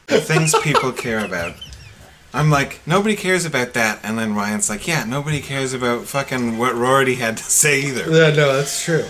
The 0.08 0.22
things 0.22 0.56
people 0.64 0.92
care 0.92 1.24
about. 1.24 1.54
I'm 2.34 2.50
like, 2.50 2.80
nobody 2.86 3.16
cares 3.16 3.46
about 3.46 3.74
that. 3.74 4.00
And 4.04 4.18
then 4.18 4.36
Ryan's 4.36 4.70
like, 4.70 4.88
yeah, 4.88 5.04
nobody 5.04 5.42
cares 5.42 5.74
about 5.74 6.06
fucking 6.06 6.58
what 6.58 6.76
Rorty 6.76 7.16
had 7.16 7.38
to 7.38 7.44
say 7.44 7.82
either. 7.82 8.10
Yeah, 8.10 8.34
no, 8.34 8.56
that's 8.56 8.84
true. 8.84 9.06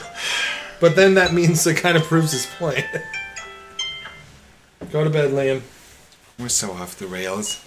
But 0.80 0.96
then 0.96 1.14
that 1.14 1.34
means 1.34 1.66
it 1.68 1.78
kind 1.78 1.96
of 1.96 2.04
proves 2.04 2.32
his 2.32 2.48
point. 2.58 2.86
Go 4.92 5.04
to 5.04 5.10
bed, 5.10 5.32
Liam. 5.32 5.62
We're 6.40 6.50
so 6.50 6.72
off 6.72 6.98
the 6.98 7.06
rails. 7.06 7.64